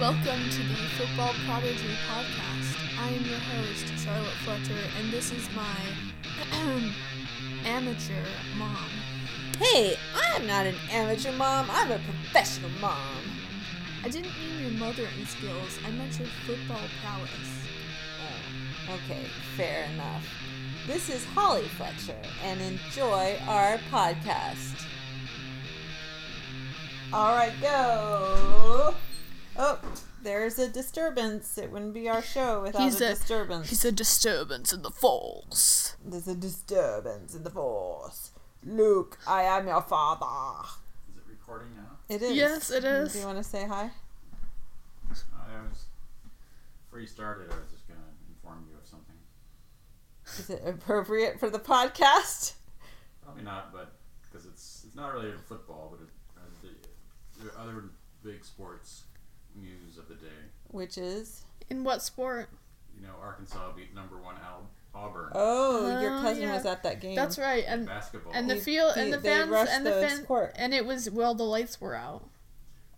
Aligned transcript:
Welcome 0.00 0.50
to 0.50 0.58
the 0.58 0.74
Football 0.98 1.32
Prodigy 1.46 1.96
podcast. 2.06 2.76
I 3.00 3.08
am 3.08 3.24
your 3.24 3.38
host, 3.38 3.86
Charlotte 3.96 4.28
Fletcher, 4.44 4.76
and 4.98 5.10
this 5.10 5.32
is 5.32 5.48
my 5.56 5.74
amateur 7.64 8.22
mom. 8.58 8.90
Hey, 9.58 9.96
I'm 10.14 10.46
not 10.46 10.66
an 10.66 10.74
amateur 10.90 11.32
mom. 11.32 11.68
I'm 11.70 11.92
a 11.92 11.98
professional 11.98 12.68
mom. 12.78 13.22
I 14.04 14.10
didn't 14.10 14.32
mean 14.38 14.64
your 14.64 14.78
mothering 14.78 15.24
skills, 15.24 15.78
I 15.86 15.90
meant 15.92 16.18
your 16.18 16.28
football 16.44 16.82
prowess. 17.02 17.64
Oh, 18.20 18.96
okay, 18.96 19.24
fair 19.56 19.84
enough. 19.94 20.28
This 20.86 21.08
is 21.08 21.24
Holly 21.24 21.68
Fletcher, 21.68 22.20
and 22.44 22.60
enjoy 22.60 23.38
our 23.48 23.78
podcast. 23.90 24.86
All 27.14 27.34
right, 27.34 27.54
go. 27.62 28.94
Oh, 29.58 29.78
there's 30.22 30.58
a 30.58 30.68
disturbance. 30.68 31.56
It 31.58 31.70
wouldn't 31.70 31.94
be 31.94 32.08
our 32.08 32.22
show 32.22 32.62
without 32.62 32.82
He's 32.82 33.00
a, 33.00 33.06
a- 33.06 33.08
disturbance. 33.10 33.68
He's 33.70 33.84
a 33.84 33.92
disturbance 33.92 34.72
in 34.72 34.82
the 34.82 34.90
falls. 34.90 35.96
There's 36.04 36.28
a 36.28 36.34
disturbance 36.34 37.34
in 37.34 37.42
the 37.42 37.50
force. 37.50 38.32
Luke, 38.64 39.18
I 39.26 39.42
am 39.42 39.66
your 39.66 39.82
father. 39.82 40.66
Is 41.10 41.16
it 41.18 41.22
recording 41.28 41.68
now? 41.76 41.98
It 42.08 42.22
is. 42.22 42.36
Yes, 42.36 42.70
it 42.70 42.84
is. 42.84 43.12
Do 43.12 43.20
you 43.20 43.26
want 43.26 43.38
to 43.38 43.44
say 43.44 43.66
hi? 43.66 43.90
I 45.10 45.68
was 45.68 45.84
before 46.84 47.00
you 47.00 47.06
started. 47.06 47.50
I 47.50 47.56
was 47.56 47.70
just 47.72 47.86
gonna 47.88 48.00
inform 48.28 48.66
you 48.70 48.76
of 48.76 48.86
something. 48.86 49.14
Is 50.38 50.50
it 50.50 50.62
appropriate 50.66 51.38
for 51.40 51.48
the 51.50 51.58
podcast? 51.58 52.54
Probably 53.24 53.42
not, 53.44 53.72
but 53.72 53.92
because 54.22 54.46
it's 54.46 54.84
it's 54.86 54.96
not 54.96 55.12
related 55.14 55.38
to 55.38 55.44
football, 55.44 55.96
but 55.96 56.04
it, 56.04 56.10
uh, 56.36 56.68
the, 57.38 57.44
the 57.48 57.60
other 57.60 57.84
big 58.24 58.44
sports 58.44 59.04
news 59.54 59.96
of 59.98 60.08
the 60.08 60.14
day. 60.14 60.42
Which 60.76 60.98
is? 60.98 61.44
In 61.70 61.84
what 61.84 62.02
sport? 62.02 62.50
You 62.94 63.06
know, 63.06 63.14
Arkansas 63.22 63.72
beat 63.74 63.94
number 63.94 64.18
one 64.18 64.36
Al- 64.44 64.68
Auburn 64.94 65.30
Oh, 65.34 66.00
your 66.02 66.18
Oh, 66.18 66.20
cousin 66.20 66.42
yeah. 66.44 66.54
was 66.54 66.66
at 66.66 66.82
that 66.82 67.00
game. 67.00 67.16
That's 67.16 67.38
right, 67.38 67.64
and 67.66 67.86
basketball. 67.86 68.32
and 68.34 68.48
the 68.48 68.54
They- 68.54 68.60
field 68.60 68.92
and 68.96 69.12
the 69.12 69.16
they 69.18 69.28
fans 69.30 69.50
rushed 69.50 69.72
and 69.72 69.86
the 69.86 69.90
the 69.90 70.00
fans 70.08 70.26
court. 70.26 70.52
and 70.56 70.74
it 70.74 70.84
was 70.86 71.08
well 71.10 71.34
the 71.34 71.44
lights 71.44 71.80
were 71.80 71.94
out 71.94 72.28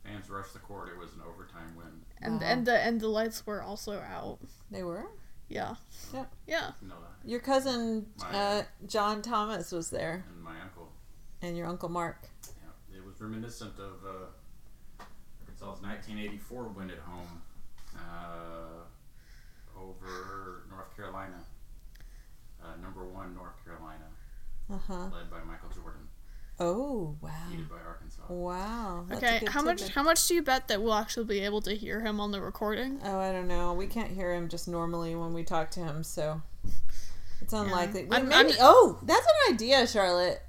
fans 0.05 0.29
rushed 0.29 0.53
the 0.55 0.59
court. 0.59 0.89
It 0.89 0.99
was 0.99 1.13
an 1.15 1.23
overtime 1.23 1.77
win. 1.77 2.05
and 2.21 2.41
Wow. 2.41 2.47
and 2.49 2.67
the 2.67 2.79
and 2.81 3.01
the 3.01 3.09
lights 3.09 3.47
were 3.47 3.63
also 3.63 4.01
out. 4.01 4.39
They 4.73 4.83
were. 4.83 5.07
Yeah. 5.49 5.77
Yeah. 6.13 6.25
Yeah. 6.47 6.73
You 6.83 6.89
know 6.89 6.97
that. 7.01 7.29
Your 7.29 7.41
cousin 7.41 8.13
My- 8.19 8.29
uh, 8.35 8.63
John 8.87 9.23
Thomas 9.23 9.71
was 9.73 9.91
there, 9.91 10.25
And 10.29 10.43
my 10.43 10.61
uncle. 10.61 10.89
and 11.43 11.57
your 11.57 11.67
uncle 11.69 11.89
Mark. 11.89 12.29
Yeah, 12.91 12.99
it 12.99 13.05
was 13.05 13.21
reminiscent 13.21 13.79
of 13.79 14.05
uh, 14.05 15.05
Arkansas's 15.41 15.83
1984 15.83 16.65
win 16.69 16.91
at 16.91 16.99
home 16.99 17.43
uh, 17.99 19.81
over 19.81 20.63
North 20.71 20.95
Carolina. 20.97 21.41
Uh, 22.63 22.77
number 22.83 23.05
one 23.05 23.35
North 23.35 23.55
Carolina, 23.65 24.05
Uh 24.71 24.79
huh. 24.87 24.95
led 25.17 25.31
by 25.31 25.39
Michael 25.47 25.69
Jordan, 25.71 26.09
Oh 26.59 27.17
wow. 27.21 27.31
defeated 27.49 27.69
by 27.71 27.77
Arkansas. 27.87 28.23
Wow. 28.29 29.05
that's 29.09 29.23
a 29.23 29.27
Okay, 29.27 29.39
good 29.41 29.49
how 29.51 29.63
much 29.63 29.79
tidbit. 29.79 29.95
how 29.95 30.03
much 30.03 30.27
do 30.27 30.35
you 30.35 30.43
bet 30.43 30.67
that 30.69 30.83
we'll 30.83 30.95
actually 30.95 31.25
be 31.27 31.41
able 31.41 31.61
to 31.63 31.75
hear 31.75 32.01
him 32.01 32.19
on 32.21 32.33
the 32.33 32.41
recording? 32.41 33.01
Oh, 33.05 33.19
I 33.21 33.31
don't 33.31 33.47
know. 33.47 33.75
We 33.75 33.87
can't 33.87 34.11
hear 34.11 34.35
him 34.35 34.49
just 34.49 34.67
normally 34.67 35.15
when 35.15 35.33
we 35.35 35.45
talk 35.45 35.71
to 35.73 35.81
him, 35.81 36.03
so 36.03 36.43
it's 37.41 37.53
unlikely. 37.53 38.07
We- 38.07 38.17
I'm- 38.17 38.29
maybe. 38.29 38.51
I'm- 38.53 38.59
oh, 38.61 38.99
that's 39.05 39.25
an 39.47 39.55
idea, 39.55 39.87
Charlotte. 39.87 40.43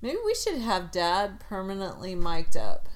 Maybe 0.00 0.18
we 0.24 0.34
should 0.34 0.58
have 0.58 0.90
Dad 0.90 1.38
permanently 1.38 2.16
mic'd 2.16 2.56
up 2.56 2.88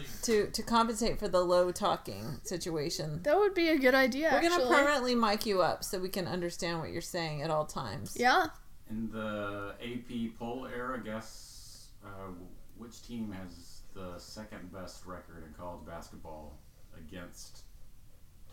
Actually, 0.00 0.44
to 0.46 0.50
to 0.50 0.62
compensate 0.62 1.18
for 1.18 1.28
the 1.28 1.40
low 1.40 1.70
talking 1.72 2.40
situation. 2.44 3.20
That 3.22 3.38
would 3.38 3.54
be 3.54 3.68
a 3.68 3.78
good 3.78 3.94
idea. 3.94 4.30
We're 4.32 4.42
gonna 4.42 4.54
actually. 4.62 4.74
permanently 4.76 5.14
mic 5.14 5.46
you 5.46 5.62
up 5.62 5.84
so 5.84 5.98
we 5.98 6.08
can 6.08 6.26
understand 6.26 6.80
what 6.80 6.90
you're 6.90 7.00
saying 7.02 7.42
at 7.42 7.50
all 7.50 7.66
times. 7.66 8.16
Yeah. 8.18 8.46
in 8.88 9.10
the 9.12 9.74
AP 9.82 10.38
poll 10.38 10.66
era, 10.66 11.00
guess 11.02 11.88
uh, 12.04 12.32
which 12.76 13.02
team 13.06 13.32
has 13.32 13.82
the 13.94 14.18
second 14.18 14.72
best 14.72 15.04
record 15.06 15.44
in 15.46 15.52
college 15.54 15.86
basketball 15.86 16.58
against 16.96 17.62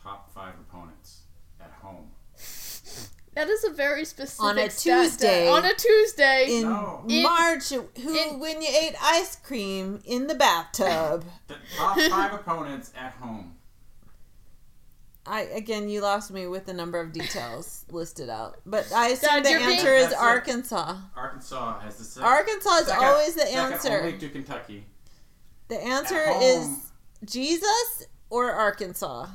top 0.02 0.34
five 0.34 0.54
opponents 0.70 1.22
at 1.60 1.72
home? 1.72 2.10
That 3.38 3.50
is 3.50 3.64
a 3.66 3.70
very 3.70 4.04
specific 4.04 4.44
On 4.44 4.58
a 4.58 4.68
stat 4.68 4.96
that- 4.96 5.04
Tuesday. 5.10 5.48
on 5.48 5.64
a 5.64 5.74
Tuesday. 5.76 6.48
In 6.58 6.64
No. 6.64 7.04
In- 7.08 7.22
March, 7.22 7.70
who 7.70 7.88
in- 8.16 8.40
when 8.40 8.64
you 8.64 8.68
ate 8.68 8.96
ice 9.00 9.36
cream 9.36 10.02
in 10.06 10.26
the 10.26 10.34
bathtub? 10.34 11.24
The 11.48 11.56
top 11.78 12.00
five 12.10 12.34
opponents 12.34 12.92
at 12.98 13.12
home. 13.22 13.54
I 15.28 15.42
again, 15.42 15.88
you 15.88 16.02
lost 16.02 16.32
me 16.32 16.48
with 16.48 16.66
the 16.66 16.74
number 16.74 17.00
of 17.00 17.12
details 17.12 17.86
listed 17.92 18.28
out, 18.30 18.58
but 18.66 18.92
I 18.92 19.10
assume 19.10 19.30
Dad, 19.30 19.46
the 19.46 19.50
you're 19.52 19.60
being- 19.60 19.72
answer 19.74 19.94
is 19.94 20.10
That's 20.10 20.14
it. 20.22 20.26
Arkansas. 20.26 20.98
Arkansas 21.16 21.80
has 21.82 21.98
the 21.98 22.04
se- 22.06 22.22
Arkansas 22.22 22.76
is 22.78 22.88
second- 22.88 23.06
always 23.06 23.36
the 23.36 23.48
answer. 23.54 24.00
only 24.00 24.18
to 24.18 24.30
Kentucky. 24.30 24.86
The 25.68 25.78
answer 25.80 26.24
is. 26.42 26.70
Jesus 27.26 28.06
or 28.32 28.52
Arkansas 28.52 29.26
Arkan- 29.26 29.30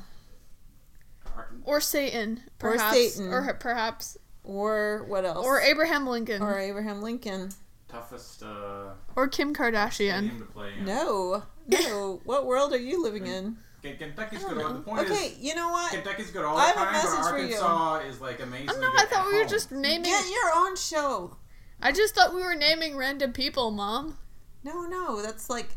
or 1.65 1.79
Satan, 1.81 2.41
Or 2.61 2.71
perhaps, 2.73 2.95
Satan. 3.13 3.31
or 3.33 3.53
perhaps, 3.53 4.17
or 4.43 5.05
what 5.07 5.25
else? 5.25 5.45
or 5.45 5.61
Abraham 5.61 6.07
Lincoln, 6.07 6.41
or 6.41 6.53
or, 6.55 6.59
Abraham 6.59 7.01
Lincoln. 7.01 7.49
toughest 7.87 8.43
uh, 8.43 8.91
or 9.15 9.27
Kim 9.27 9.53
Kardashian. 9.53 10.37
to 10.39 10.45
play 10.45 10.71
in. 10.77 10.85
No, 10.85 11.43
no. 11.67 12.21
what 12.25 12.45
world 12.45 12.73
are 12.73 12.77
you 12.79 13.01
living 13.03 13.25
in? 13.27 13.57
Okay, 13.85 13.95
Kentucky's 13.97 14.43
I 14.45 14.53
good. 14.53 14.63
all- 14.63 14.73
The 14.73 14.79
point 14.79 14.99
Okay, 15.11 15.25
is, 15.27 15.39
you 15.39 15.55
know 15.55 15.69
what? 15.69 15.91
Kentucky's 15.91 16.31
good 16.31 16.45
all 16.45 16.55
I 16.57 16.71
the 16.71 16.79
have 16.79 16.87
a 16.87 16.91
time, 16.91 16.93
message 16.93 17.19
but 17.19 17.29
for 17.31 17.37
you. 17.39 17.43
Arkansas 17.55 17.95
is 18.09 18.21
like 18.21 18.39
amazing. 18.41 18.69
Oh 18.71 18.79
no, 18.79 18.89
I 18.95 19.05
thought 19.05 19.27
we 19.31 19.37
were 19.37 19.45
just 19.45 19.71
naming. 19.71 20.03
Get 20.09 20.25
your 20.29 20.51
own 20.55 20.75
show. 20.77 21.35
I 21.81 21.91
just 21.91 22.15
thought 22.15 22.33
we 22.33 22.41
were 22.41 22.55
naming 22.55 22.95
random 22.95 23.33
people, 23.33 23.71
Mom. 23.71 24.17
No, 24.63 24.83
no, 24.85 25.21
that's 25.21 25.49
like 25.49 25.69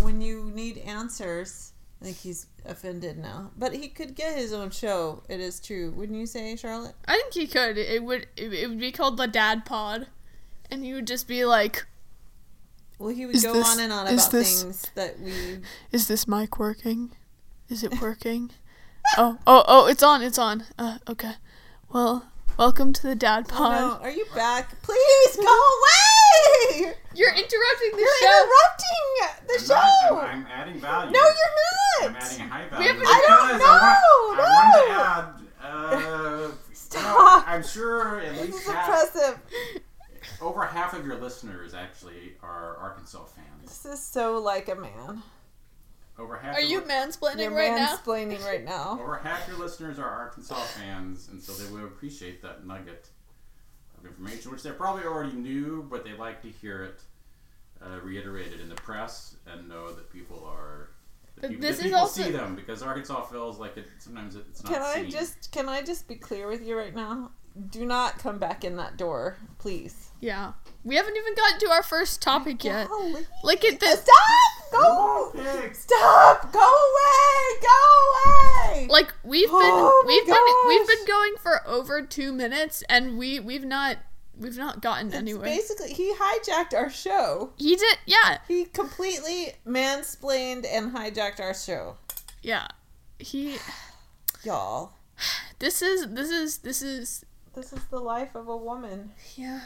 when 0.00 0.20
you 0.20 0.50
need 0.52 0.78
answers. 0.78 1.72
I 2.02 2.04
think 2.06 2.16
he's 2.18 2.46
offended 2.66 3.16
now, 3.18 3.52
but 3.56 3.72
he 3.72 3.88
could 3.88 4.14
get 4.16 4.36
his 4.36 4.52
own 4.52 4.70
show. 4.70 5.22
It 5.28 5.38
is 5.40 5.60
true, 5.60 5.92
wouldn't 5.92 6.18
you 6.18 6.26
say, 6.26 6.56
Charlotte? 6.56 6.94
I 7.06 7.14
think 7.16 7.34
he 7.34 7.46
could. 7.46 7.78
It 7.78 8.02
would. 8.02 8.26
It, 8.36 8.52
it 8.52 8.68
would 8.68 8.80
be 8.80 8.90
called 8.90 9.16
the 9.16 9.28
Dad 9.28 9.64
Pod, 9.64 10.08
and 10.70 10.84
he 10.84 10.92
would 10.94 11.06
just 11.06 11.28
be 11.28 11.44
like, 11.44 11.86
Well, 12.98 13.10
he 13.10 13.24
would 13.24 13.40
go 13.40 13.52
this- 13.52 13.68
on 13.68 13.78
and 13.80 13.92
on 13.92 14.06
is 14.08 14.14
about 14.14 14.32
this- 14.32 14.62
things 14.62 14.90
that 14.96 15.20
we. 15.20 15.60
"Is 15.92 16.08
this 16.08 16.26
mic 16.26 16.58
working? 16.58 17.12
Is 17.68 17.84
it 17.84 18.00
working? 18.00 18.50
oh, 19.16 19.38
oh, 19.46 19.62
oh! 19.68 19.86
It's 19.86 20.02
on. 20.02 20.22
It's 20.22 20.38
on. 20.38 20.64
Uh, 20.78 20.98
okay. 21.08 21.34
Well, 21.92 22.26
welcome 22.62 22.92
to 22.92 23.02
the 23.08 23.16
Dad 23.16 23.44
Oh, 23.50 23.54
Pod. 23.56 23.72
no, 23.80 23.98
are 24.04 24.10
you 24.12 24.24
back? 24.36 24.80
Please 24.82 25.34
go 25.36 25.42
away! 25.42 26.94
You're 27.12 27.32
interrupting 27.34 27.90
the 27.90 27.98
show. 27.98 28.04
You're 28.22 28.22
show. 28.22 28.44
interrupting 28.44 29.48
the 29.48 29.54
I'm, 29.58 29.66
show. 29.66 30.14
not, 30.14 30.24
I'm, 30.28 30.38
I'm 30.38 30.46
adding 30.46 30.80
value. 30.80 31.10
no, 31.10 31.18
you're 31.18 32.06
I'm 32.06 32.12
not. 32.12 32.22
adding 32.22 32.48
high 32.48 32.78
We 32.78 32.84
haven't- 32.86 33.02
I 33.04 33.24
don't 33.26 33.48
because 33.48 33.62
I 33.64 33.98
know, 33.98 34.28
want, 34.28 34.40
I 34.40 34.42
wanted 34.54 34.86
to 34.86 34.92
add. 35.02 36.44
Uh, 36.44 36.50
Stop. 36.72 37.48
I'm 37.48 37.64
sure 37.64 38.20
at 38.20 38.32
This 38.36 38.46
least 38.46 38.58
is 38.58 38.66
half, 38.72 38.88
oppressive. 38.88 39.38
over 40.40 40.64
half 40.64 40.94
of 40.94 41.04
your 41.04 41.16
listeners 41.16 41.74
actually 41.74 42.34
are 42.44 42.76
Arkansas 42.76 43.24
fans. 43.24 43.64
This 43.82 43.86
is 43.86 44.00
so 44.00 44.38
like 44.38 44.68
a 44.68 44.76
man. 44.76 45.24
Over 46.18 46.36
half. 46.36 46.56
Are 46.56 46.60
you 46.60 46.80
li- 46.80 46.86
mansplaining 46.86 47.38
You're 47.40 47.54
right 47.54 47.74
now? 47.74 47.96
mansplaining 47.96 48.44
right 48.44 48.64
now. 48.64 48.98
Over 49.00 49.16
half 49.16 49.48
your 49.48 49.58
listeners 49.58 49.98
are 49.98 50.08
Arkansas 50.08 50.54
fans, 50.62 51.28
and 51.32 51.42
so 51.42 51.52
they 51.52 51.70
will 51.72 51.84
appreciate 51.86 52.42
that 52.42 52.66
nugget 52.66 53.08
of 53.98 54.04
information, 54.06 54.50
which 54.52 54.62
they 54.62 54.70
probably 54.72 55.04
already 55.04 55.32
knew, 55.32 55.86
but 55.90 56.04
they 56.04 56.12
like 56.12 56.42
to 56.42 56.48
hear 56.48 56.82
it 56.84 57.00
uh, 57.84 57.98
reiterated 58.02 58.60
in 58.60 58.68
the 58.68 58.74
press 58.74 59.36
and 59.46 59.68
know 59.68 59.90
that 59.92 60.10
people 60.12 60.44
are. 60.46 60.90
That 61.36 61.40
But 61.42 61.50
people, 61.50 61.62
this 61.62 61.76
that 61.78 61.84
is 61.86 61.90
people 61.90 62.00
also- 62.00 62.22
see 62.22 62.30
them 62.30 62.54
because 62.56 62.82
Arkansas 62.82 63.22
feels 63.24 63.58
like 63.58 63.78
it. 63.78 63.86
Sometimes 63.98 64.36
it's 64.36 64.62
not 64.62 64.72
Can 64.72 64.82
I 64.82 64.94
seen. 65.02 65.10
just 65.10 65.50
can 65.50 65.68
I 65.68 65.80
just 65.82 66.06
be 66.06 66.16
clear 66.16 66.46
with 66.46 66.62
you 66.64 66.76
right 66.76 66.94
now? 66.94 67.30
Do 67.70 67.84
not 67.84 68.18
come 68.18 68.38
back 68.38 68.64
in 68.64 68.76
that 68.76 68.96
door, 68.96 69.36
please. 69.58 70.10
Yeah. 70.20 70.52
We 70.84 70.96
haven't 70.96 71.16
even 71.16 71.34
gotten 71.34 71.58
to 71.60 71.70
our 71.70 71.82
first 71.82 72.22
topic 72.22 72.64
yet. 72.64 72.88
Golly. 72.88 73.26
Look 73.44 73.64
at 73.64 73.78
this. 73.80 74.00
Stop! 74.00 74.72
Go! 74.72 75.32
Pigs. 75.34 75.78
Stop! 75.80 76.50
Go 76.52 76.60
away! 76.60 77.60
Go 77.60 78.80
away! 78.80 78.86
Like 78.88 79.12
we've 79.22 79.48
been 79.48 79.52
Oh 79.54 80.04
we've 80.06 80.26
been 80.26 80.68
we've 80.68 80.86
been 80.86 81.06
going 81.06 81.34
for 81.42 81.66
over 81.68 82.00
two 82.02 82.32
minutes 82.32 82.82
and 82.88 83.18
we 83.18 83.38
we've 83.38 83.64
not 83.66 83.98
we've 84.38 84.56
not 84.56 84.80
gotten 84.80 85.08
It's 85.08 85.16
anywhere. 85.16 85.44
Basically, 85.44 85.92
he 85.92 86.14
hijacked 86.14 86.72
our 86.74 86.88
show. 86.88 87.52
He 87.58 87.76
did 87.76 87.98
yeah 88.06 88.38
He 88.48 88.64
completely 88.64 89.52
mansplained 89.66 90.64
and 90.66 90.94
hijacked 90.94 91.40
our 91.40 91.54
show. 91.54 91.96
yeah. 92.42 92.68
He 93.18 93.56
Y'all, 94.42 94.94
this 95.58 95.82
is 95.82 96.08
this 96.08 96.30
is 96.30 96.58
this 96.58 96.80
is 96.80 97.24
this 97.54 97.72
is 97.72 97.84
the 97.86 98.00
life 98.00 98.34
of 98.34 98.48
a 98.48 98.56
woman. 98.56 99.12
yeah. 99.36 99.60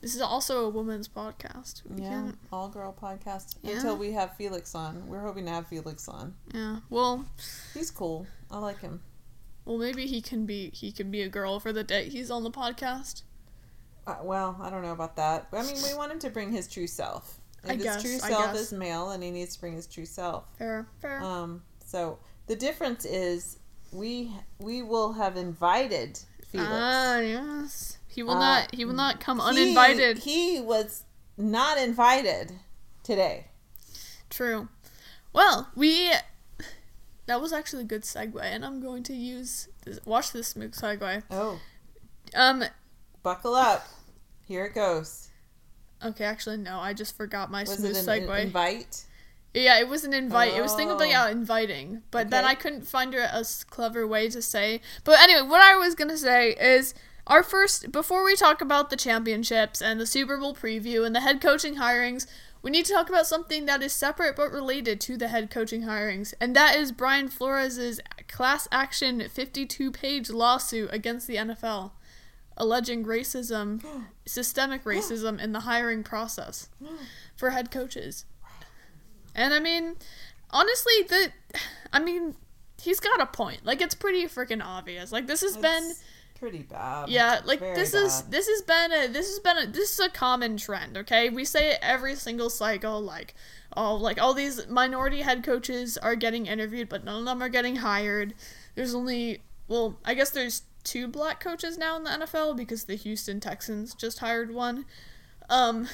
this 0.00 0.14
is 0.14 0.20
also 0.20 0.66
a 0.66 0.68
woman's 0.68 1.08
podcast. 1.08 1.82
We 1.88 2.02
Yeah, 2.02 2.10
can't- 2.10 2.38
all 2.52 2.68
girl 2.68 2.94
podcast 3.00 3.56
Yeah. 3.62 3.76
until 3.76 3.96
we 3.96 4.12
have 4.12 4.36
Felix 4.36 4.74
on. 4.74 5.08
We're 5.08 5.22
hoping 5.22 5.46
to 5.46 5.50
have 5.50 5.66
Felix 5.68 6.08
on. 6.08 6.34
yeah. 6.54 6.80
Well, 6.90 7.24
He's 7.74 7.90
cool. 7.90 8.26
I 8.50 8.58
like 8.58 8.80
him. 8.80 9.02
well, 9.64 9.78
maybe 9.78 10.06
he 10.06 10.20
can 10.20 10.46
be 10.46 10.70
he 10.70 10.92
can 10.92 11.10
be 11.10 11.22
a 11.22 11.28
girl 11.28 11.58
for 11.58 11.72
the 11.72 11.82
day 11.82 12.08
he's 12.08 12.30
on 12.30 12.44
the 12.44 12.50
podcast. 12.50 13.22
Uh, 14.06 14.18
well, 14.22 14.56
I 14.62 14.70
don't 14.70 14.82
know 14.82 14.92
about 14.92 15.16
that. 15.16 15.48
I 15.52 15.62
mean, 15.64 15.82
we 15.82 15.92
want 15.94 16.12
him 16.12 16.20
to 16.20 16.30
bring 16.30 16.52
his 16.52 16.68
true 16.68 16.86
self. 16.86 17.40
If 17.64 17.70
I 17.70 17.74
his 17.74 17.82
guess, 17.82 18.02
true 18.02 18.18
self 18.18 18.54
is 18.54 18.72
male, 18.72 19.10
and 19.10 19.20
he 19.24 19.32
needs 19.32 19.54
to 19.54 19.60
bring 19.60 19.72
his 19.72 19.88
true 19.88 20.06
self. 20.06 20.44
Fair, 20.58 20.86
fair. 21.00 21.20
Um, 21.20 21.62
so 21.84 22.20
the 22.46 22.54
difference 22.54 23.04
is 23.04 23.58
we 23.96 24.30
we 24.58 24.82
will 24.82 25.12
have 25.14 25.36
invited 25.36 26.18
Felix. 26.50 26.70
Ah, 26.72 27.18
yes. 27.18 27.98
He 28.08 28.22
will 28.22 28.32
Uh, 28.36 28.38
not. 28.38 28.74
He 28.74 28.84
will 28.84 28.94
not 28.94 29.20
come 29.20 29.38
He- 29.38 29.44
uninvited. 29.46 30.18
He, 30.18 30.60
was 30.60 31.04
not 31.36 31.78
invited 31.78 32.52
today. 33.02 33.48
True. 34.30 34.68
Well, 35.32 35.68
we. 35.74 36.12
That 37.26 37.40
was 37.40 37.52
actually 37.52 37.82
a 37.82 37.86
good 37.86 38.02
segue, 38.02 38.40
and 38.40 38.64
I'm 38.64 38.80
going 38.80 39.02
to 39.04 39.12
use 39.14 39.68
this, 39.84 39.98
watch 40.06 40.30
this 40.32 40.48
smooth 40.48 40.74
segue. 40.74 41.24
Oh, 41.30 41.58
Um. 42.34 42.64
buckle 43.22 43.54
up. 43.54 43.86
Here 44.46 44.64
it 44.66 44.74
goes. 44.74 45.28
Okay, 46.04 46.24
actually, 46.24 46.58
no. 46.58 46.78
I 46.78 46.92
just 46.92 47.16
forgot 47.16 47.50
my 47.50 47.62
Was 47.62 47.78
smooth 47.78 47.96
it 47.96 47.98
an, 47.98 48.06
segue. 48.06 48.30
an 48.30 48.46
invite? 48.46 49.04
Yeah, 49.54 49.78
it 49.78 49.88
was 49.88 50.04
an 50.04 50.12
invite. 50.12 50.52
It 50.54 50.60
was 50.62 50.74
thinking 50.74 50.92
Oh. 50.92 50.96
about 50.96 51.08
yeah, 51.08 51.28
inviting, 51.30 52.02
but 52.10 52.28
then 52.30 52.44
I 52.44 52.54
couldn't 52.54 52.82
find 52.86 53.14
a, 53.14 53.38
a 53.38 53.44
clever 53.70 54.06
way 54.06 54.28
to 54.28 54.42
say. 54.42 54.80
But 55.04 55.18
anyway, 55.20 55.42
what 55.48 55.62
I 55.62 55.76
was 55.76 55.94
gonna 55.94 56.18
say 56.18 56.50
is 56.60 56.92
our 57.26 57.42
first 57.42 57.90
before 57.90 58.22
we 58.22 58.36
talk 58.36 58.60
about 58.60 58.90
the 58.90 58.96
championships 58.96 59.80
and 59.80 59.98
the 59.98 60.06
Super 60.06 60.36
Bowl 60.36 60.54
preview 60.54 61.06
and 61.06 61.14
the 61.14 61.20
head 61.20 61.40
coaching 61.40 61.76
hirings. 61.76 62.26
We 62.62 62.70
need 62.72 62.84
to 62.86 62.92
talk 62.92 63.08
about 63.08 63.26
something 63.28 63.66
that 63.66 63.80
is 63.82 63.92
separate 63.92 64.34
but 64.34 64.50
related 64.50 65.00
to 65.02 65.16
the 65.16 65.28
head 65.28 65.50
coaching 65.50 65.82
hirings, 65.82 66.34
and 66.40 66.54
that 66.56 66.74
is 66.76 66.90
Brian 66.90 67.28
Flores' 67.28 68.00
class 68.28 68.66
action 68.72 69.26
52 69.28 69.92
page 69.92 70.30
lawsuit 70.30 70.88
against 70.92 71.28
the 71.28 71.36
NFL, 71.36 71.92
alleging 72.56 73.04
racism, 73.04 73.84
systemic 74.26 74.82
racism 74.84 75.40
in 75.40 75.52
the 75.52 75.60
hiring 75.60 76.02
process 76.02 76.68
for 77.36 77.50
head 77.50 77.70
coaches. 77.70 78.24
And 79.36 79.54
I 79.54 79.60
mean, 79.60 79.94
honestly, 80.50 80.94
the 81.08 81.32
I 81.92 82.00
mean, 82.00 82.34
he's 82.80 82.98
got 82.98 83.20
a 83.20 83.26
point. 83.26 83.64
Like 83.64 83.80
it's 83.80 83.94
pretty 83.94 84.24
freaking 84.24 84.64
obvious. 84.64 85.12
Like 85.12 85.28
this 85.28 85.42
has 85.42 85.56
been 85.56 85.92
pretty 86.38 86.62
bad. 86.62 87.08
yeah, 87.08 87.40
like 87.44 87.60
Very 87.60 87.76
this 87.76 87.94
is 87.94 88.22
this 88.22 88.48
has 88.48 88.62
been 88.62 88.92
a 88.92 89.06
this 89.08 89.28
has 89.28 89.38
been 89.38 89.58
a 89.58 89.66
this 89.66 89.92
is 89.92 90.00
a 90.00 90.08
common 90.08 90.56
trend, 90.56 90.96
okay? 90.96 91.28
We 91.28 91.44
say 91.44 91.72
it 91.72 91.78
every 91.82 92.16
single 92.16 92.50
cycle 92.50 93.00
like 93.00 93.34
oh 93.76 93.94
like 93.94 94.20
all 94.20 94.32
these 94.34 94.66
minority 94.68 95.20
head 95.20 95.44
coaches 95.44 95.98
are 95.98 96.16
getting 96.16 96.46
interviewed 96.46 96.88
but 96.88 97.04
none 97.04 97.20
of 97.20 97.24
them 97.26 97.42
are 97.42 97.50
getting 97.50 97.76
hired. 97.76 98.34
There's 98.74 98.94
only 98.94 99.42
well, 99.68 99.98
I 100.04 100.14
guess 100.14 100.30
there's 100.30 100.62
two 100.82 101.08
black 101.08 101.40
coaches 101.40 101.76
now 101.76 101.96
in 101.96 102.04
the 102.04 102.10
NFL 102.10 102.56
because 102.56 102.84
the 102.84 102.94
Houston 102.94 103.38
Texans 103.40 103.94
just 103.94 104.20
hired 104.20 104.54
one. 104.54 104.86
Um 105.50 105.88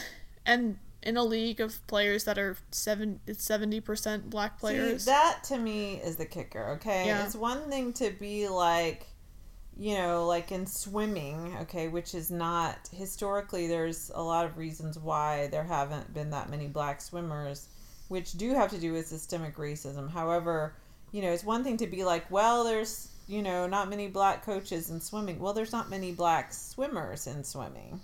and 0.46 0.78
in 1.02 1.16
a 1.16 1.24
league 1.24 1.60
of 1.60 1.84
players 1.86 2.24
that 2.24 2.38
are 2.38 2.56
seven 2.70 3.20
70% 3.26 4.30
black 4.30 4.58
players. 4.58 5.04
See, 5.04 5.10
that 5.10 5.44
to 5.44 5.58
me 5.58 6.00
is 6.02 6.16
the 6.16 6.26
kicker, 6.26 6.70
okay? 6.76 7.06
Yeah. 7.06 7.24
It's 7.24 7.34
one 7.34 7.68
thing 7.68 7.92
to 7.94 8.10
be 8.10 8.48
like, 8.48 9.06
you 9.78 9.94
know, 9.94 10.26
like 10.26 10.52
in 10.52 10.66
swimming, 10.66 11.56
okay, 11.62 11.88
which 11.88 12.14
is 12.14 12.30
not 12.30 12.88
historically 12.92 13.66
there's 13.66 14.10
a 14.14 14.22
lot 14.22 14.44
of 14.44 14.58
reasons 14.58 14.98
why 14.98 15.48
there 15.48 15.64
haven't 15.64 16.12
been 16.12 16.30
that 16.30 16.50
many 16.50 16.68
black 16.68 17.00
swimmers, 17.00 17.68
which 18.08 18.32
do 18.32 18.54
have 18.54 18.70
to 18.70 18.78
do 18.78 18.92
with 18.92 19.06
systemic 19.06 19.56
racism. 19.56 20.10
However, 20.10 20.74
you 21.10 21.22
know, 21.22 21.32
it's 21.32 21.44
one 21.44 21.64
thing 21.64 21.78
to 21.78 21.86
be 21.86 22.04
like, 22.04 22.30
well, 22.30 22.64
there's, 22.64 23.08
you 23.26 23.42
know, 23.42 23.66
not 23.66 23.88
many 23.88 24.08
black 24.08 24.44
coaches 24.44 24.90
in 24.90 25.00
swimming. 25.00 25.38
Well, 25.38 25.52
there's 25.52 25.72
not 25.72 25.90
many 25.90 26.12
black 26.12 26.52
swimmers 26.52 27.26
in 27.26 27.44
swimming. 27.44 28.00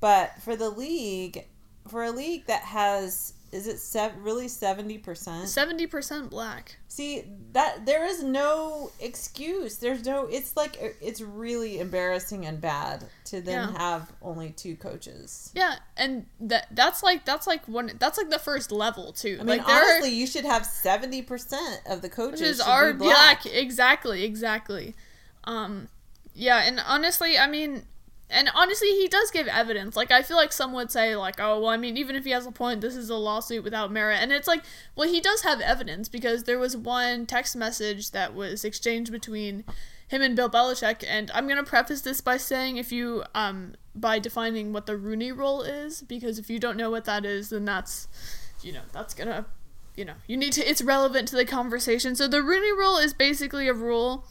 But 0.00 0.40
for 0.42 0.56
the 0.56 0.70
league, 0.70 1.44
for 1.88 2.04
a 2.04 2.10
league 2.10 2.46
that 2.46 2.62
has 2.62 3.34
is 3.50 3.66
it 3.66 3.78
sev- 3.78 4.12
really 4.20 4.44
70%? 4.44 5.00
70% 5.02 6.28
black. 6.28 6.76
See 6.86 7.24
that 7.52 7.86
there 7.86 8.04
is 8.04 8.22
no 8.22 8.90
excuse. 9.00 9.78
There's 9.78 10.04
no. 10.04 10.26
It's 10.26 10.54
like 10.54 10.76
it's 11.00 11.22
really 11.22 11.80
embarrassing 11.80 12.44
and 12.44 12.60
bad 12.60 13.04
to 13.26 13.40
then 13.40 13.70
Yeah. 13.72 13.78
have 13.78 14.12
only 14.20 14.50
two 14.50 14.76
coaches. 14.76 15.50
Yeah, 15.54 15.76
and 15.96 16.26
that 16.40 16.66
that's 16.72 17.02
like 17.02 17.24
that's 17.24 17.46
like 17.46 17.66
one 17.66 17.92
that's 17.98 18.18
like 18.18 18.28
the 18.28 18.38
first 18.38 18.70
level 18.70 19.12
too. 19.12 19.36
I 19.40 19.44
mean, 19.44 19.46
like 19.58 19.66
there 19.66 19.76
are- 19.76 19.92
honestly, 19.92 20.10
you 20.14 20.26
should 20.26 20.44
have 20.44 20.66
seventy 20.66 21.22
percent 21.22 21.80
of 21.86 22.02
the 22.02 22.10
coaches 22.10 22.40
which 22.40 22.50
is 22.50 22.60
are 22.60 22.92
black. 22.92 23.44
black. 23.44 23.54
Exactly, 23.54 24.24
exactly. 24.24 24.94
Um, 25.44 25.88
yeah, 26.34 26.64
and 26.66 26.80
honestly, 26.86 27.38
I 27.38 27.46
mean, 27.46 27.84
and 28.30 28.50
honestly, 28.54 28.88
he 28.88 29.08
does 29.08 29.30
give 29.30 29.48
evidence. 29.48 29.96
Like, 29.96 30.10
I 30.10 30.22
feel 30.22 30.36
like 30.36 30.52
some 30.52 30.72
would 30.74 30.90
say, 30.90 31.16
like, 31.16 31.36
oh, 31.38 31.60
well, 31.60 31.70
I 31.70 31.76
mean, 31.76 31.96
even 31.96 32.14
if 32.14 32.24
he 32.24 32.30
has 32.32 32.46
a 32.46 32.52
point, 32.52 32.82
this 32.82 32.94
is 32.94 33.08
a 33.08 33.16
lawsuit 33.16 33.64
without 33.64 33.90
merit. 33.90 34.18
And 34.20 34.32
it's 34.32 34.48
like, 34.48 34.62
well, 34.94 35.08
he 35.08 35.20
does 35.20 35.42
have 35.42 35.60
evidence 35.60 36.08
because 36.08 36.44
there 36.44 36.58
was 36.58 36.76
one 36.76 37.24
text 37.24 37.56
message 37.56 38.10
that 38.10 38.34
was 38.34 38.64
exchanged 38.64 39.10
between 39.10 39.64
him 40.08 40.20
and 40.20 40.36
Bill 40.36 40.50
Belichick. 40.50 41.04
And 41.08 41.30
I'm 41.32 41.48
gonna 41.48 41.64
preface 41.64 42.02
this 42.02 42.20
by 42.20 42.36
saying, 42.36 42.76
if 42.76 42.92
you, 42.92 43.24
um, 43.34 43.74
by 43.94 44.18
defining 44.18 44.72
what 44.72 44.86
the 44.86 44.96
Rooney 44.96 45.32
Rule 45.32 45.62
is, 45.62 46.02
because 46.02 46.38
if 46.38 46.50
you 46.50 46.58
don't 46.58 46.76
know 46.76 46.90
what 46.90 47.06
that 47.06 47.24
is, 47.24 47.48
then 47.48 47.64
that's, 47.64 48.08
you 48.62 48.72
know, 48.72 48.82
that's 48.92 49.14
gonna 49.14 49.46
you 49.96 50.04
know, 50.04 50.14
you 50.28 50.36
need 50.36 50.52
to, 50.52 50.62
it's 50.62 50.80
relevant 50.80 51.26
to 51.26 51.34
the 51.34 51.44
conversation. 51.44 52.14
So 52.14 52.28
the 52.28 52.40
Rooney 52.40 52.70
Rule 52.70 52.98
is 52.98 53.12
basically 53.12 53.66
a 53.66 53.74
rule 53.74 54.24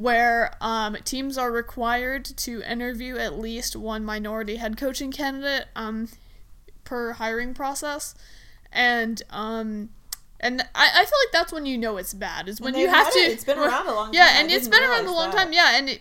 where 0.00 0.56
um, 0.62 0.96
teams 1.04 1.36
are 1.36 1.52
required 1.52 2.24
to 2.24 2.62
interview 2.62 3.18
at 3.18 3.38
least 3.38 3.76
one 3.76 4.02
minority 4.02 4.56
head 4.56 4.78
coaching 4.78 5.12
candidate 5.12 5.66
um, 5.76 6.08
per 6.84 7.12
hiring 7.12 7.52
process. 7.52 8.14
And, 8.72 9.22
um, 9.28 9.90
and 10.40 10.62
I, 10.74 10.88
I 10.94 11.04
feel 11.04 11.18
like 11.26 11.32
that's 11.32 11.52
when 11.52 11.66
you 11.66 11.76
know 11.76 11.98
it's 11.98 12.14
bad, 12.14 12.48
is 12.48 12.62
when 12.62 12.74
you 12.74 12.88
they've 12.90 13.12
to. 13.12 13.18
it. 13.18 13.32
It's 13.32 13.44
been 13.44 13.58
around 13.58 13.88
a 13.88 13.94
long 13.94 14.14
Yeah, 14.14 14.26
time. 14.26 14.36
I 14.36 14.40
and 14.40 14.50
it's 14.50 14.68
been 14.68 14.82
around 14.82 15.06
a 15.06 15.12
long 15.12 15.30
that. 15.32 15.36
time. 15.36 15.52
Yeah, 15.52 15.72
and 15.76 15.90
it, 15.90 16.00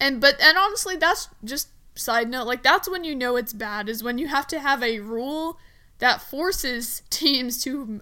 and 0.00 0.20
but 0.20 0.40
and 0.40 0.58
honestly, 0.58 0.96
that's 0.96 1.28
just 1.44 1.68
side 1.94 2.28
note. 2.28 2.48
Like 2.48 2.64
that's 2.64 2.88
when 2.90 3.04
you 3.04 3.14
know 3.14 3.36
it's 3.36 3.52
bad 3.52 3.88
is 3.88 4.02
when 4.02 4.18
you 4.18 4.26
have 4.26 4.48
to 4.48 4.58
have 4.58 4.82
a 4.82 4.98
rule 4.98 5.56
that 5.98 6.20
forces 6.20 7.02
teams 7.10 7.62
to 7.62 8.00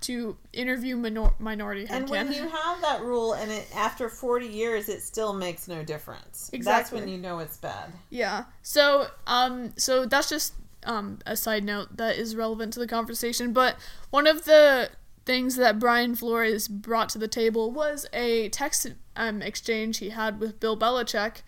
to 0.00 0.36
interview 0.52 0.96
minor- 0.96 1.34
minority 1.38 1.84
head 1.84 2.02
And 2.02 2.10
when 2.10 2.32
you 2.32 2.48
have 2.48 2.80
that 2.80 3.02
rule, 3.02 3.34
and 3.34 3.50
it 3.50 3.68
after 3.74 4.08
forty 4.08 4.46
years, 4.46 4.88
it 4.88 5.02
still 5.02 5.32
makes 5.32 5.68
no 5.68 5.84
difference. 5.84 6.50
That's 6.62 6.90
when 6.90 7.08
you 7.08 7.18
know 7.18 7.38
it's 7.38 7.56
bad. 7.56 7.92
Yeah. 8.10 8.44
So, 8.62 9.08
um, 9.26 9.72
so 9.76 10.06
that's 10.06 10.28
just 10.28 10.54
um 10.84 11.18
a 11.26 11.36
side 11.36 11.64
note 11.64 11.96
that 11.96 12.16
is 12.16 12.36
relevant 12.36 12.72
to 12.74 12.80
the 12.80 12.86
conversation. 12.86 13.52
But 13.52 13.76
one 14.10 14.26
of 14.26 14.44
the 14.44 14.90
things 15.26 15.56
that 15.56 15.78
Brian 15.78 16.14
Flores 16.14 16.68
brought 16.68 17.10
to 17.10 17.18
the 17.18 17.28
table 17.28 17.70
was 17.70 18.06
a 18.12 18.48
text 18.48 18.86
um 19.16 19.42
exchange 19.42 19.98
he 19.98 20.10
had 20.10 20.40
with 20.40 20.58
Bill 20.60 20.76
Belichick. 20.78 21.42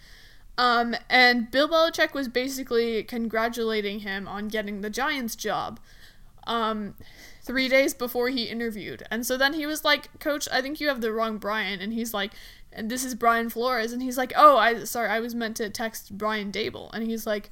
Um, 0.60 0.94
and 1.08 1.50
Bill 1.50 1.70
Belichick 1.70 2.12
was 2.12 2.28
basically 2.28 3.02
congratulating 3.02 4.00
him 4.00 4.28
on 4.28 4.48
getting 4.48 4.82
the 4.82 4.90
Giants 4.90 5.34
job. 5.34 5.80
Um, 6.46 6.96
three 7.42 7.66
days 7.66 7.94
before 7.94 8.28
he 8.28 8.44
interviewed. 8.44 9.02
And 9.10 9.26
so 9.26 9.38
then 9.38 9.54
he 9.54 9.64
was 9.64 9.86
like, 9.86 10.20
Coach, 10.20 10.46
I 10.52 10.60
think 10.60 10.78
you 10.78 10.88
have 10.88 11.00
the 11.00 11.12
wrong 11.12 11.38
Brian. 11.38 11.80
And 11.80 11.94
he's 11.94 12.12
like, 12.12 12.32
and 12.74 12.90
this 12.90 13.06
is 13.06 13.14
Brian 13.14 13.48
Flores. 13.48 13.94
And 13.94 14.02
he's 14.02 14.18
like, 14.18 14.34
oh, 14.36 14.58
I 14.58 14.84
sorry, 14.84 15.08
I 15.08 15.20
was 15.20 15.34
meant 15.34 15.56
to 15.56 15.70
text 15.70 16.18
Brian 16.18 16.52
Daboll. 16.52 16.90
And 16.92 17.04
he's 17.04 17.26
like, 17.26 17.50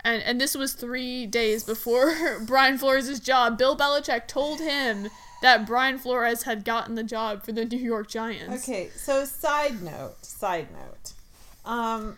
and 0.00 0.20
and 0.24 0.40
this 0.40 0.56
was 0.56 0.72
three 0.72 1.26
days 1.26 1.62
before 1.62 2.40
Brian 2.44 2.76
Flores' 2.76 3.20
job. 3.20 3.56
Bill 3.56 3.76
Belichick 3.76 4.26
told 4.26 4.58
him 4.58 5.10
that 5.42 5.64
Brian 5.64 5.96
Flores 5.96 6.42
had 6.42 6.64
gotten 6.64 6.96
the 6.96 7.04
job 7.04 7.44
for 7.44 7.52
the 7.52 7.64
New 7.64 7.78
York 7.78 8.08
Giants. 8.08 8.64
Okay, 8.64 8.88
so 8.96 9.24
side 9.24 9.80
note, 9.80 10.24
side 10.24 10.66
note. 10.72 11.12
Um, 11.64 12.16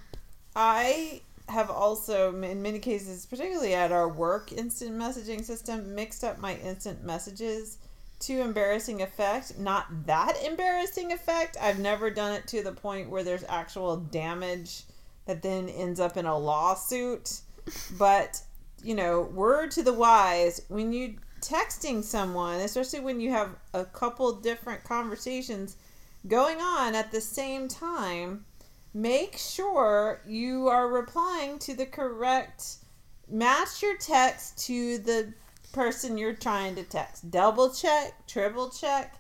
I 0.54 1.22
have 1.48 1.70
also, 1.70 2.34
in 2.42 2.62
many 2.62 2.78
cases, 2.78 3.26
particularly 3.26 3.74
at 3.74 3.92
our 3.92 4.08
work 4.08 4.52
instant 4.52 4.96
messaging 4.96 5.44
system, 5.44 5.94
mixed 5.94 6.22
up 6.22 6.38
my 6.38 6.56
instant 6.56 7.04
messages 7.04 7.78
to 8.20 8.40
embarrassing 8.40 9.02
effect. 9.02 9.58
Not 9.58 10.06
that 10.06 10.36
embarrassing 10.44 11.12
effect. 11.12 11.56
I've 11.60 11.78
never 11.78 12.10
done 12.10 12.32
it 12.32 12.46
to 12.48 12.62
the 12.62 12.72
point 12.72 13.10
where 13.10 13.24
there's 13.24 13.44
actual 13.48 13.96
damage 13.96 14.82
that 15.26 15.42
then 15.42 15.68
ends 15.68 16.00
up 16.00 16.16
in 16.16 16.26
a 16.26 16.38
lawsuit. 16.38 17.40
But, 17.98 18.42
you 18.82 18.94
know, 18.94 19.22
word 19.22 19.70
to 19.72 19.82
the 19.82 19.92
wise, 19.92 20.62
when 20.68 20.92
you 20.92 21.16
texting 21.40 22.04
someone, 22.04 22.60
especially 22.60 23.00
when 23.00 23.20
you 23.20 23.30
have 23.30 23.56
a 23.72 23.84
couple 23.84 24.32
different 24.34 24.84
conversations 24.84 25.76
going 26.28 26.58
on 26.58 26.94
at 26.94 27.10
the 27.10 27.20
same 27.20 27.66
time, 27.66 28.44
make 28.92 29.36
sure 29.36 30.20
you 30.26 30.68
are 30.68 30.88
replying 30.88 31.58
to 31.60 31.74
the 31.74 31.86
correct 31.86 32.76
match 33.28 33.82
your 33.82 33.96
text 33.96 34.66
to 34.66 34.98
the 34.98 35.32
person 35.72 36.18
you're 36.18 36.34
trying 36.34 36.74
to 36.74 36.82
text. 36.82 37.30
Double 37.30 37.72
check, 37.72 38.26
triple 38.26 38.70
check, 38.70 39.16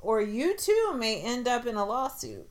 or 0.00 0.20
you 0.20 0.56
too 0.56 0.94
may 0.96 1.20
end 1.20 1.48
up 1.48 1.66
in 1.66 1.74
a 1.74 1.84
lawsuit. 1.84 2.48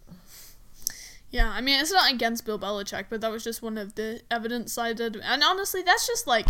Yeah, 1.31 1.49
I 1.49 1.61
mean 1.61 1.79
it's 1.79 1.91
not 1.91 2.11
against 2.11 2.45
Bill 2.45 2.59
Belichick, 2.59 3.05
but 3.09 3.21
that 3.21 3.31
was 3.31 3.43
just 3.43 3.61
one 3.61 3.77
of 3.77 3.95
the 3.95 4.21
evidence 4.31 4.73
cited. 4.73 5.15
And 5.23 5.43
honestly, 5.43 5.83
that's 5.83 6.07
just 6.07 6.27
like 6.27 6.47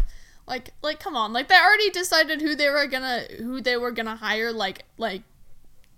like 0.47 0.73
like 0.81 0.99
come 0.99 1.15
on. 1.15 1.33
Like 1.33 1.47
they 1.47 1.55
already 1.55 1.89
decided 1.89 2.41
who 2.41 2.55
they 2.55 2.69
were 2.69 2.87
gonna 2.87 3.25
who 3.37 3.61
they 3.61 3.77
were 3.77 3.91
gonna 3.91 4.15
hire 4.15 4.51
like 4.51 4.85
like 4.97 5.23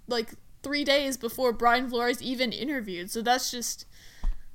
like 0.08 0.32
three 0.64 0.84
days 0.84 1.18
before 1.18 1.54
Brian 1.54 1.90
Flores 1.90 2.22
even 2.22 2.52
interviewed. 2.52 3.10
So 3.12 3.22
that's 3.22 3.52
just 3.52 3.86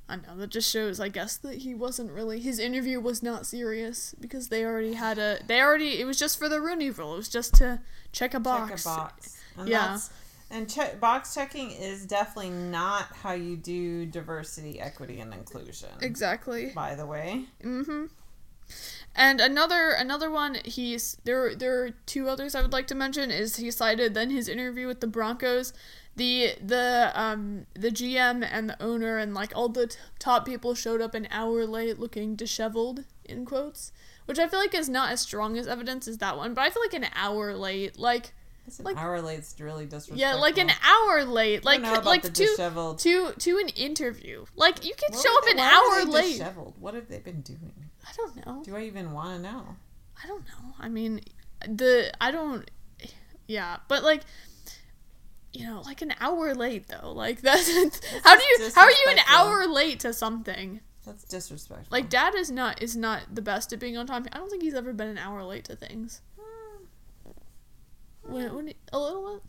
I 0.09 0.17
know 0.17 0.37
that 0.37 0.51
just 0.51 0.71
shows 0.71 1.01
I 1.01 1.09
guess 1.09 1.37
that 1.39 1.59
he 1.59 1.75
wasn't 1.75 2.13
really 2.13 2.41
his 2.41 2.59
interview 2.59 3.01
was 3.01 3.23
not 3.23 3.47
serious 3.47 4.15
because 4.21 4.49
they 4.49 4.65
already 4.65 4.95
had 4.95 5.19
a 5.19 5.39
they 5.47 5.61
already 5.61 6.01
it 6.01 6.05
was 6.05 6.19
just 6.19 6.39
for 6.39 6.49
the 6.49 6.61
Rooney 6.61 6.91
rule. 6.91 7.15
It 7.15 7.19
was 7.19 7.29
just 7.29 7.55
to 7.55 7.81
check 8.13 8.35
a 8.35 8.41
box. 8.41 8.85
Check 8.85 8.93
a 8.93 8.97
box. 8.97 9.41
And 9.59 9.69
Yeah. 9.69 9.99
And 10.49 10.71
check, 10.71 11.01
box 11.01 11.35
checking 11.35 11.73
is 11.73 12.07
definitely 12.07 12.51
not 12.51 13.07
how 13.07 13.33
you 13.33 13.57
do 13.57 14.07
diversity, 14.07 14.79
equity, 14.81 15.19
and 15.19 15.35
inclusion. 15.35 15.89
Exactly. 16.01 16.71
By 16.73 16.95
the 16.95 17.05
way. 17.05 17.47
Mm-hmm. 17.65 18.05
And 19.19 19.41
another 19.41 19.91
another 19.91 20.31
one 20.31 20.59
he's 20.65 21.17
there 21.25 21.55
there 21.55 21.83
are 21.85 21.91
two 22.05 22.29
others 22.29 22.55
I 22.55 22.61
would 22.63 22.73
like 22.73 22.87
to 22.89 22.95
mention 22.95 23.31
is 23.31 23.57
he 23.57 23.71
cited 23.71 24.13
then 24.15 24.29
his 24.31 24.47
interview 24.47 24.87
with 24.87 25.01
the 25.01 25.07
Broncos 25.07 25.73
the 26.17 26.53
the 26.63 27.13
um 27.15 27.67
the 27.75 27.89
GM 27.91 28.47
and 28.51 28.69
the 28.71 28.83
owner 28.83 29.17
and 29.17 29.33
like 29.35 29.53
all 29.57 29.69
the 29.71 29.87
t- 29.87 29.99
top 30.19 30.45
people 30.45 30.75
showed 30.75 31.01
up 31.01 31.15
an 31.15 31.29
hour 31.31 31.65
late 31.67 31.99
looking 31.99 32.37
disheveled 32.37 33.05
in 33.25 33.45
quotes 33.47 33.91
which 34.27 34.39
I 34.39 34.49
feel 34.49 34.61
like 34.61 34.75
is 34.75 34.89
not 34.89 35.11
as 35.11 35.21
strong 35.23 35.57
as 35.57 35.67
evidence 35.67 36.07
as 36.09 36.19
that 36.19 36.37
one 36.37 36.53
but 36.53 36.61
I 36.63 36.71
feel 36.71 36.83
like 36.83 36.95
an 36.95 37.07
hour 37.15 37.55
late 37.55 37.99
like 37.99 38.33
It's 38.67 38.79
an 38.81 38.85
Like- 38.85 38.97
hour 38.99 39.21
late. 39.23 39.39
It's 39.39 39.59
really 39.61 39.85
disrespectful. 39.87 40.19
yeah 40.19 40.35
like 40.35 40.59
an 40.59 40.71
hour 40.85 41.25
late 41.25 41.65
like 41.65 41.81
don't 41.81 41.93
know 41.93 41.99
about 42.01 42.05
like 42.07 42.23
the 42.23 42.31
to 42.31 42.45
disheveled. 42.47 42.99
to 43.01 43.33
to 43.39 43.59
an 43.59 43.69
interview 43.71 44.45
like 44.57 44.85
you 44.85 44.93
can 44.95 45.15
What 45.15 45.23
show 45.25 45.37
up 45.39 45.45
they- 45.45 45.53
an 45.53 45.59
hour 45.61 46.05
late 46.05 46.33
Disheveled? 46.39 46.75
What 46.81 46.93
have 46.95 47.09
they 47.09 47.19
been 47.19 47.41
doing? 47.41 47.86
I 48.07 48.13
don't 48.17 48.47
know 48.47 48.63
Do 48.65 48.77
I 48.77 48.83
even 48.83 49.13
want 49.13 49.37
to 49.37 49.43
know? 49.43 49.77
I 50.23 50.27
don't 50.27 50.45
know. 50.47 50.75
I 50.79 50.89
mean, 50.89 51.21
the 51.67 52.13
I 52.21 52.31
don't. 52.31 52.71
Yeah, 53.47 53.77
but 53.89 54.03
like, 54.03 54.23
you 55.53 55.67
know, 55.67 55.83
like 55.85 56.03
an 56.03 56.15
hour 56.21 56.55
late 56.55 56.89
though. 56.89 57.13
Like 57.13 57.41
that's 57.43 57.69
how 58.25 58.37
do 58.37 58.43
you 58.43 58.71
how 58.75 58.83
are 58.83 58.91
you 58.91 59.07
an 59.09 59.19
hour 59.29 59.67
late 59.67 60.01
to 60.01 60.13
something? 60.13 60.81
That's 61.05 61.25
disrespectful. 61.25 61.87
Like 61.91 62.09
Dad 62.09 62.35
is 62.35 62.51
not 62.51 62.83
is 62.83 62.97
not 62.97 63.23
the 63.33 63.43
best 63.43 63.73
at 63.73 63.79
being 63.79 63.97
on 63.97 64.07
time. 64.07 64.27
I 64.33 64.39
don't 64.39 64.51
think 64.51 64.63
he's 64.63 64.75
ever 64.75 64.93
been 64.93 65.09
an 65.09 65.19
hour 65.19 65.45
late 65.45 65.65
to 65.67 65.77
things. 65.77 66.21
Hmm. 66.39 67.31
When, 68.23 68.55
when 68.55 68.75
a 68.93 68.99
little 68.99 69.35
bit. 69.35 69.43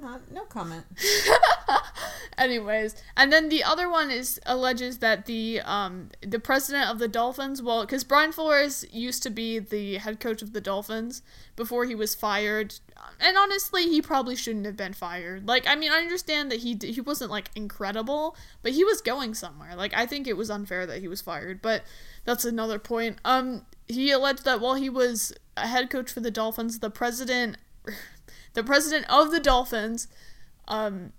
Not, 0.00 0.30
no 0.30 0.44
comment. 0.44 0.84
Anyways, 2.38 2.94
and 3.16 3.32
then 3.32 3.48
the 3.48 3.64
other 3.64 3.88
one 3.88 4.10
is 4.10 4.40
alleges 4.46 4.98
that 4.98 5.26
the 5.26 5.60
um 5.62 6.10
the 6.20 6.38
president 6.38 6.88
of 6.88 7.00
the 7.00 7.08
Dolphins, 7.08 7.60
well, 7.60 7.84
because 7.84 8.04
Brian 8.04 8.30
Flores 8.30 8.84
used 8.92 9.24
to 9.24 9.30
be 9.30 9.58
the 9.58 9.96
head 9.96 10.20
coach 10.20 10.40
of 10.40 10.52
the 10.52 10.60
Dolphins 10.60 11.22
before 11.56 11.84
he 11.84 11.96
was 11.96 12.14
fired, 12.14 12.74
and 13.18 13.36
honestly, 13.36 13.88
he 13.88 14.00
probably 14.00 14.36
shouldn't 14.36 14.66
have 14.66 14.76
been 14.76 14.92
fired. 14.92 15.48
Like, 15.48 15.66
I 15.66 15.74
mean, 15.74 15.90
I 15.90 15.98
understand 15.98 16.52
that 16.52 16.60
he 16.60 16.74
d- 16.74 16.92
he 16.92 17.00
wasn't 17.00 17.30
like 17.32 17.50
incredible, 17.56 18.36
but 18.62 18.72
he 18.72 18.84
was 18.84 19.00
going 19.00 19.34
somewhere. 19.34 19.74
Like, 19.74 19.92
I 19.94 20.06
think 20.06 20.28
it 20.28 20.36
was 20.36 20.50
unfair 20.50 20.86
that 20.86 21.00
he 21.00 21.08
was 21.08 21.20
fired, 21.20 21.60
but 21.60 21.82
that's 22.24 22.44
another 22.44 22.78
point. 22.78 23.18
Um, 23.24 23.62
he 23.88 24.12
alleged 24.12 24.44
that 24.44 24.60
while 24.60 24.74
he 24.76 24.88
was 24.88 25.32
a 25.56 25.66
head 25.66 25.90
coach 25.90 26.12
for 26.12 26.20
the 26.20 26.30
Dolphins, 26.30 26.78
the 26.78 26.90
president, 26.90 27.56
the 28.58 28.64
president 28.64 29.06
of 29.08 29.30
the 29.30 29.38
Dolphins, 29.38 30.08
um 30.66 31.12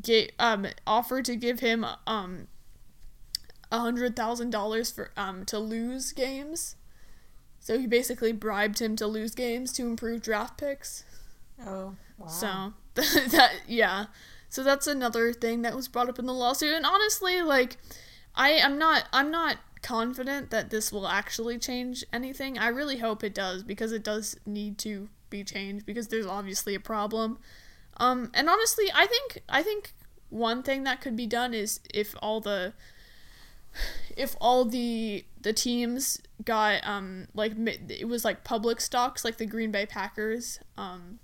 get 0.00 0.32
um 0.38 0.66
offered 0.86 1.24
to 1.24 1.34
give 1.34 1.60
him 1.60 1.86
um 2.06 2.46
a 3.70 3.78
hundred 3.78 4.14
thousand 4.14 4.50
dollars 4.50 4.90
for 4.90 5.12
um 5.16 5.46
to 5.46 5.58
lose 5.58 6.12
games. 6.12 6.76
So 7.58 7.78
he 7.78 7.86
basically 7.86 8.32
bribed 8.32 8.82
him 8.82 8.96
to 8.96 9.06
lose 9.06 9.34
games 9.34 9.72
to 9.74 9.86
improve 9.86 10.20
draft 10.20 10.58
picks. 10.58 11.04
Oh, 11.64 11.94
wow. 12.18 12.26
So 12.26 12.72
that 12.94 13.52
yeah. 13.66 14.06
So 14.50 14.62
that's 14.62 14.86
another 14.86 15.32
thing 15.32 15.62
that 15.62 15.74
was 15.74 15.88
brought 15.88 16.10
up 16.10 16.18
in 16.18 16.26
the 16.26 16.34
lawsuit. 16.34 16.74
And 16.74 16.84
honestly, 16.84 17.40
like 17.40 17.78
I 18.34 18.50
am 18.50 18.76
not 18.78 19.04
I'm 19.10 19.30
not 19.30 19.56
confident 19.80 20.50
that 20.50 20.68
this 20.68 20.92
will 20.92 21.08
actually 21.08 21.58
change 21.58 22.04
anything. 22.12 22.58
I 22.58 22.68
really 22.68 22.98
hope 22.98 23.24
it 23.24 23.34
does 23.34 23.62
because 23.62 23.90
it 23.90 24.04
does 24.04 24.36
need 24.44 24.76
to 24.80 25.08
be 25.32 25.42
changed 25.42 25.84
because 25.84 26.08
there's 26.08 26.26
obviously 26.26 26.76
a 26.76 26.80
problem. 26.80 27.38
Um 27.96 28.30
and 28.34 28.48
honestly, 28.48 28.86
I 28.94 29.06
think 29.06 29.42
I 29.48 29.62
think 29.64 29.92
one 30.30 30.62
thing 30.62 30.84
that 30.84 31.00
could 31.00 31.16
be 31.16 31.26
done 31.26 31.52
is 31.52 31.80
if 31.92 32.14
all 32.22 32.40
the 32.40 32.72
if 34.16 34.36
all 34.40 34.64
the 34.64 35.24
the 35.40 35.52
teams 35.52 36.20
got 36.44 36.86
um 36.86 37.26
like 37.34 37.52
it 37.88 38.08
was 38.08 38.24
like 38.24 38.44
public 38.44 38.80
stocks 38.80 39.24
like 39.24 39.38
the 39.38 39.46
Green 39.46 39.70
Bay 39.70 39.86
Packers 39.86 40.60
um 40.76 41.18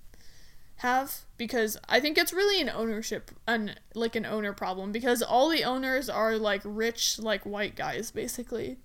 have 0.79 1.25
because 1.37 1.77
I 1.89 1.99
think 2.01 2.17
it's 2.17 2.33
really 2.33 2.61
an 2.61 2.71
ownership 2.71 3.33
and 3.47 3.81
like 3.95 4.15
an 4.15 4.25
owner 4.25 4.53
problem 4.53 4.93
because 4.93 5.23
all 5.23 5.49
the 5.49 5.65
owners 5.65 6.09
are 6.09 6.37
like 6.37 6.63
rich 6.65 7.19
like 7.19 7.45
white 7.45 7.75
guys 7.75 8.11
basically. 8.11 8.79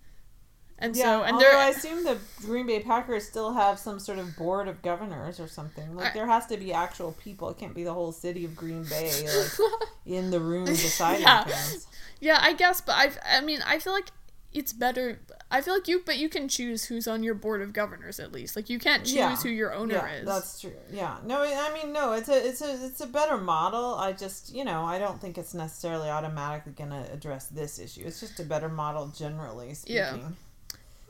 And 0.84 0.96
yeah, 0.96 1.04
so 1.04 1.24
and 1.24 1.34
although 1.36 1.58
I 1.58 1.70
assume 1.70 2.04
the 2.04 2.18
Green 2.42 2.68
Bay 2.68 2.82
Packers 2.82 3.26
still 3.28 3.54
have 3.54 3.80
some 3.80 4.00
sort 4.00 4.20
of 4.20 4.36
board 4.36 4.68
of 4.68 4.82
governors 4.82 5.40
or 5.40 5.48
something. 5.48 5.96
Like 5.96 6.12
I- 6.12 6.14
there 6.14 6.28
has 6.28 6.46
to 6.48 6.58
be 6.58 6.74
actual 6.74 7.14
people. 7.14 7.50
It 7.50 7.58
can't 7.58 7.74
be 7.74 7.84
the 7.84 7.94
whole 7.94 8.12
city 8.12 8.44
of 8.46 8.56
Green 8.56 8.84
Bay 8.84 9.10
like 9.26 9.52
in 10.06 10.30
the 10.32 10.40
room 10.40 10.66
deciding 10.66 11.22
Yeah. 11.22 11.46
things. 11.46 11.88
Yeah, 12.20 12.38
I 12.42 12.54
guess, 12.54 12.82
but 12.82 12.94
I 12.96 13.12
I 13.38 13.42
mean, 13.42 13.62
I 13.66 13.80
feel 13.80 13.94
like 13.94 14.10
it's 14.54 14.72
better. 14.74 15.20
I 15.50 15.62
feel 15.62 15.74
like 15.74 15.88
you, 15.88 16.02
but 16.06 16.18
you 16.18 16.30
can 16.30 16.48
choose 16.48 16.86
who's 16.86 17.08
on 17.08 17.24
your 17.24 17.34
board 17.34 17.62
of 17.62 17.74
governors 17.74 18.20
at 18.20 18.32
least. 18.32 18.56
Like 18.56 18.70
you 18.70 18.78
can't 18.80 19.04
choose 19.04 19.14
Yeah. 19.16 19.36
who 19.36 19.50
your 19.50 19.74
owner 19.74 19.96
yeah, 19.96 20.14
is. 20.16 20.26
that's 20.26 20.62
true. 20.62 20.74
Yeah, 20.92 21.18
no, 21.26 21.42
I 21.44 21.72
mean, 21.74 21.92
no, 21.94 22.14
it's 22.14 22.30
a, 22.30 22.48
it's 22.48 22.62
a, 22.62 22.86
it's 22.86 23.02
a 23.02 23.08
better 23.08 23.38
model. 23.38 23.96
I 23.96 24.14
just, 24.14 24.54
you 24.54 24.64
know, 24.66 24.84
I 24.84 25.00
don't 25.00 25.20
think 25.22 25.38
it's 25.38 25.54
necessarily 25.54 26.10
automatically 26.10 26.74
going 26.74 26.90
to 26.92 27.12
address 27.12 27.48
this 27.48 27.80
issue. 27.80 28.02
It's 28.06 28.20
just 28.20 28.40
a 28.40 28.44
better 28.44 28.70
model, 28.70 29.08
generally 29.16 29.74
speaking. 29.74 29.96
Yeah. 29.98 30.18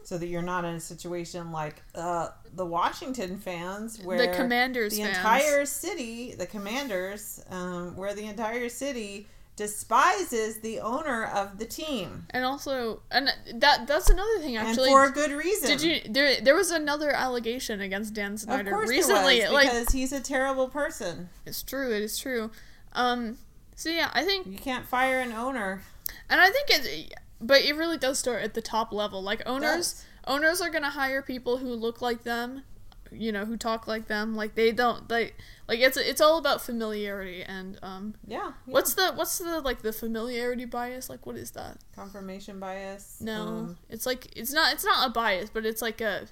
So 0.03 0.17
that 0.17 0.27
you're 0.27 0.41
not 0.41 0.65
in 0.65 0.75
a 0.75 0.79
situation 0.79 1.51
like 1.51 1.81
uh, 1.95 2.29
the 2.53 2.65
Washington 2.65 3.37
fans, 3.39 3.99
where 4.03 4.17
the 4.17 4.35
Commanders 4.35 4.95
the 4.97 5.03
fans. 5.03 5.17
entire 5.17 5.65
city, 5.65 6.35
the 6.35 6.45
Commanders, 6.45 7.43
um, 7.49 7.95
where 7.95 8.13
the 8.13 8.25
entire 8.25 8.67
city 8.69 9.27
despises 9.55 10.59
the 10.61 10.79
owner 10.79 11.25
of 11.25 11.57
the 11.59 11.65
team, 11.65 12.25
and 12.31 12.43
also, 12.43 13.01
and 13.11 13.29
that 13.55 13.87
that's 13.87 14.09
another 14.09 14.39
thing 14.39 14.57
actually. 14.57 14.89
and 14.89 14.93
for 14.93 15.05
a 15.05 15.11
good 15.11 15.31
reason. 15.31 15.69
Did 15.69 15.81
you 15.81 16.01
there? 16.11 16.41
There 16.41 16.55
was 16.55 16.71
another 16.71 17.11
allegation 17.11 17.79
against 17.81 18.13
Dan 18.13 18.33
Of 18.33 18.39
Snyder 18.41 18.71
course, 18.71 18.89
recently. 18.89 19.41
was, 19.41 19.51
like 19.51 19.69
because 19.69 19.91
he's 19.91 20.11
a 20.11 20.19
terrible 20.19 20.67
person. 20.67 21.29
it's 21.45 21.63
true. 21.63 21.93
It 21.93 22.01
is 22.01 22.17
true. 22.17 22.51
Um. 22.93 23.37
So 23.75 23.89
yeah, 23.89 24.11
I 24.13 24.23
think, 24.23 24.45
You 24.45 24.57
can't 24.57 24.85
fire 24.85 25.19
an 25.19 25.31
owner. 25.33 25.81
and 26.29 26.39
I 26.39 26.49
think 26.51 26.69
it, 26.69 27.13
but 27.41 27.61
it 27.61 27.75
really 27.75 27.97
does 27.97 28.19
start 28.19 28.43
at 28.43 28.53
the 28.53 28.61
top 28.61 28.91
level. 28.91 29.21
Like 29.21 29.41
owners, 29.45 30.03
owners 30.27 30.61
are 30.61 30.69
gonna 30.69 30.89
hire 30.91 31.21
people 31.21 31.57
who 31.57 31.67
look 31.73 32.01
like 32.01 32.23
them, 32.23 32.63
you 33.11 33.31
know, 33.31 33.45
who 33.45 33.57
talk 33.57 33.87
like 33.87 34.07
them. 34.07 34.35
Like 34.35 34.55
they 34.55 34.71
don't 34.71 35.09
like 35.09 35.35
like 35.67 35.79
it's 35.79 35.97
it's 35.97 36.21
all 36.21 36.37
about 36.37 36.61
familiarity 36.61 37.43
and 37.43 37.77
um. 37.81 38.15
Yeah. 38.25 38.37
yeah. 38.37 38.51
What's 38.65 38.93
the 38.95 39.11
what's 39.13 39.37
the 39.37 39.61
like 39.61 39.81
the 39.81 39.93
familiarity 39.93 40.65
bias? 40.65 41.09
Like 41.09 41.25
what 41.25 41.35
is 41.35 41.51
that? 41.51 41.77
confirmation 41.95 42.59
bias? 42.59 43.17
No, 43.19 43.47
Um, 43.47 43.77
it's 43.89 44.05
like 44.05 44.35
it's 44.37 44.53
not 44.53 44.73
it's 44.73 44.85
not 44.85 45.07
a 45.07 45.11
bias, 45.11 45.49
but 45.49 45.65
it's 45.65 45.81
like 45.81 46.01
a 46.01 46.27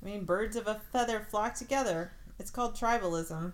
I 0.00 0.04
mean, 0.04 0.24
birds 0.24 0.54
of 0.56 0.66
a 0.68 0.80
feather 0.92 1.26
flock 1.28 1.54
together. 1.54 2.12
It's 2.38 2.50
called 2.52 2.76
tribalism. 2.76 3.52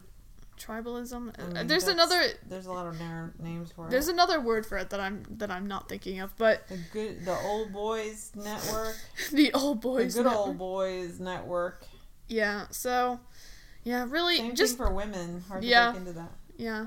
Tribalism. 0.59 1.33
I 1.39 1.43
Uh, 1.43 1.47
mean, 1.55 1.67
there's 1.67 1.87
another 1.89 2.23
There's 2.49 2.67
a 2.67 2.73
lot 2.73 2.87
of 2.87 2.99
na- 2.99 3.29
names 3.39 3.71
for 3.73 3.89
there's 3.89 3.89
it. 3.89 3.91
There's 3.91 4.09
another 4.09 4.41
word 4.41 4.65
for 4.67 4.79
it 4.79 4.91
that 4.91 5.01
I'm 5.01 5.25
that 5.39 5.51
I'm 5.51 5.67
not 5.67 5.89
thinking 5.89 6.21
of, 6.21 6.37
but 6.37 6.67
The 6.69 6.79
good, 6.93 7.25
the 7.25 7.37
old 7.41 7.73
boys 7.73 8.33
network. 8.35 8.97
the 9.33 9.53
old 9.53 9.81
boys. 9.81 10.15
the 10.15 10.23
good 10.23 10.29
network. 10.29 10.47
old 10.47 10.59
boys 10.59 11.21
network. 11.21 11.85
Yeah. 12.29 12.67
So, 12.71 13.21
yeah, 13.83 14.07
really, 14.09 14.37
Same 14.39 14.55
just 14.55 14.77
thing 14.79 14.87
for 14.87 14.93
women. 14.93 15.43
Hard 15.49 15.63
to 15.63 15.69
Yeah. 15.69 15.91
break 15.91 16.01
into 16.01 16.13
that. 16.15 16.33
yeah, 16.57 16.87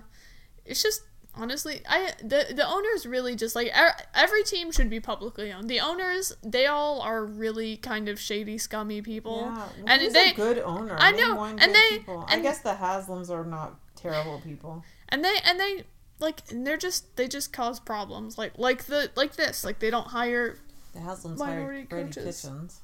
it's 0.65 0.81
just 0.81 1.01
honestly, 1.37 1.81
I 1.87 2.11
the 2.19 2.47
the 2.53 2.67
owners 2.67 3.05
really 3.05 3.35
just 3.35 3.55
like 3.55 3.71
every 4.15 4.43
team 4.43 4.71
should 4.71 4.89
be 4.89 4.99
publicly 4.99 5.51
owned. 5.51 5.69
The 5.69 5.79
owners, 5.79 6.35
they 6.43 6.65
all 6.65 7.01
are 7.01 7.23
really 7.25 7.77
kind 7.77 8.09
of 8.09 8.19
shady, 8.19 8.57
scummy 8.57 9.01
people. 9.01 9.41
Yeah, 9.45 9.67
and 9.87 10.01
who's 10.01 10.13
they 10.13 10.31
a 10.31 10.33
good 10.33 10.59
owner. 10.59 10.95
I 10.99 11.11
know, 11.11 11.35
one 11.35 11.59
and 11.59 11.73
they- 11.73 11.97
people. 11.99 12.25
I 12.27 12.39
guess 12.39 12.59
the 12.59 12.73
Haslams 12.73 13.29
are 13.29 13.45
not 13.45 13.79
terrible 13.95 14.39
people. 14.41 14.83
and 15.09 15.23
they 15.23 15.35
and 15.45 15.59
they 15.59 15.83
like 16.19 16.41
and 16.51 16.65
they're 16.65 16.77
just 16.77 17.15
they 17.15 17.27
just 17.27 17.53
cause 17.53 17.79
problems 17.79 18.37
like 18.37 18.53
like 18.57 18.85
the 18.85 19.11
like 19.15 19.35
this 19.35 19.63
like 19.63 19.79
they 19.79 19.89
don't 19.91 20.07
hire 20.07 20.57
The 20.93 20.99
Haslam's 21.01 21.39
Minority 21.39 21.77
hired 21.77 21.89
Brady 21.89 22.07
coaches. 22.09 22.41
Kitchens. 22.41 22.81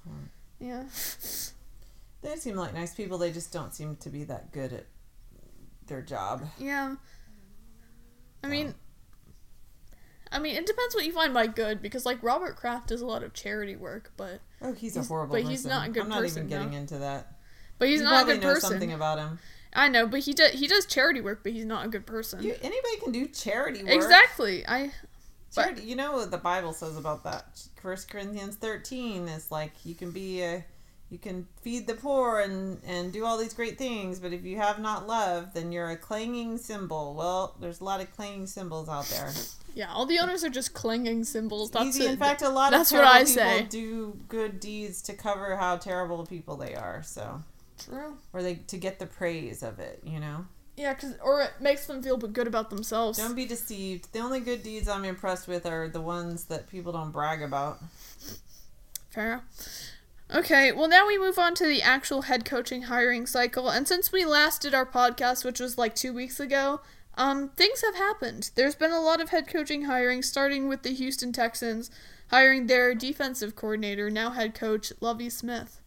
Yeah. 0.60 0.83
They 2.22 2.36
seem 2.38 2.55
like 2.55 2.74
nice 2.74 2.93
people. 2.93 3.17
They 3.17 3.31
just 3.31 3.51
don't 3.51 3.74
seem 3.74 3.95
to 3.98 4.10
be 4.10 4.24
that 4.25 4.51
good 4.53 4.72
at 4.72 4.86
their 5.88 6.01
job. 6.01 6.43
Yeah. 6.57 6.95
I 8.43 8.47
mean, 8.47 8.75
I 10.31 10.39
mean, 10.39 10.55
it 10.55 10.65
depends 10.65 10.95
what 10.95 11.05
you 11.05 11.12
find 11.13 11.33
by 11.33 11.47
good 11.47 11.81
because 11.81 12.05
like 12.05 12.21
Robert 12.23 12.55
Kraft 12.55 12.88
does 12.88 13.01
a 13.01 13.05
lot 13.05 13.23
of 13.23 13.33
charity 13.33 13.75
work, 13.75 14.12
but 14.17 14.41
Oh, 14.62 14.73
he's, 14.73 14.93
He's- 14.95 15.05
a 15.05 15.07
horrible 15.07 15.33
but 15.33 15.39
person. 15.41 15.51
he's 15.51 15.65
not 15.65 15.88
a 15.88 15.91
good 15.91 16.01
person. 16.01 16.12
I'm 16.12 16.17
not 16.17 16.21
person, 16.23 16.38
even 16.39 16.50
getting 16.50 16.71
though. 16.71 16.77
into 16.77 16.97
that. 17.00 17.33
but 17.79 17.88
he's 17.89 18.00
you 18.00 18.05
not 18.05 18.23
a 18.23 18.33
good 18.33 18.41
person. 18.41 18.69
something 18.71 18.93
about 18.93 19.19
him. 19.19 19.39
I 19.75 19.88
know, 19.88 20.05
but 20.07 20.19
he 20.21 20.33
does 20.33 20.51
he 20.51 20.67
does 20.67 20.85
charity 20.85 21.21
work, 21.21 21.41
but 21.43 21.51
he's 21.51 21.65
not 21.65 21.85
a 21.85 21.89
good 21.89 22.05
person. 22.05 22.43
You, 22.43 22.53
anybody 22.62 22.97
can 23.01 23.12
do 23.12 23.27
charity 23.27 23.83
work. 23.83 23.93
exactly. 23.93 24.65
I 24.67 24.91
but- 25.55 25.63
Charity, 25.63 25.83
you 25.83 25.95
know 25.95 26.13
what 26.13 26.31
the 26.31 26.38
Bible 26.38 26.73
says 26.73 26.97
about 26.97 27.23
that. 27.25 27.62
First 27.81 28.09
Corinthians 28.09 28.55
thirteen 28.55 29.27
is 29.27 29.51
like 29.51 29.71
you 29.85 29.93
can 29.95 30.09
be 30.12 30.41
a, 30.41 30.65
you 31.13 31.20
can 31.20 31.48
feed 31.62 31.86
the 31.86 31.93
poor 31.93 32.39
and 32.39 32.82
and 32.86 33.13
do 33.13 33.24
all 33.24 33.38
these 33.38 33.53
great 33.53 33.77
things, 33.77 34.20
but 34.20 34.34
if 34.34 34.43
you 34.43 34.58
have 34.58 34.79
not 34.79 35.05
love, 35.08 35.53
then 35.53 35.72
you're 35.72 35.91
a 35.91 35.96
clanging 35.96 36.58
cymbal. 36.58 37.13
Well, 37.13 37.55
there's 37.62 37.79
a 37.82 37.84
lot 37.84 38.01
of 38.01 38.12
clanging 38.15 38.48
cymbals 38.48 38.89
out 38.89 39.05
there. 39.05 39.32
yeah, 39.75 39.93
all 39.93 40.08
the 40.08 40.17
owners 40.17 40.43
are 40.43 40.50
just 40.50 40.74
clanging 40.74 41.24
cymbals. 41.24 41.70
That's 41.70 41.86
Easy. 41.96 42.05
it. 42.05 42.12
In 42.12 42.17
fact, 42.17 42.41
a 42.41 42.50
lot 42.50 42.72
that's 42.72 42.91
of 42.91 42.98
what 42.98 43.08
I 43.08 43.20
people 43.20 43.34
say. 43.34 43.62
do 43.70 44.17
good 44.27 44.60
deeds 44.60 45.03
to 45.03 45.13
cover 45.13 45.55
how 45.55 45.77
terrible 45.77 46.25
people 46.25 46.58
they 46.58 46.74
are. 46.74 47.03
So, 47.03 47.43
True. 47.77 48.17
or 48.34 48.41
they 48.41 48.55
to 48.55 48.77
get 48.77 48.98
the 48.98 49.05
praise 49.05 49.62
of 49.62 49.77
it. 49.79 50.01
You 50.03 50.20
know. 50.20 50.46
Yeah, 50.75 50.96
cause 50.96 51.13
or 51.24 51.41
it 51.43 51.51
makes 51.60 51.86
them 51.86 52.01
feel 52.01 52.17
good 52.17 52.48
about 52.48 52.72
themselves. 52.72 53.20
Don't 53.20 53.36
be 53.36 53.46
deceived. 53.46 54.12
The 54.12 54.20
only 54.20 54.39
good 54.39 54.63
deeds 54.63 54.88
I'm 54.88 55.05
impressed 55.05 55.48
with 55.48 55.67
are 55.67 55.88
the 55.88 56.01
ones 56.01 56.46
that 56.46 56.67
people 56.67 56.91
don't 56.91 57.12
brag 57.12 57.43
about. 57.43 57.77
Fair. 59.12 59.43
Okay, 60.34 60.72
well 60.72 60.88
now 60.88 61.06
we 61.08 61.18
move 61.18 61.38
on 61.38 61.53
to 61.56 61.65
the 61.65 61.82
actual 61.82 62.24
head 62.24 62.46
coaching 62.46 62.84
hiring 62.84 63.25
cycle, 63.27 63.70
and 63.70 63.88
since 63.88 64.12
we 64.12 64.25
last 64.25 64.62
did 64.62 64.74
our 64.74 64.86
podcast, 64.86 65.46
which 65.46 65.60
was 65.60 65.77
like 65.77 65.94
two 65.96 66.13
weeks 66.13 66.39
ago, 66.39 66.82
um, 67.15 67.50
things 67.50 67.82
have 67.82 67.96
happened. 67.96 68.50
There's 68.56 68.75
been 68.75 68.92
a 68.92 69.01
lot 69.01 69.22
of 69.22 69.30
head 69.30 69.48
coaching 69.48 69.84
hiring, 69.84 70.24
starting 70.24 70.68
with 70.68 70.82
the 70.84 70.94
Houston 70.94 71.32
Texans 71.34 71.92
hiring 72.32 72.65
their 72.65 72.96
defensive 72.96 73.56
coordinator, 73.56 74.10
now 74.10 74.32
head 74.32 74.56
coach 74.56 74.92
Lovie 75.01 75.30
Smith, 75.30 75.80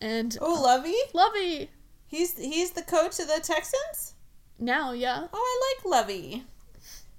and 0.00 0.36
Oh, 0.40 0.60
Lovie, 0.62 0.94
Lovie 1.12 1.70
he's 2.06 2.36
he's 2.38 2.70
the 2.72 2.82
coach 2.82 3.18
of 3.18 3.26
the 3.26 3.40
Texans. 3.42 4.14
now, 4.60 4.92
yeah, 4.92 5.26
Oh, 5.32 5.74
I 5.74 5.74
like 5.74 5.84
Lovie. 5.98 6.44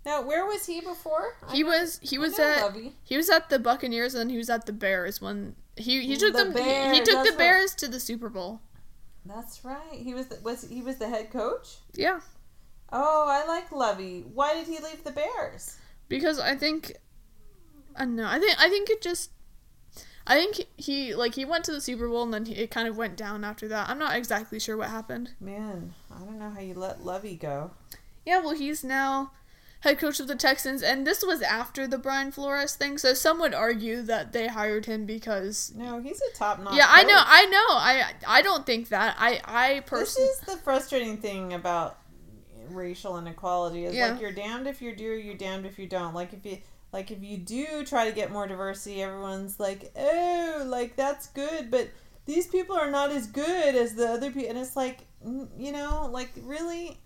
Now, 0.06 0.22
where 0.22 0.46
was 0.46 0.68
he 0.68 0.80
before? 0.80 1.36
he 1.52 1.64
I 1.66 1.68
was 1.68 2.00
he 2.02 2.18
was 2.18 2.40
at 2.40 2.62
Lovie. 2.62 2.94
he 3.04 3.18
was 3.18 3.30
at 3.30 3.50
the 3.50 3.60
Buccaneers 3.60 4.16
and 4.16 4.32
he 4.32 4.38
was 4.38 4.50
at 4.50 4.66
the 4.66 4.72
Bears 4.72 5.20
when 5.20 5.56
he 5.78 6.06
he 6.06 6.18
took 6.18 6.34
The 6.34 6.46
them 6.46 6.54
he, 6.54 6.60
he 6.60 6.66
Bears, 6.66 7.00
took 7.04 7.24
the 7.24 7.30
right. 7.32 7.38
Bears 7.38 7.76
to 7.76 7.88
the 7.88 8.00
Super 8.00 8.30
Bowl. 8.30 8.62
That's 9.26 9.64
right. 9.66 9.92
He 9.92 10.14
was 10.14 10.28
the, 10.28 10.40
was 10.42 10.68
he 10.70 10.82
was 10.82 10.98
the 10.98 11.10
head 11.10 11.32
coach. 11.32 11.78
Yeah. 11.94 12.22
Oh, 12.92 13.26
I 13.28 13.46
like 13.46 13.72
Lovie. 13.72 14.22
Why 14.34 14.54
did 14.54 14.68
he 14.68 14.80
leave 14.80 15.04
the 15.04 15.12
Bears? 15.12 15.78
because 16.10 16.40
I 16.40 16.56
think 16.56 16.94
I 17.96 18.02
don't 18.06 18.16
know. 18.16 18.28
I 18.28 18.40
think 18.40 18.56
I 18.60 18.70
think 18.70 18.90
it 18.90 19.02
just 19.02 19.32
I 20.26 20.36
think 20.36 20.66
he 20.78 21.14
like 21.16 21.36
he 21.36 21.46
went 21.46 21.66
to 21.66 21.72
the 21.74 21.82
Super 21.82 22.08
Bowl 22.08 22.24
and 22.24 22.34
then 22.34 22.46
he, 22.46 22.54
it 22.56 22.72
kind 22.72 22.88
of 22.88 22.98
went 22.98 23.18
down 23.18 23.44
after 23.44 23.68
that. 23.68 23.90
I'm 23.90 24.00
not 24.00 24.16
exactly 24.16 24.60
sure 24.60 24.78
what 24.78 24.90
happened. 24.90 25.32
Man, 25.40 25.94
I 26.14 26.20
don't 26.20 26.40
know 26.40 26.50
how 26.50 26.60
you 26.62 26.74
let 26.76 27.04
Lovie 27.04 27.36
go. 27.36 27.72
Yeah, 28.26 28.40
well 28.40 28.54
he's 28.56 28.84
now 28.84 29.32
head 29.88 30.00
coach 30.00 30.20
of 30.20 30.28
the 30.28 30.36
Texans 30.36 30.82
and 30.84 31.08
this 31.08 31.24
was 31.24 31.42
after 31.42 31.88
the 31.88 31.98
Brian 31.98 32.32
Flores 32.32 32.76
thing. 32.76 32.98
So 32.98 33.14
some 33.14 33.40
would 33.40 33.54
argue 33.54 34.02
that 34.04 34.34
they 34.34 34.48
hired 34.48 34.86
him 34.86 35.06
because 35.06 35.72
No, 35.76 36.00
he's 36.00 36.22
a 36.22 36.38
top 36.38 36.60
notch. 36.60 36.76
Yeah, 36.76 36.86
I 36.88 37.04
know. 37.04 37.22
I 37.26 37.46
know. 37.46 37.66
I 37.70 38.14
I 38.28 38.42
don't 38.42 38.66
think 38.66 38.90
that. 38.90 39.16
I 39.20 39.42
I 39.46 39.80
personally. 39.86 40.28
This 40.30 40.40
is 40.42 40.46
the 40.56 40.58
frustrating 40.58 41.18
thing 41.18 41.54
about 41.54 41.98
racial 42.70 43.18
inequality 43.18 43.86
is 43.86 43.96
Yeah. 43.96 44.12
like 44.12 44.22
you're 44.22 44.32
damned 44.32 44.68
if 44.68 44.82
you 44.82 44.96
do, 44.96 45.04
you're 45.06 45.36
damned 45.36 45.66
if 45.66 45.80
you 45.80 45.88
don't. 45.88 46.14
Like 46.14 46.34
if 46.34 46.46
you 46.46 46.58
like 46.94 47.12
if 47.12 47.22
you 47.24 47.38
do 47.38 47.84
try 47.86 48.08
to 48.10 48.16
get 48.16 48.32
more 48.32 48.48
diversity, 48.48 49.02
everyone's 49.02 49.60
like, 49.60 49.92
oh, 49.98 50.64
like 50.68 50.96
that's 50.96 51.28
good, 51.28 51.70
but 51.72 51.90
these 52.26 52.48
people 52.48 52.76
are 52.76 52.92
not 52.92 53.10
as 53.12 53.28
good 53.28 53.76
as 53.76 53.96
the 53.96 54.08
other 54.08 54.32
people, 54.32 54.50
and 54.50 54.58
it's 54.58 54.76
like, 54.76 55.00
you 55.58 55.72
know, 55.72 56.10
like 56.12 56.32
really. 56.44 57.00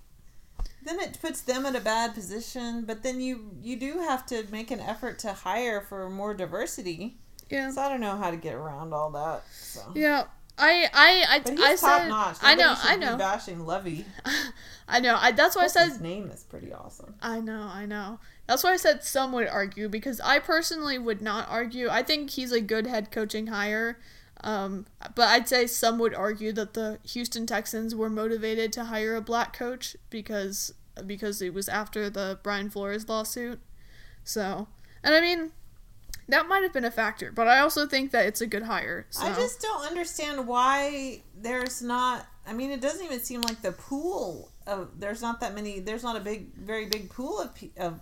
Then 0.83 0.99
it 0.99 1.19
puts 1.21 1.41
them 1.41 1.65
in 1.65 1.75
a 1.75 1.79
bad 1.79 2.13
position, 2.13 2.85
but 2.85 3.03
then 3.03 3.21
you 3.21 3.51
you 3.61 3.77
do 3.77 3.99
have 3.99 4.25
to 4.27 4.45
make 4.51 4.71
an 4.71 4.79
effort 4.79 5.19
to 5.19 5.33
hire 5.33 5.81
for 5.81 6.09
more 6.09 6.33
diversity. 6.33 7.17
yeah. 7.49 7.69
So 7.71 7.81
I 7.81 7.89
don't 7.89 8.01
know 8.01 8.17
how 8.17 8.31
to 8.31 8.37
get 8.37 8.53
around 8.55 8.93
all 8.93 9.11
that. 9.11 9.43
So. 9.51 9.81
Yeah. 9.95 10.23
I 10.57 10.87
I 10.93 11.25
I, 11.35 11.39
But 11.39 11.59
I 11.59 11.69
he's 11.71 11.81
top 11.81 12.01
said 12.01 12.09
notch. 12.09 12.37
I 12.41 12.55
know, 12.55 12.75
I 12.77 12.95
know. 12.97 13.15
bashing 13.17 13.65
Lovie. 13.65 14.05
I 14.87 14.99
know. 14.99 15.17
I 15.19 15.31
that's 15.31 15.55
why 15.55 15.63
I 15.63 15.67
said 15.67 15.87
his 15.87 16.01
name 16.01 16.29
is 16.29 16.43
pretty 16.43 16.73
awesome. 16.73 17.15
I 17.21 17.39
know, 17.39 17.69
I 17.73 17.85
know. 17.85 18.19
That's 18.47 18.63
why 18.63 18.73
I 18.73 18.77
said 18.77 19.03
some 19.03 19.31
would 19.31 19.47
argue 19.47 19.87
because 19.87 20.19
I 20.19 20.39
personally 20.39 20.99
would 20.99 21.21
not 21.21 21.47
argue. 21.49 21.87
I 21.89 22.03
think 22.03 22.31
he's 22.31 22.51
a 22.51 22.59
good 22.61 22.85
head 22.85 23.11
coaching 23.11 23.47
hire. 23.47 23.97
Um, 24.43 24.87
but 25.15 25.29
I'd 25.29 25.47
say 25.47 25.67
some 25.67 25.99
would 25.99 26.15
argue 26.15 26.51
that 26.53 26.73
the 26.73 26.99
Houston 27.03 27.45
Texans 27.45 27.93
were 27.95 28.09
motivated 28.09 28.73
to 28.73 28.85
hire 28.85 29.15
a 29.15 29.21
black 29.21 29.53
coach 29.53 29.95
because 30.09 30.73
because 31.05 31.41
it 31.41 31.53
was 31.53 31.69
after 31.69 32.09
the 32.09 32.39
Brian 32.43 32.69
Flores 32.69 33.07
lawsuit. 33.07 33.59
So, 34.23 34.67
and 35.03 35.15
I 35.15 35.21
mean, 35.21 35.51
that 36.27 36.47
might 36.47 36.63
have 36.63 36.73
been 36.73 36.85
a 36.85 36.91
factor, 36.91 37.31
but 37.31 37.47
I 37.47 37.59
also 37.59 37.87
think 37.87 38.11
that 38.11 38.25
it's 38.25 38.41
a 38.41 38.47
good 38.47 38.63
hire. 38.63 39.05
So. 39.09 39.25
I 39.25 39.33
just 39.33 39.61
don't 39.61 39.85
understand 39.85 40.47
why 40.47 41.21
there's 41.39 41.81
not. 41.81 42.25
I 42.45 42.53
mean, 42.53 42.71
it 42.71 42.81
doesn't 42.81 43.05
even 43.05 43.19
seem 43.19 43.41
like 43.41 43.61
the 43.61 43.71
pool 43.71 44.51
of 44.65 44.99
there's 44.99 45.21
not 45.21 45.39
that 45.41 45.53
many. 45.53 45.79
There's 45.79 46.03
not 46.03 46.15
a 46.15 46.19
big, 46.19 46.55
very 46.55 46.87
big 46.87 47.09
pool 47.09 47.39
of 47.39 47.51
of 47.77 47.99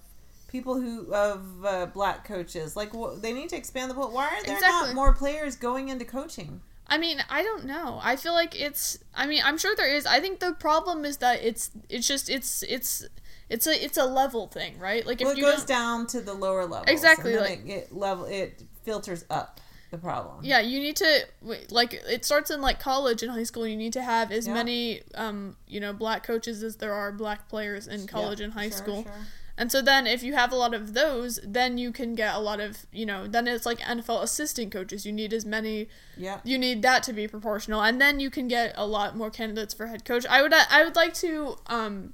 people 0.49 0.75
who 0.79 1.13
of 1.13 1.65
uh, 1.65 1.85
black 1.87 2.25
coaches. 2.25 2.75
Like 2.75 2.91
wh- 2.93 3.15
they 3.19 3.33
need 3.33 3.49
to 3.49 3.55
expand 3.55 3.89
the 3.89 3.95
pool. 3.95 4.11
Why 4.11 4.25
are 4.27 4.43
there 4.45 4.55
Exactly. 4.55 4.87
not 4.89 4.95
more 4.95 5.13
players 5.13 5.55
going 5.55 5.89
into 5.89 6.05
coaching? 6.05 6.61
I 6.87 6.97
mean, 6.97 7.23
I 7.29 7.43
don't 7.43 7.65
know. 7.65 7.99
I 8.01 8.15
feel 8.15 8.33
like 8.33 8.59
it's. 8.59 8.97
I 9.15 9.27
mean, 9.27 9.41
I'm 9.45 9.57
sure 9.57 9.75
there 9.75 9.89
is. 9.93 10.05
I 10.05 10.19
think 10.19 10.39
the 10.39 10.53
problem 10.53 11.05
is 11.05 11.17
that 11.17 11.43
it's. 11.43 11.71
It's 11.87 12.07
just. 12.07 12.29
It's. 12.29 12.63
It's. 12.63 13.05
It's 13.49 13.67
a. 13.67 13.83
It's 13.83 13.97
a 13.97 14.05
level 14.05 14.47
thing, 14.47 14.77
right? 14.79 15.05
Like 15.05 15.21
if 15.21 15.25
Well, 15.25 15.33
it 15.33 15.37
you 15.39 15.43
goes 15.45 15.63
down 15.65 16.07
to 16.07 16.21
the 16.21 16.33
lower 16.33 16.65
level. 16.65 16.85
Exactly, 16.87 17.35
like- 17.37 17.65
it, 17.65 17.69
it 17.69 17.95
level 17.95 18.25
it 18.25 18.63
filters 18.83 19.23
up 19.29 19.59
the 19.91 19.97
problem. 19.99 20.39
Yeah, 20.43 20.59
you 20.61 20.79
need 20.79 20.95
to 20.97 21.25
like 21.69 21.93
it 21.93 22.23
starts 22.25 22.49
in 22.51 22.61
like 22.61 22.79
college 22.79 23.21
and 23.23 23.31
high 23.31 23.43
school. 23.43 23.67
You 23.67 23.75
need 23.75 23.93
to 23.93 24.01
have 24.03 24.31
as 24.31 24.47
Yeah. 24.47 24.53
many 24.53 25.01
um 25.15 25.55
you 25.67 25.79
know 25.79 25.93
black 25.93 26.23
coaches 26.23 26.61
as 26.63 26.75
there 26.77 26.93
are 26.93 27.11
black 27.11 27.49
players 27.49 27.87
in 27.87 28.05
college 28.07 28.39
Yeah, 28.39 28.45
and 28.45 28.53
high 28.53 28.69
sure, 28.69 28.77
school. 28.77 29.03
sure. 29.03 29.13
And 29.59 29.69
so 29.69 29.81
then 29.81 30.07
if 30.07 30.23
you 30.23 30.35
have 30.35 30.53
a 30.53 30.55
lot 30.55 30.73
of 30.73 30.93
those, 30.93 31.37
then 31.43 31.77
you 31.77 31.91
can 31.91 32.15
get 32.15 32.33
a 32.33 32.39
lot 32.39 32.61
of 32.61 32.85
you 32.93 33.05
know 33.05 33.27
then 33.27 33.45
it's 33.45 33.65
like 33.65 33.79
NFL 33.79 34.23
assistant 34.23 34.71
coaches. 34.71 35.05
You 35.05 35.11
need 35.11 35.33
as 35.33 35.45
many. 35.45 35.89
Yeah. 36.15 36.39
You 36.45 36.57
need 36.57 36.81
that 36.83 37.03
to 37.03 37.13
be 37.13 37.27
proportional, 37.27 37.83
and 37.83 37.99
then 37.99 38.21
you 38.21 38.29
can 38.29 38.47
get 38.47 38.73
a 38.77 38.87
lot 38.87 39.17
more 39.17 39.29
candidates 39.29 39.73
for 39.73 39.87
head 39.87 40.05
coach. 40.05 40.25
I 40.27 40.41
would 40.41 40.53
I 40.53 40.85
would 40.85 40.95
like 40.95 41.13
to 41.15 41.57
um 41.67 42.13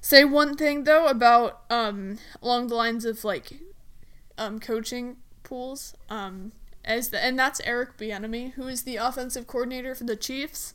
say 0.00 0.24
one 0.24 0.56
thing 0.56 0.84
though 0.84 1.08
about 1.08 1.60
um 1.68 2.18
along 2.40 2.68
the 2.68 2.74
lines 2.74 3.04
of 3.04 3.22
like 3.22 3.60
um 4.38 4.58
coaching 4.58 5.18
pools 5.42 5.94
um 6.08 6.52
as 6.86 7.10
the 7.10 7.22
and 7.22 7.38
that's 7.38 7.60
Eric 7.64 7.98
Bieniemy 7.98 8.52
who 8.52 8.66
is 8.66 8.84
the 8.84 8.96
offensive 8.96 9.46
coordinator 9.46 9.94
for 9.94 10.04
the 10.04 10.16
Chiefs 10.16 10.72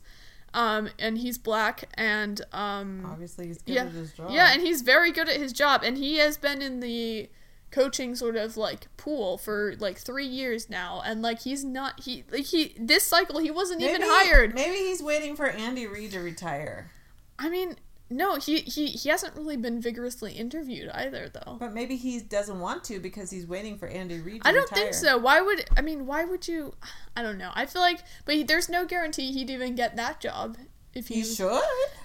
um 0.54 0.88
and 0.98 1.18
he's 1.18 1.38
black 1.38 1.84
and 1.94 2.42
um 2.52 3.06
Obviously, 3.10 3.46
he's 3.48 3.58
good 3.62 3.74
yeah 3.74 3.84
at 3.84 3.92
his 3.92 4.12
job. 4.12 4.30
yeah 4.30 4.52
and 4.52 4.62
he's 4.62 4.82
very 4.82 5.10
good 5.12 5.28
at 5.28 5.36
his 5.36 5.52
job 5.52 5.82
and 5.82 5.96
he 5.98 6.16
has 6.18 6.36
been 6.36 6.60
in 6.60 6.80
the 6.80 7.28
coaching 7.70 8.14
sort 8.14 8.36
of 8.36 8.56
like 8.58 8.86
pool 8.98 9.38
for 9.38 9.74
like 9.78 9.96
3 9.96 10.26
years 10.26 10.68
now 10.68 11.00
and 11.06 11.22
like 11.22 11.40
he's 11.40 11.64
not 11.64 12.00
he 12.00 12.22
like 12.30 12.44
he 12.44 12.74
this 12.78 13.02
cycle 13.04 13.38
he 13.38 13.50
wasn't 13.50 13.80
even 13.80 14.02
hired 14.04 14.54
Maybe 14.54 14.76
he's 14.76 15.02
waiting 15.02 15.34
for 15.36 15.46
Andy 15.46 15.86
Reid 15.86 16.10
to 16.10 16.20
retire. 16.20 16.90
I 17.38 17.48
mean 17.48 17.76
no 18.16 18.36
he 18.36 18.60
he 18.60 18.86
he 18.88 19.08
hasn't 19.08 19.34
really 19.36 19.56
been 19.56 19.80
vigorously 19.80 20.32
interviewed 20.32 20.88
either 20.90 21.28
though 21.28 21.56
But 21.58 21.72
maybe 21.72 21.96
he 21.96 22.20
doesn't 22.20 22.60
want 22.60 22.84
to 22.84 22.98
because 23.00 23.30
he's 23.30 23.46
waiting 23.46 23.78
for 23.78 23.88
Andy 23.88 24.20
Reid 24.20 24.42
I 24.44 24.52
don't 24.52 24.62
retire. 24.70 24.84
think 24.84 24.94
so. 24.94 25.18
Why 25.18 25.40
would 25.40 25.64
I 25.76 25.80
mean? 25.80 26.06
Why 26.06 26.24
would 26.24 26.46
you? 26.48 26.74
I 27.16 27.22
don't 27.22 27.38
know. 27.38 27.50
I 27.54 27.66
feel 27.66 27.82
like, 27.82 28.00
but 28.24 28.34
he, 28.34 28.42
there's 28.42 28.68
no 28.68 28.84
guarantee 28.84 29.32
he'd 29.32 29.50
even 29.50 29.74
get 29.74 29.96
that 29.96 30.20
job 30.20 30.56
if 30.94 31.08
he. 31.08 31.14
He 31.16 31.24
should. 31.24 31.62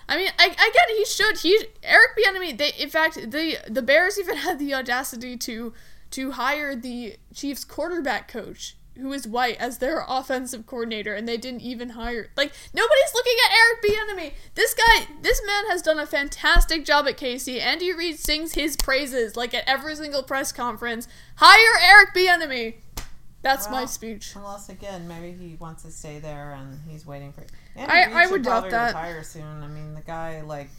I 0.10 0.16
mean, 0.18 0.30
I, 0.40 0.46
I 0.46 0.72
get 0.74 0.90
it. 0.90 0.98
He 0.98 1.06
should. 1.06 1.38
He 1.40 1.66
Eric 1.84 2.12
Bieniemy. 2.18 2.58
They 2.58 2.72
in 2.80 2.90
fact 2.90 3.16
the 3.32 3.58
the 3.68 3.82
Bears 3.82 4.18
even 4.18 4.38
had 4.48 4.60
the 4.60 4.74
audacity 4.74 5.36
to 5.38 5.74
to 6.12 6.32
hire 6.32 6.74
the 6.76 7.18
Chiefs 7.34 7.66
quarterback 7.66 8.30
coach 8.30 8.77
who 9.00 9.14
is 9.14 9.28
white 9.28 9.58
as 9.58 9.78
their 9.78 10.04
offensive 10.08 10.66
coordinator, 10.66 11.14
and 11.14 11.28
they 11.28 11.38
didn't 11.38 11.62
even 11.62 11.90
hire 11.90 12.30
like 12.36 12.52
nobody's 12.74 13.14
looking 13.14 13.36
at 13.46 13.52
Eric 13.58 13.84
Bieniemy. 13.84 14.34
This 14.56 14.74
guy, 14.74 15.08
this 15.22 15.42
man 15.46 15.68
has 15.70 15.82
done 15.82 16.00
a 16.00 16.06
fantastic 16.06 16.86
job 16.86 17.08
at 17.08 17.18
KC. 17.18 17.60
Andy 17.62 17.94
Reid 17.94 18.20
sings 18.20 18.54
his 18.54 18.76
praises 18.76 19.36
like 19.36 19.54
at 19.54 19.64
every 19.68 19.96
single 19.96 20.24
press 20.24 20.52
conference. 20.52 21.08
Hire 21.36 21.80
Eric 21.82 22.14
Bieniemy. 22.14 22.76
That's 23.44 23.68
my 23.70 23.82
Well, 23.82 23.88
speech. 23.88 24.34
Unless 24.36 24.70
again, 24.70 25.08
maybe 25.08 25.32
he 25.32 25.56
wants 25.56 25.84
to 25.84 25.92
stay 25.92 26.20
there 26.20 26.54
and 26.54 26.80
he's 26.90 27.06
waiting 27.06 27.32
for. 27.32 27.44
Andy 27.76 27.94
I- 27.94 28.24
I 28.24 28.28
would 28.28 28.42
doubt 28.42 28.70
that. 28.72 28.88
Retire 28.88 29.24
soon. 29.24 29.64
I 29.64 29.68
mean, 29.68 29.94
the 29.94 30.02
guy 30.02 30.42
like 30.42 30.70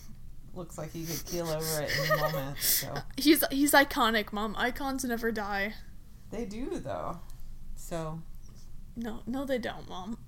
looks 0.54 0.76
like 0.76 0.92
he 0.92 1.04
could 1.06 1.24
keel 1.24 1.48
over 1.48 1.82
at 1.82 1.90
any 1.96 2.20
moment. 2.20 2.58
So 2.58 2.92
He's 3.16 3.44
he's 3.52 3.72
iconic, 3.72 4.32
mom. 4.32 4.56
Icons 4.58 5.04
never 5.04 5.30
die. 5.30 5.74
they 6.32 6.44
do 6.44 6.80
though. 6.80 7.20
So 7.88 8.20
No, 8.96 9.20
no, 9.26 9.46
they 9.46 9.56
don't, 9.56 9.88
mom. 9.88 10.18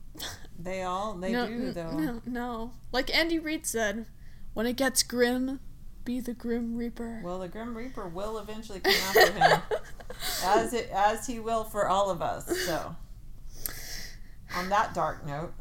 they 0.58 0.82
all 0.82 1.12
they 1.12 1.30
no, 1.30 1.46
do 1.46 1.72
though. 1.72 1.90
No, 1.92 2.22
no. 2.24 2.72
Like 2.90 3.14
Andy 3.14 3.38
Reid 3.38 3.66
said, 3.66 4.06
when 4.54 4.64
it 4.64 4.76
gets 4.76 5.02
grim, 5.02 5.60
be 6.06 6.20
the 6.20 6.32
Grim 6.32 6.78
Reaper. 6.78 7.20
Well, 7.22 7.38
the 7.38 7.48
Grim 7.48 7.76
Reaper 7.76 8.08
will 8.08 8.38
eventually 8.38 8.80
come 8.80 8.94
after 8.94 9.32
him, 9.32 9.60
as 10.44 10.72
it 10.72 10.88
as 10.90 11.26
he 11.26 11.38
will 11.38 11.64
for 11.64 11.86
all 11.86 12.08
of 12.08 12.22
us. 12.22 12.46
So, 12.64 12.96
on 14.56 14.70
that 14.70 14.94
dark 14.94 15.26
note, 15.26 15.52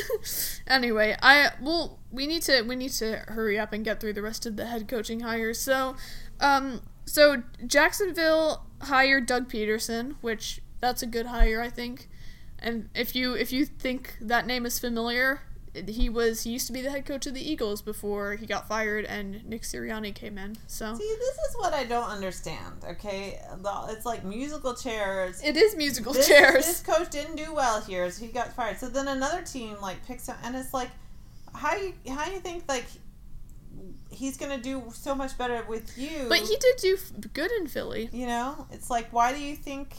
anyway, 0.66 1.14
I 1.20 1.50
well, 1.60 1.98
we 2.10 2.26
need 2.26 2.40
to 2.44 2.62
we 2.62 2.74
need 2.74 2.92
to 2.92 3.16
hurry 3.28 3.58
up 3.58 3.74
and 3.74 3.84
get 3.84 4.00
through 4.00 4.14
the 4.14 4.22
rest 4.22 4.46
of 4.46 4.56
the 4.56 4.64
head 4.64 4.88
coaching 4.88 5.20
hires. 5.20 5.60
So, 5.60 5.96
um, 6.40 6.80
so 7.04 7.42
Jacksonville 7.66 8.64
hired 8.80 9.26
Doug 9.26 9.50
Pederson, 9.50 10.14
which 10.22 10.60
that's 10.84 11.02
a 11.02 11.06
good 11.06 11.26
hire, 11.26 11.60
I 11.60 11.70
think. 11.70 12.08
And 12.58 12.88
if 12.94 13.16
you 13.16 13.34
if 13.34 13.52
you 13.52 13.64
think 13.66 14.16
that 14.20 14.46
name 14.46 14.64
is 14.66 14.78
familiar, 14.78 15.40
he 15.86 16.08
was 16.08 16.44
he 16.44 16.50
used 16.50 16.66
to 16.68 16.72
be 16.72 16.80
the 16.82 16.90
head 16.90 17.04
coach 17.04 17.26
of 17.26 17.34
the 17.34 17.50
Eagles 17.50 17.82
before 17.82 18.36
he 18.36 18.46
got 18.46 18.68
fired 18.68 19.04
and 19.04 19.44
Nick 19.44 19.62
Sirianni 19.62 20.14
came 20.14 20.38
in. 20.38 20.56
So 20.66 20.94
see, 20.94 21.16
this 21.18 21.36
is 21.48 21.56
what 21.56 21.74
I 21.74 21.84
don't 21.84 22.08
understand. 22.08 22.84
Okay, 22.84 23.40
it's 23.88 24.06
like 24.06 24.24
musical 24.24 24.74
chairs. 24.74 25.42
it 25.42 25.56
is 25.56 25.74
musical 25.76 26.12
this, 26.12 26.28
chairs. 26.28 26.66
This 26.66 26.80
coach 26.80 27.10
didn't 27.10 27.36
do 27.36 27.52
well 27.52 27.80
here, 27.80 28.10
so 28.10 28.24
he 28.24 28.30
got 28.30 28.52
fired. 28.52 28.78
So 28.78 28.88
then 28.88 29.08
another 29.08 29.42
team 29.42 29.76
like 29.82 30.04
picks 30.06 30.28
him, 30.28 30.36
and 30.44 30.54
it's 30.54 30.72
like, 30.72 30.90
how 31.54 31.74
you 31.76 31.94
how 32.08 32.30
you 32.30 32.38
think 32.38 32.64
like 32.68 32.86
he's 34.10 34.36
gonna 34.36 34.58
do 34.58 34.84
so 34.92 35.14
much 35.14 35.36
better 35.36 35.64
with 35.68 35.98
you? 35.98 36.26
But 36.28 36.38
he 36.38 36.56
did 36.56 36.76
do 36.78 36.96
good 37.34 37.50
in 37.58 37.66
Philly. 37.66 38.08
you 38.12 38.26
know, 38.26 38.66
it's 38.70 38.90
like 38.90 39.12
why 39.12 39.32
do 39.32 39.40
you 39.40 39.56
think? 39.56 39.94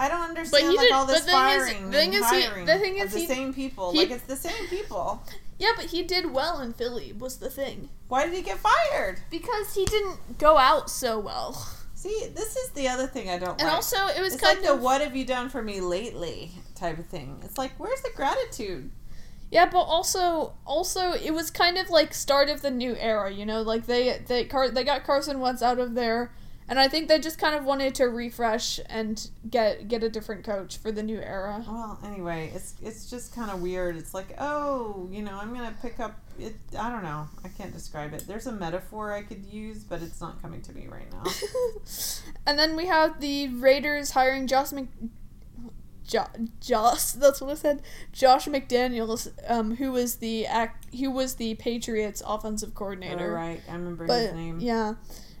I 0.00 0.08
don't 0.08 0.22
understand 0.22 0.64
he 0.70 0.76
like 0.76 0.86
did- 0.86 0.92
all 0.92 1.06
this 1.06 1.20
but 1.20 1.26
the 1.26 1.32
thing 1.32 1.40
is- 1.60 1.68
firing 1.68 1.90
the 1.90 1.96
thing 1.98 2.14
and 2.14 2.24
is 2.24 2.30
he- 2.30 2.40
hiring 2.42 2.66
the 2.66 2.78
thing 2.78 3.00
of 3.00 3.06
is 3.08 3.12
the 3.12 3.18
he- 3.20 3.26
same 3.26 3.54
people. 3.54 3.92
he- 3.92 3.98
like 3.98 4.10
it's 4.10 4.24
the 4.24 4.36
same 4.36 4.66
people. 4.68 5.22
Yeah, 5.58 5.72
but 5.76 5.86
he 5.86 6.02
did 6.02 6.32
well 6.32 6.60
in 6.60 6.72
Philly 6.72 7.12
was 7.12 7.36
the 7.36 7.50
thing. 7.50 7.90
Why 8.08 8.24
did 8.24 8.32
he 8.34 8.40
get 8.40 8.58
fired? 8.58 9.20
Because 9.30 9.74
he 9.74 9.84
didn't 9.84 10.38
go 10.38 10.56
out 10.56 10.88
so 10.90 11.18
well. 11.18 11.52
See, 11.94 12.28
this 12.34 12.56
is 12.56 12.70
the 12.70 12.88
other 12.88 13.06
thing 13.06 13.28
I 13.28 13.38
don't 13.38 13.60
And 13.60 13.64
like. 13.68 13.72
also 13.74 13.98
it 14.06 14.20
was 14.22 14.32
it's 14.32 14.42
kind 14.42 14.58
like 14.58 14.70
of 14.70 14.78
the 14.78 14.82
"What 14.82 15.02
have 15.02 15.14
you 15.14 15.26
done 15.26 15.50
for 15.50 15.62
me 15.62 15.82
lately?" 15.82 16.52
type 16.74 16.98
of 16.98 17.04
thing. 17.06 17.42
It's 17.44 17.58
like, 17.58 17.72
where's 17.76 18.00
the 18.00 18.08
gratitude? 18.16 18.90
Yeah, 19.50 19.66
but 19.68 19.80
also 19.80 20.54
also 20.64 21.12
it 21.12 21.32
was 21.34 21.50
kind 21.50 21.76
of 21.76 21.90
like 21.90 22.14
start 22.14 22.48
of 22.48 22.62
the 22.62 22.70
new 22.70 22.96
era, 22.96 23.30
you 23.30 23.44
know, 23.44 23.60
like 23.60 23.84
they 23.84 24.22
they 24.26 24.44
Car- 24.46 24.70
they 24.70 24.82
got 24.84 25.04
Carson 25.04 25.40
Wentz 25.40 25.60
out 25.62 25.78
of 25.78 25.94
there 25.94 26.32
and 26.70 26.78
I 26.80 26.88
think 26.88 27.08
they 27.08 27.18
just 27.18 27.38
kind 27.38 27.54
of 27.54 27.64
wanted 27.66 27.94
to 27.96 28.04
refresh 28.06 28.80
and 28.86 29.28
get 29.50 29.88
get 29.88 30.02
a 30.02 30.08
different 30.08 30.44
coach 30.44 30.78
for 30.78 30.90
the 30.90 31.02
new 31.02 31.18
era. 31.18 31.62
Well, 31.68 31.98
anyway, 32.04 32.50
it's 32.54 32.74
it's 32.82 33.10
just 33.10 33.34
kind 33.34 33.50
of 33.50 33.60
weird. 33.60 33.96
It's 33.96 34.14
like, 34.14 34.34
oh, 34.38 35.06
you 35.10 35.20
know, 35.22 35.36
I'm 35.38 35.52
gonna 35.52 35.74
pick 35.82 36.00
up 36.00 36.18
it. 36.38 36.54
I 36.78 36.88
don't 36.90 37.02
know. 37.02 37.28
I 37.44 37.48
can't 37.48 37.72
describe 37.74 38.14
it. 38.14 38.24
There's 38.26 38.46
a 38.46 38.52
metaphor 38.52 39.12
I 39.12 39.22
could 39.22 39.44
use, 39.44 39.84
but 39.84 40.00
it's 40.00 40.20
not 40.22 40.40
coming 40.40 40.62
to 40.62 40.72
me 40.72 40.86
right 40.88 41.10
now. 41.12 41.24
and 42.46 42.58
then 42.58 42.76
we 42.76 42.86
have 42.86 43.20
the 43.20 43.48
Raiders 43.48 44.12
hiring 44.12 44.46
Josh 44.46 44.72
Mc 44.72 44.88
Jo- 46.06 46.26
Josh, 46.60 47.12
that's 47.12 47.40
what 47.40 47.50
I 47.50 47.54
said. 47.54 47.82
Josh 48.12 48.46
McDaniels, 48.46 49.28
um, 49.48 49.76
who 49.76 49.92
was 49.92 50.16
the 50.16 50.46
act, 50.46 50.92
who 50.94 51.10
was 51.10 51.34
the 51.36 51.54
Patriots 51.54 52.20
offensive 52.26 52.70
Oh, 52.74 52.78
coordinator. 52.78 53.32
right, 53.32 53.60
I 53.68 53.72
remember 53.74 54.06
but 54.06 54.20
his 54.22 54.32
name. 54.32 54.58
yeah, 54.60 54.94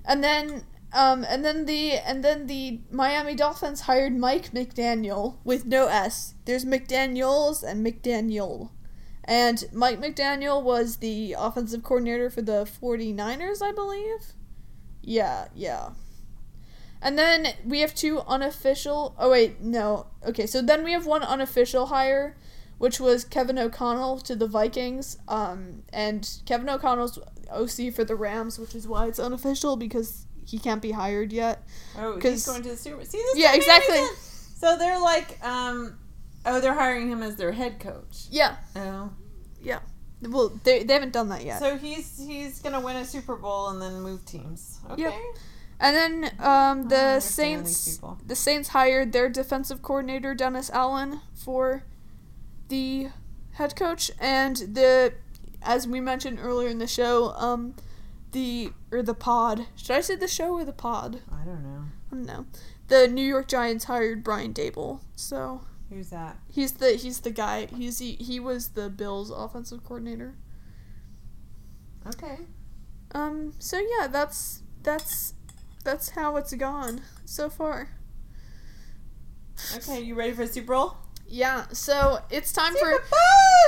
and 0.04 0.22
then 0.22 0.62
um 0.92 1.24
and 1.28 1.44
then 1.44 1.66
the 1.66 1.92
and 1.92 2.24
then 2.24 2.46
the 2.46 2.80
Miami 2.90 3.34
Dolphins 3.34 3.82
hired 3.82 4.16
Mike 4.16 4.52
McDaniel 4.52 5.36
with 5.44 5.66
no 5.66 5.86
S. 5.86 6.34
There's 6.44 6.64
McDaniel's 6.64 7.62
and 7.62 7.84
McDaniel. 7.84 8.70
And 9.24 9.64
Mike 9.72 10.00
McDaniel 10.00 10.62
was 10.62 10.96
the 10.96 11.36
offensive 11.38 11.84
coordinator 11.84 12.30
for 12.30 12.42
the 12.42 12.64
49ers, 12.64 13.62
I 13.62 13.70
believe. 13.70 14.32
Yeah, 15.02 15.48
yeah. 15.54 15.90
And 17.02 17.18
then 17.18 17.48
we 17.64 17.80
have 17.80 17.94
two 17.94 18.20
unofficial. 18.20 19.14
Oh 19.18 19.30
wait, 19.30 19.60
no. 19.60 20.06
Okay, 20.26 20.46
so 20.46 20.60
then 20.60 20.84
we 20.84 20.92
have 20.92 21.06
one 21.06 21.22
unofficial 21.22 21.86
hire, 21.86 22.36
which 22.78 23.00
was 23.00 23.24
Kevin 23.24 23.58
O'Connell 23.58 24.18
to 24.20 24.36
the 24.36 24.46
Vikings. 24.46 25.16
Um, 25.28 25.82
and 25.92 26.28
Kevin 26.44 26.68
O'Connell's 26.68 27.18
OC 27.50 27.92
for 27.94 28.04
the 28.04 28.16
Rams, 28.16 28.58
which 28.58 28.74
is 28.74 28.86
why 28.86 29.06
it's 29.06 29.18
unofficial 29.18 29.76
because 29.76 30.26
he 30.46 30.58
can't 30.58 30.82
be 30.82 30.90
hired 30.92 31.32
yet. 31.32 31.62
Oh, 31.98 32.18
he's 32.20 32.46
going 32.46 32.62
to 32.62 32.70
the 32.70 32.76
Super. 32.76 33.04
See, 33.04 33.18
this 33.18 33.36
Yeah, 33.36 33.54
doesn't 33.56 33.68
make 33.68 33.82
any 33.90 34.04
exactly. 34.06 34.16
So 34.58 34.76
they're 34.76 35.00
like, 35.00 35.42
um, 35.44 35.98
oh, 36.46 36.60
they're 36.60 36.74
hiring 36.74 37.08
him 37.10 37.22
as 37.22 37.36
their 37.36 37.52
head 37.52 37.80
coach. 37.80 38.26
Yeah, 38.30 38.56
Oh, 38.76 39.10
Yeah. 39.62 39.78
well, 40.22 40.50
they, 40.64 40.82
they 40.82 40.92
haven't 40.94 41.12
done 41.12 41.28
that 41.30 41.44
yet. 41.44 41.58
so 41.60 41.76
he's 41.78 42.18
he's 42.26 42.60
gonna 42.60 42.80
win 42.80 42.96
a 42.96 43.04
Super 43.04 43.36
Bowl 43.36 43.68
and 43.68 43.80
then 43.80 44.00
move 44.02 44.24
teams. 44.26 44.78
Okay. 44.90 45.02
Yep. 45.02 45.14
And 45.82 45.96
then 45.96 46.30
um, 46.40 46.88
the 46.88 47.20
Saints, 47.20 47.98
the 48.26 48.36
Saints 48.36 48.68
hired 48.68 49.12
their 49.12 49.30
defensive 49.30 49.80
coordinator 49.80 50.34
Dennis 50.34 50.68
Allen 50.68 51.20
for 51.34 51.84
the 52.68 53.08
head 53.52 53.74
coach, 53.76 54.10
and 54.20 54.56
the, 54.56 55.14
as 55.62 55.88
we 55.88 56.00
mentioned 56.00 56.38
earlier 56.38 56.68
in 56.68 56.76
the 56.78 56.86
show, 56.86 57.30
um, 57.30 57.74
the 58.32 58.72
or 58.90 59.02
the 59.02 59.14
pod. 59.14 59.66
Should 59.76 59.90
I 59.92 60.00
say 60.00 60.16
the 60.16 60.28
show 60.28 60.54
or 60.54 60.64
the 60.64 60.72
pod? 60.72 61.20
I 61.32 61.44
don't 61.44 61.62
know. 61.62 61.84
I 62.10 62.14
don't 62.14 62.26
know. 62.26 62.46
The 62.88 63.08
New 63.08 63.24
York 63.24 63.48
Giants 63.48 63.84
hired 63.84 64.24
Brian 64.24 64.52
Daboll, 64.52 65.00
so 65.14 65.62
Who's 65.88 66.10
that? 66.10 66.38
he's 66.50 66.72
the 66.72 66.92
he's 66.92 67.20
the 67.20 67.30
guy. 67.30 67.66
He's 67.66 67.98
he, 67.98 68.12
he 68.12 68.40
was 68.40 68.70
the 68.70 68.88
Bills 68.90 69.30
offensive 69.30 69.84
coordinator. 69.84 70.34
Okay. 72.06 72.38
Um. 73.12 73.54
So 73.58 73.78
yeah, 73.78 74.06
that's 74.06 74.62
that's 74.82 75.34
that's 75.84 76.10
how 76.10 76.36
it's 76.36 76.54
gone 76.54 77.02
so 77.24 77.48
far. 77.50 77.90
Okay, 79.76 80.00
you 80.00 80.14
ready 80.14 80.32
for 80.32 80.46
Super 80.46 80.74
Bowl? 80.74 80.96
Yeah, 81.26 81.66
so 81.72 82.20
it's 82.30 82.52
time 82.52 82.72
for 82.74 82.90
Bowl! 82.90 82.98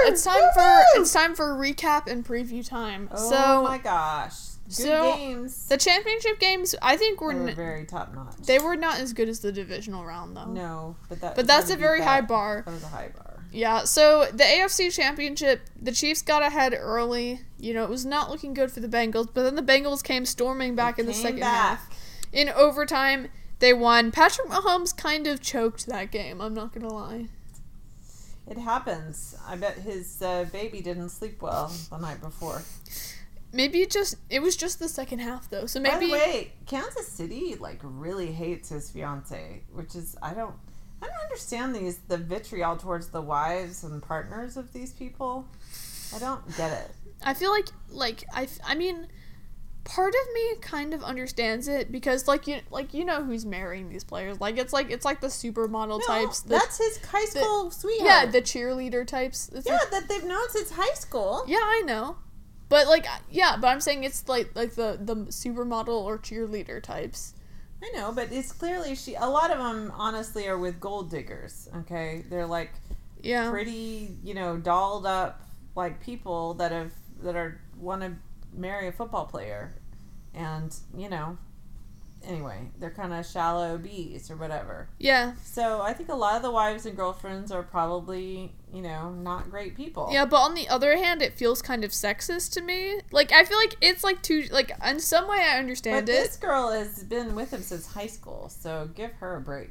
it's 0.06 0.24
time 0.24 0.42
for 0.54 0.62
Woo-hoo! 0.62 1.00
it's 1.02 1.12
time 1.12 1.34
for 1.34 1.54
recap 1.54 2.06
and 2.10 2.24
preview 2.24 2.66
time. 2.66 3.08
Oh 3.12 3.30
so 3.30 3.62
my 3.62 3.78
gosh. 3.78 4.51
Good 4.68 4.74
so 4.74 5.16
games. 5.16 5.66
the 5.66 5.76
championship 5.76 6.38
games, 6.40 6.74
I 6.80 6.96
think 6.96 7.20
were 7.20 7.32
They 7.34 7.40
were 7.40 7.48
n- 7.50 7.54
very 7.56 7.84
top 7.84 8.14
notch. 8.14 8.36
they 8.46 8.58
were 8.58 8.76
not 8.76 8.98
as 9.00 9.12
good 9.12 9.28
as 9.28 9.40
the 9.40 9.52
divisional 9.52 10.04
round 10.04 10.36
though. 10.36 10.46
No, 10.46 10.96
but 11.08 11.20
that. 11.20 11.34
But 11.36 11.46
that's 11.46 11.70
a 11.70 11.76
very 11.76 11.98
beat 12.00 12.04
high 12.06 12.20
bar. 12.22 12.62
That 12.64 12.72
was 12.72 12.82
a 12.82 12.86
high 12.88 13.10
bar. 13.14 13.28
Yeah, 13.52 13.84
so 13.84 14.26
the 14.32 14.44
AFC 14.44 14.90
championship, 14.94 15.60
the 15.80 15.92
Chiefs 15.92 16.22
got 16.22 16.42
ahead 16.42 16.74
early. 16.78 17.40
You 17.58 17.74
know, 17.74 17.84
it 17.84 17.90
was 17.90 18.06
not 18.06 18.30
looking 18.30 18.54
good 18.54 18.72
for 18.72 18.80
the 18.80 18.88
Bengals, 18.88 19.28
but 19.34 19.42
then 19.42 19.56
the 19.56 19.62
Bengals 19.62 20.02
came 20.02 20.24
storming 20.24 20.74
back 20.74 20.96
They 20.96 21.02
in 21.02 21.06
the 21.06 21.12
second 21.12 21.40
back. 21.40 21.78
half. 21.80 21.90
In 22.32 22.48
overtime, 22.48 23.28
they 23.58 23.74
won. 23.74 24.10
Patrick 24.10 24.48
Mahomes 24.48 24.96
kind 24.96 25.26
of 25.26 25.42
choked 25.42 25.86
that 25.86 26.10
game, 26.10 26.40
I'm 26.40 26.54
not 26.54 26.72
going 26.72 26.88
to 26.88 26.94
lie. 26.94 27.26
It 28.48 28.56
happens. 28.56 29.36
I 29.46 29.56
bet 29.56 29.76
his 29.76 30.22
uh, 30.22 30.46
baby 30.50 30.80
didn't 30.80 31.10
sleep 31.10 31.42
well 31.42 31.70
the 31.90 31.98
night 31.98 32.22
before. 32.22 32.62
Maybe 33.52 33.80
it 33.82 33.90
just 33.90 34.16
it 34.30 34.40
was 34.40 34.56
just 34.56 34.78
the 34.78 34.88
second 34.88 35.18
half 35.18 35.50
though. 35.50 35.66
So 35.66 35.82
By 35.82 35.90
maybe 35.90 36.06
the 36.06 36.12
way, 36.12 36.52
Kansas 36.66 37.06
City 37.06 37.54
like 37.60 37.80
really 37.82 38.32
hates 38.32 38.70
his 38.70 38.90
fiance, 38.90 39.62
which 39.72 39.94
is 39.94 40.16
I 40.22 40.32
don't 40.34 40.54
I 41.02 41.06
don't 41.06 41.20
understand 41.22 41.74
these 41.74 41.98
the 42.08 42.16
vitriol 42.16 42.76
towards 42.76 43.08
the 43.08 43.20
wives 43.20 43.84
and 43.84 44.02
partners 44.02 44.56
of 44.56 44.72
these 44.72 44.92
people. 44.92 45.46
I 46.14 46.18
don't 46.18 46.44
get 46.56 46.72
it. 46.72 46.90
I 47.22 47.34
feel 47.34 47.50
like 47.50 47.68
like 47.90 48.24
I 48.32 48.48
I 48.64 48.74
mean 48.74 49.08
part 49.84 50.14
of 50.14 50.32
me 50.32 50.54
kind 50.60 50.94
of 50.94 51.02
understands 51.02 51.66
it 51.66 51.90
because 51.90 52.28
like 52.28 52.46
you 52.46 52.60
like 52.70 52.94
you 52.94 53.04
know 53.04 53.22
who's 53.22 53.44
marrying 53.44 53.88
these 53.88 54.04
players. 54.04 54.40
Like 54.40 54.56
it's 54.56 54.72
like 54.72 54.90
it's 54.90 55.04
like 55.04 55.20
the 55.20 55.26
supermodel 55.26 56.00
No, 56.00 56.06
types. 56.06 56.40
The, 56.40 56.50
that's 56.50 56.78
his 56.78 56.98
high 57.04 57.24
school 57.26 57.64
yeah, 57.64 57.70
sweetheart. 57.70 58.08
Yeah 58.08 58.26
the 58.30 58.42
cheerleader 58.42 59.06
types. 59.06 59.50
It's 59.54 59.66
yeah, 59.66 59.74
like- 59.74 59.90
that 59.90 60.08
they've 60.08 60.24
known 60.24 60.48
since 60.50 60.70
high 60.70 60.94
school. 60.94 61.44
yeah, 61.46 61.58
I 61.60 61.82
know. 61.84 62.16
But 62.72 62.86
like 62.88 63.06
yeah, 63.30 63.56
but 63.60 63.68
I'm 63.68 63.80
saying 63.80 64.04
it's 64.04 64.28
like 64.28 64.50
like 64.56 64.74
the 64.74 64.98
the 65.00 65.14
supermodel 65.26 65.88
or 65.88 66.18
cheerleader 66.18 66.82
types. 66.82 67.34
I 67.84 67.90
know, 67.96 68.12
but 68.12 68.32
it's 68.32 68.50
clearly 68.52 68.94
she. 68.94 69.14
A 69.14 69.26
lot 69.28 69.50
of 69.50 69.58
them, 69.58 69.92
honestly, 69.94 70.48
are 70.48 70.56
with 70.58 70.80
gold 70.80 71.10
diggers. 71.10 71.68
Okay, 71.80 72.24
they're 72.30 72.46
like 72.46 72.70
Yeah. 73.22 73.50
pretty, 73.50 74.16
you 74.24 74.34
know, 74.34 74.56
dolled 74.56 75.04
up 75.04 75.42
like 75.76 76.00
people 76.00 76.54
that 76.54 76.72
have 76.72 76.92
that 77.22 77.36
are 77.36 77.60
want 77.76 78.02
to 78.02 78.12
marry 78.54 78.88
a 78.88 78.92
football 78.92 79.26
player, 79.26 79.74
and 80.34 80.74
you 80.96 81.08
know, 81.08 81.36
anyway, 82.24 82.70
they're 82.78 82.90
kind 82.90 83.12
of 83.12 83.26
shallow 83.26 83.76
bees 83.78 84.30
or 84.30 84.36
whatever. 84.36 84.88
Yeah. 84.98 85.34
So 85.44 85.82
I 85.82 85.92
think 85.92 86.08
a 86.08 86.14
lot 86.14 86.36
of 86.36 86.42
the 86.42 86.50
wives 86.50 86.86
and 86.86 86.96
girlfriends 86.96 87.50
are 87.52 87.62
probably, 87.62 88.52
you 88.72 88.82
know, 88.82 89.10
not 89.10 89.50
great 89.50 89.76
people. 89.76 90.08
Yeah, 90.12 90.24
but 90.24 90.38
on 90.38 90.54
the 90.54 90.68
other 90.68 90.96
hand, 90.96 91.20
it 91.22 91.34
feels 91.34 91.60
kind 91.60 91.84
of 91.84 91.90
sexist 91.90 92.52
to 92.54 92.62
me. 92.62 93.00
Like 93.10 93.30
I 93.32 93.44
feel 93.44 93.58
like 93.58 93.76
it's 93.80 94.02
like 94.02 94.22
too 94.22 94.44
like 94.50 94.72
in 94.86 94.98
some 95.00 95.28
way 95.28 95.38
I 95.38 95.52
But 95.54 95.58
understand 95.58 96.08
it. 96.08 96.12
this 96.12 96.36
girl 96.36 96.70
has 96.70 97.04
been 97.04 97.34
with 97.34 97.52
him 97.52 97.62
since 97.62 97.86
high 97.88 98.06
school, 98.06 98.48
so 98.48 98.88
give 98.94 99.12
her 99.20 99.36
a 99.36 99.40
break. 99.40 99.70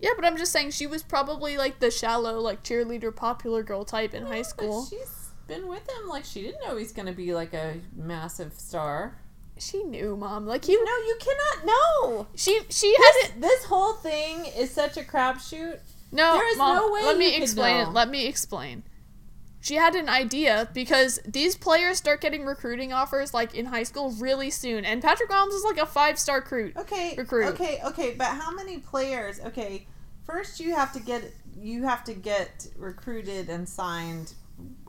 Yeah, 0.00 0.10
but 0.14 0.24
I'm 0.24 0.36
just 0.36 0.52
saying 0.52 0.70
she 0.70 0.86
was 0.86 1.02
probably 1.02 1.56
like 1.58 1.80
the 1.80 1.90
shallow 1.90 2.38
like 2.38 2.62
cheerleader 2.62 3.14
popular 3.14 3.64
girl 3.64 3.84
type 3.84 4.14
in 4.14 4.22
high 4.26 4.36
Yeah, 4.36 4.42
but 4.42 4.48
school. 4.48 4.84
she's 4.86 5.30
been 5.48 5.66
with 5.66 5.88
him 5.88 6.08
like 6.08 6.24
she 6.24 6.42
didn't 6.42 6.60
know 6.64 6.76
he's 6.76 6.92
going 6.92 7.06
to 7.06 7.12
be 7.12 7.34
like 7.34 7.52
a 7.54 7.80
massive 7.96 8.52
star. 8.54 9.18
She 9.58 9.82
knew, 9.82 10.16
mom. 10.16 10.46
Like 10.46 10.64
he 10.66 10.72
You 10.74 10.84
know, 10.84 10.96
you 11.08 11.18
cannot 11.18 11.66
know. 11.66 12.26
she 12.36 12.60
she 12.70 12.94
had 12.94 13.12
This, 13.12 13.30
this 13.38 13.64
whole 13.64 13.94
thing 13.94 14.44
is 14.56 14.70
such 14.70 14.96
a 14.96 15.02
crapshoot. 15.02 15.80
No, 16.10 16.34
There 16.34 16.50
is 16.52 16.58
Mom, 16.58 16.76
no 16.76 16.92
way 16.92 17.02
let 17.04 17.18
me 17.18 17.36
explain 17.36 17.76
it. 17.86 17.92
Let 17.92 18.08
me 18.08 18.26
explain. 18.26 18.82
She 19.60 19.74
had 19.74 19.94
an 19.94 20.08
idea 20.08 20.68
because 20.72 21.18
these 21.26 21.56
players 21.56 21.98
start 21.98 22.20
getting 22.20 22.44
recruiting 22.44 22.92
offers 22.92 23.34
like 23.34 23.54
in 23.54 23.66
high 23.66 23.82
school 23.82 24.12
really 24.12 24.50
soon, 24.50 24.84
and 24.84 25.02
Patrick 25.02 25.28
Mahomes 25.28 25.52
is 25.54 25.64
like 25.64 25.78
a 25.78 25.86
five 25.86 26.18
star 26.18 26.36
recruit. 26.36 26.76
Okay. 26.76 27.14
Recruit. 27.18 27.46
Okay, 27.48 27.80
okay, 27.84 28.14
but 28.16 28.28
how 28.28 28.52
many 28.52 28.78
players? 28.78 29.40
Okay, 29.40 29.86
first 30.24 30.60
you 30.60 30.74
have 30.74 30.92
to 30.92 31.00
get 31.00 31.24
you 31.60 31.82
have 31.84 32.04
to 32.04 32.14
get 32.14 32.68
recruited 32.76 33.48
and 33.50 33.68
signed 33.68 34.32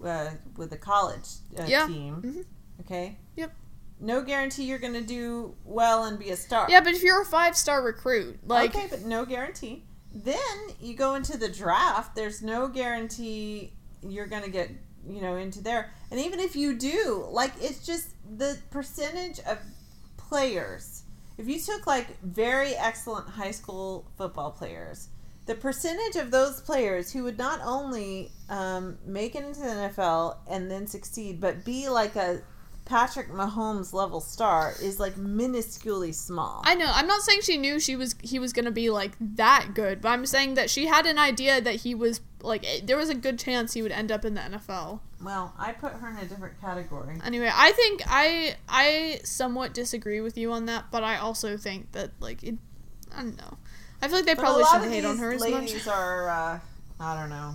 uh, 0.05 0.29
with 0.55 0.71
a 0.71 0.77
college 0.77 1.27
uh, 1.57 1.63
Yeah. 1.67 1.87
team. 1.87 2.21
Mhm. 2.21 2.45
Okay. 2.81 3.17
Yep. 3.35 3.51
No 3.99 4.21
guarantee 4.21 4.63
you're 4.63 4.79
going 4.79 4.93
to 4.93 5.01
do 5.01 5.55
well 5.65 6.05
and 6.05 6.17
be 6.17 6.29
a 6.29 6.37
star. 6.37 6.67
Yeah, 6.69 6.79
but 6.79 6.93
if 6.93 7.03
you're 7.03 7.21
a 7.21 7.25
five 7.25 7.57
star 7.57 7.81
recruit, 7.81 8.39
like 8.47 8.73
okay, 8.75 8.87
but 8.89 9.01
no 9.03 9.25
guarantee. 9.25 9.83
Then 10.13 10.37
you 10.79 10.95
go 10.95 11.15
into 11.15 11.37
the 11.37 11.49
draft. 11.49 12.15
There's 12.15 12.41
no 12.41 12.67
guarantee 12.67 13.73
you're 14.01 14.27
going 14.27 14.43
to 14.43 14.49
get 14.49 14.71
you 15.07 15.21
know 15.21 15.35
into 15.35 15.61
there. 15.61 15.91
And 16.11 16.19
even 16.19 16.39
if 16.39 16.55
you 16.55 16.73
do, 16.77 17.27
like 17.29 17.53
it's 17.59 17.85
just 17.85 18.09
the 18.37 18.57
percentage 18.71 19.39
of 19.41 19.57
players. 20.17 21.03
If 21.37 21.47
you 21.47 21.59
took 21.59 21.87
like 21.87 22.21
very 22.21 22.75
excellent 22.75 23.29
high 23.29 23.51
school 23.51 24.11
football 24.17 24.51
players, 24.51 25.09
the 25.45 25.55
percentage 25.55 26.21
of 26.21 26.31
those 26.31 26.61
players 26.61 27.11
who 27.11 27.23
would 27.23 27.37
not 27.37 27.59
only 27.63 28.31
um, 28.49 28.97
make 29.05 29.35
it 29.35 29.43
into 29.43 29.61
the 29.61 29.67
NFL 29.67 30.37
and 30.47 30.69
then 30.69 30.85
succeed, 30.85 31.39
but 31.41 31.65
be 31.65 31.89
like 31.89 32.15
a 32.15 32.41
Patrick 32.89 33.29
Mahomes 33.29 33.93
level 33.93 34.19
star 34.19 34.73
is 34.81 34.99
like 34.99 35.13
minusculely 35.13 36.13
small. 36.13 36.63
I 36.65 36.73
know. 36.73 36.87
I'm 36.91 37.05
not 37.05 37.21
saying 37.21 37.41
she 37.43 37.55
knew 37.55 37.79
she 37.79 37.95
was 37.95 38.15
he 38.23 38.39
was 38.39 38.51
gonna 38.51 38.71
be 38.71 38.89
like 38.89 39.11
that 39.19 39.75
good, 39.75 40.01
but 40.01 40.09
I'm 40.09 40.25
saying 40.25 40.55
that 40.55 40.71
she 40.71 40.87
had 40.87 41.05
an 41.05 41.19
idea 41.19 41.61
that 41.61 41.75
he 41.75 41.93
was 41.93 42.19
like 42.41 42.65
eh, 42.65 42.79
there 42.83 42.97
was 42.97 43.09
a 43.09 43.13
good 43.15 43.37
chance 43.37 43.73
he 43.73 43.83
would 43.83 43.91
end 43.91 44.11
up 44.11 44.25
in 44.25 44.33
the 44.33 44.41
NFL. 44.41 45.01
Well, 45.23 45.53
I 45.59 45.71
put 45.73 45.93
her 45.93 46.09
in 46.09 46.17
a 46.17 46.25
different 46.25 46.59
category. 46.59 47.19
Anyway, 47.23 47.51
I 47.53 47.73
think 47.73 48.01
I 48.07 48.55
I 48.67 49.19
somewhat 49.23 49.75
disagree 49.75 50.21
with 50.21 50.35
you 50.35 50.51
on 50.51 50.65
that, 50.65 50.85
but 50.89 51.03
I 51.03 51.17
also 51.17 51.57
think 51.57 51.91
that 51.91 52.09
like 52.19 52.41
it, 52.43 52.55
I 53.15 53.21
don't 53.21 53.37
know. 53.37 53.57
I 54.01 54.07
feel 54.07 54.17
like 54.17 54.25
they 54.25 54.33
But 54.33 54.41
probably 54.41 54.63
shouldn't 54.63 54.91
hate 54.91 55.05
on 55.05 55.19
her 55.19 55.31
as 55.33 55.41
much. 55.41 55.51
ladies 55.51 55.87
are, 55.87 56.27
uh, 56.29 56.59
I 56.99 57.19
don't 57.19 57.29
know. 57.29 57.53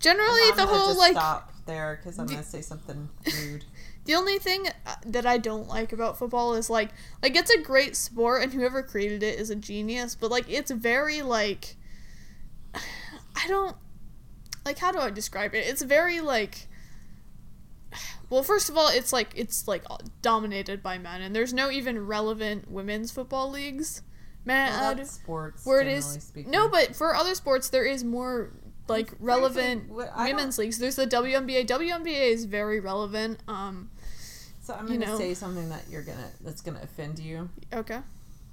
Generally, 0.00 0.52
the 0.56 0.66
whole 0.66 0.96
like 0.96 1.12
stop 1.12 1.52
there 1.66 2.00
because 2.00 2.18
I'm 2.18 2.26
gonna 2.26 2.42
say 2.42 2.62
something 2.62 3.08
rude. 3.42 3.64
The 4.06 4.14
only 4.14 4.38
thing 4.38 4.66
uh, 4.86 4.94
that 5.04 5.26
I 5.26 5.36
don't 5.38 5.68
like 5.68 5.92
about 5.92 6.18
football 6.18 6.54
is 6.54 6.70
like 6.70 6.90
like 7.22 7.36
it's 7.36 7.50
a 7.50 7.60
great 7.60 7.94
sport 7.96 8.42
and 8.42 8.52
whoever 8.52 8.82
created 8.82 9.22
it 9.22 9.38
is 9.38 9.50
a 9.50 9.56
genius, 9.56 10.14
but 10.14 10.30
like 10.30 10.48
it's 10.48 10.70
very 10.70 11.22
like 11.22 11.76
I 12.74 13.46
don't 13.48 13.76
like 14.64 14.78
how 14.78 14.92
do 14.92 14.98
I 14.98 15.10
describe 15.10 15.54
it? 15.54 15.66
It's 15.66 15.82
very 15.82 16.20
like 16.20 16.66
well, 18.30 18.42
first 18.42 18.68
of 18.68 18.76
all, 18.76 18.88
it's 18.88 19.12
like 19.12 19.32
it's 19.34 19.68
like 19.68 19.84
dominated 20.22 20.82
by 20.82 20.98
men 20.98 21.20
and 21.22 21.34
there's 21.34 21.52
no 21.54 21.70
even 21.70 22.06
relevant 22.06 22.70
women's 22.70 23.10
football 23.12 23.50
leagues. 23.50 24.02
Man, 24.44 24.96
Well, 24.96 25.04
sports. 25.06 25.66
where 25.66 25.80
it 25.80 25.88
is 25.88 26.04
speaking. 26.20 26.52
no, 26.52 26.68
but 26.68 26.94
for 26.94 27.16
other 27.16 27.34
sports 27.34 27.68
there 27.70 27.84
is 27.84 28.04
more 28.04 28.52
like 28.86 29.12
relevant 29.18 29.88
what- 29.90 30.12
I 30.14 30.28
don't- 30.28 30.36
women's 30.36 30.58
leagues. 30.58 30.78
There's 30.78 30.94
the 30.94 31.06
WNBA. 31.06 31.66
WNBA 31.66 32.30
is 32.30 32.44
very 32.44 32.78
relevant. 32.78 33.40
Um, 33.48 33.90
So 34.66 34.74
I'm 34.74 34.86
gonna 34.88 35.06
know. 35.06 35.16
say 35.16 35.32
something 35.32 35.68
that 35.68 35.84
you're 35.88 36.02
gonna 36.02 36.28
that's 36.40 36.60
gonna 36.60 36.80
offend 36.82 37.20
you. 37.20 37.48
okay. 37.72 38.00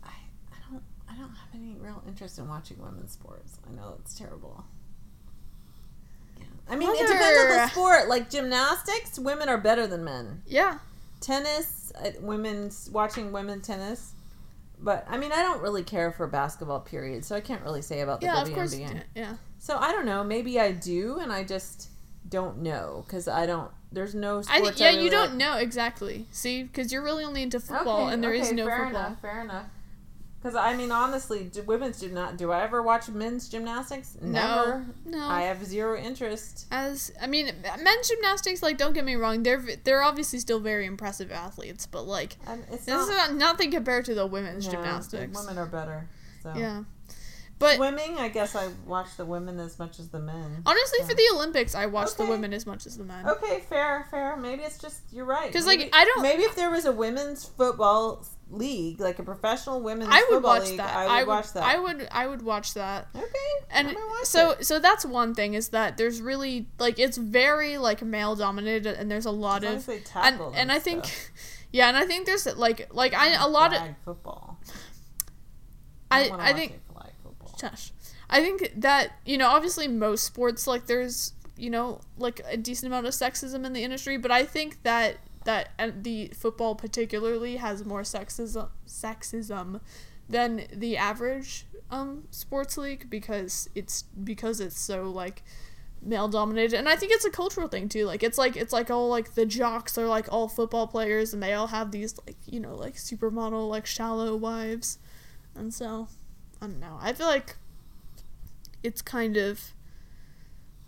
I, 0.03 0.07
I 0.51 0.71
don't 0.71 0.83
I 1.09 1.15
don't 1.15 1.29
have 1.33 1.49
any 1.55 1.75
real 1.79 2.03
interest 2.07 2.37
in 2.37 2.47
watching 2.47 2.77
women's 2.79 3.13
sports. 3.13 3.57
I 3.67 3.73
know 3.73 3.95
it's 3.99 4.13
terrible. 4.13 4.63
Yeah. 6.37 6.43
I 6.69 6.75
mean, 6.75 6.89
it 6.91 7.07
depends 7.07 7.39
on 7.41 7.49
the 7.49 7.67
sport. 7.69 8.09
Like 8.09 8.29
gymnastics, 8.29 9.17
women 9.17 9.49
are 9.49 9.57
better 9.57 9.87
than 9.87 10.03
men. 10.03 10.43
Yeah. 10.45 10.77
tennis, 11.19 11.91
uh, 11.99 12.11
women's 12.21 12.91
watching 12.93 13.31
women 13.31 13.61
tennis. 13.61 14.13
But 14.79 15.07
I 15.09 15.17
mean, 15.17 15.31
I 15.31 15.41
don't 15.41 15.63
really 15.63 15.81
care 15.83 16.11
for 16.11 16.27
basketball. 16.27 16.81
Period. 16.81 17.25
So 17.25 17.35
I 17.35 17.41
can't 17.41 17.63
really 17.63 17.81
say 17.81 18.01
about 18.01 18.19
the 18.21 18.27
Yeah, 18.27 18.35
WNBA. 18.43 18.47
of 18.49 18.53
course. 18.53 18.75
Yeah. 19.15 19.35
So 19.57 19.77
I 19.77 19.91
don't 19.91 20.05
know. 20.05 20.23
Maybe 20.23 20.59
I 20.59 20.73
do, 20.73 21.17
and 21.17 21.31
I 21.33 21.43
just 21.43 21.89
don't 22.33 22.57
know 22.63 23.03
because 23.05 23.27
I 23.27 23.45
don't. 23.45 23.69
There's 23.91 24.15
no 24.15 24.41
sports. 24.41 24.59
I 24.59 24.63
think 24.63 24.79
yeah, 24.79 24.87
really 24.87 25.03
you 25.05 25.11
don't 25.11 25.29
like- 25.29 25.37
know 25.37 25.57
exactly. 25.57 26.25
See, 26.31 26.63
because 26.63 26.91
you're 26.91 27.03
really 27.03 27.23
only 27.23 27.43
into 27.43 27.59
football, 27.59 28.05
Okay, 28.05 28.13
and 28.15 28.23
there 28.23 28.33
is 28.33 28.47
okay, 28.47 28.55
no 28.55 28.65
fair 28.65 28.85
football. 28.85 29.05
enough. 29.05 29.21
Fair 29.21 29.41
enough. 29.41 29.65
Because 30.41 30.55
I 30.55 30.75
mean, 30.75 30.91
honestly, 30.91 31.43
do 31.43 31.61
women's 31.61 31.99
do 31.99 32.09
not. 32.09 32.35
Do 32.37 32.51
I 32.51 32.63
ever 32.63 32.81
watch 32.81 33.07
men's 33.07 33.47
gymnastics? 33.47 34.17
Never. 34.19 34.83
No, 35.05 35.19
no. 35.19 35.27
I 35.27 35.43
have 35.43 35.63
zero 35.63 35.95
interest. 35.95 36.65
As 36.71 37.13
I 37.21 37.27
mean, 37.27 37.51
men's 37.81 38.09
gymnastics. 38.09 38.63
Like, 38.63 38.79
don't 38.79 38.93
get 38.93 39.05
me 39.05 39.15
wrong, 39.15 39.43
they're 39.43 39.63
they're 39.83 40.01
obviously 40.01 40.39
still 40.39 40.59
very 40.59 40.87
impressive 40.87 41.31
athletes, 41.31 41.85
but 41.85 42.07
like 42.07 42.37
it's 42.71 42.85
this 42.85 42.87
not, 42.87 43.09
is 43.09 43.15
not, 43.15 43.35
nothing 43.35 43.69
compared 43.71 44.05
to 44.05 44.15
the 44.15 44.25
women's 44.25 44.65
no, 44.65 44.71
gymnastics. 44.71 45.37
Women 45.37 45.59
are 45.59 45.67
better. 45.67 46.09
So. 46.41 46.51
Yeah, 46.57 46.83
but 47.59 47.77
Swimming, 47.77 48.17
I 48.17 48.29
guess 48.29 48.55
I 48.55 48.69
watch 48.85 49.15
the 49.17 49.25
women 49.25 49.59
as 49.59 49.79
much 49.79 49.99
as 49.99 50.09
the 50.09 50.19
men. 50.19 50.63
honestly, 50.65 50.99
for 51.07 51.13
the 51.13 51.29
Olympics, 51.33 51.75
I 51.75 51.85
watch 51.85 52.15
the 52.15 52.25
women 52.25 52.53
as 52.53 52.65
much 52.65 52.85
as 52.85 52.97
the 52.97 53.03
men. 53.03 53.27
Okay, 53.27 53.61
fair, 53.69 54.07
fair. 54.11 54.35
Maybe 54.35 54.63
it's 54.63 54.77
just 54.77 55.01
you're 55.11 55.25
right. 55.25 55.47
Because 55.47 55.65
like, 55.65 55.89
I 55.93 56.03
don't- 56.05 56.21
Maybe 56.21 56.43
if 56.43 56.55
there 56.55 56.69
was 56.69 56.85
a 56.85 56.91
women's 56.91 57.45
football 57.45 58.25
league, 58.49 58.99
like 58.99 59.19
a 59.19 59.23
professional 59.23 59.81
women's 59.81 60.09
I 60.11 60.27
would 60.29 60.43
watch 60.43 60.65
league, 60.65 60.77
that. 60.77 60.95
I 60.95 61.19
would 61.19 61.27
watch 61.27 61.53
that. 61.53 61.63
I 61.63 61.79
would. 61.79 62.07
I 62.11 62.27
would 62.27 62.41
watch 62.41 62.73
that. 62.73 63.07
Okay. 63.15 63.25
And 63.71 63.87
I'm 63.87 63.93
gonna 63.93 64.07
watch 64.07 64.25
so 64.25 64.51
it. 64.51 64.65
so 64.65 64.79
that's 64.79 65.05
one 65.05 65.33
thing 65.33 65.53
is 65.53 65.69
that 65.69 65.97
there's 65.97 66.21
really 66.21 66.67
like 66.79 66.99
it's 66.99 67.17
very 67.17 67.77
like 67.77 68.01
male 68.01 68.35
dominated 68.35 68.87
and 68.95 69.09
there's 69.09 69.25
a 69.25 69.31
lot 69.31 69.63
As 69.63 69.87
of 69.87 69.93
and 69.95 70.05
tackle 70.05 70.53
and 70.55 70.71
I 70.71 70.79
think 70.79 71.31
yeah 71.71 71.87
and 71.87 71.97
I 71.97 72.05
think 72.05 72.25
there's 72.25 72.45
like 72.55 72.93
like 72.93 73.13
I 73.13 73.33
a 73.43 73.47
lot 73.47 73.73
of 73.73 73.81
football. 74.05 74.59
I 76.11 76.27
don't 76.27 76.39
I 76.39 76.53
think 76.53 76.79
Shush. 77.63 77.91
I 78.29 78.41
think 78.41 78.73
that 78.77 79.19
you 79.25 79.37
know 79.37 79.47
obviously 79.47 79.87
most 79.87 80.23
sports 80.23 80.67
like 80.67 80.85
there's 80.87 81.33
you 81.57 81.69
know 81.69 82.01
like 82.17 82.41
a 82.49 82.57
decent 82.57 82.87
amount 82.87 83.05
of 83.05 83.13
sexism 83.13 83.65
in 83.65 83.73
the 83.73 83.83
industry 83.83 84.17
but 84.17 84.31
I 84.31 84.43
think 84.43 84.83
that 84.83 85.17
that 85.45 85.69
and 85.77 86.03
the 86.03 86.27
football 86.29 86.75
particularly 86.75 87.57
has 87.57 87.85
more 87.85 88.01
sexism 88.01 88.69
sexism 88.87 89.81
than 90.29 90.67
the 90.73 90.97
average 90.97 91.65
um 91.91 92.23
sports 92.31 92.77
league 92.77 93.09
because 93.09 93.69
it's 93.75 94.03
because 94.23 94.59
it's 94.59 94.79
so 94.79 95.03
like 95.03 95.43
male 96.05 96.27
dominated. 96.27 96.77
And 96.77 96.89
I 96.89 96.95
think 96.95 97.11
it's 97.11 97.25
a 97.25 97.29
cultural 97.29 97.67
thing 97.67 97.89
too. 97.89 98.05
Like 98.05 98.23
it's 98.23 98.37
like 98.37 98.55
it's 98.55 98.73
like 98.73 98.91
all 98.91 99.09
like 99.09 99.35
the 99.35 99.45
jocks 99.45 99.97
are 99.97 100.07
like 100.07 100.31
all 100.31 100.47
football 100.47 100.87
players 100.87 101.33
and 101.33 101.41
they 101.41 101.53
all 101.53 101.67
have 101.67 101.91
these 101.91 102.15
like 102.25 102.37
you 102.45 102.59
know 102.59 102.75
like 102.75 102.95
supermodel 102.95 103.69
like 103.69 103.85
shallow 103.85 104.35
wives. 104.35 104.99
And 105.55 105.73
so 105.73 106.07
I 106.63 106.67
don't 106.67 106.79
know 106.79 106.97
I 107.01 107.11
feel 107.11 107.27
like 107.27 107.57
it's 108.83 109.01
kind 109.01 109.35
of 109.35 109.59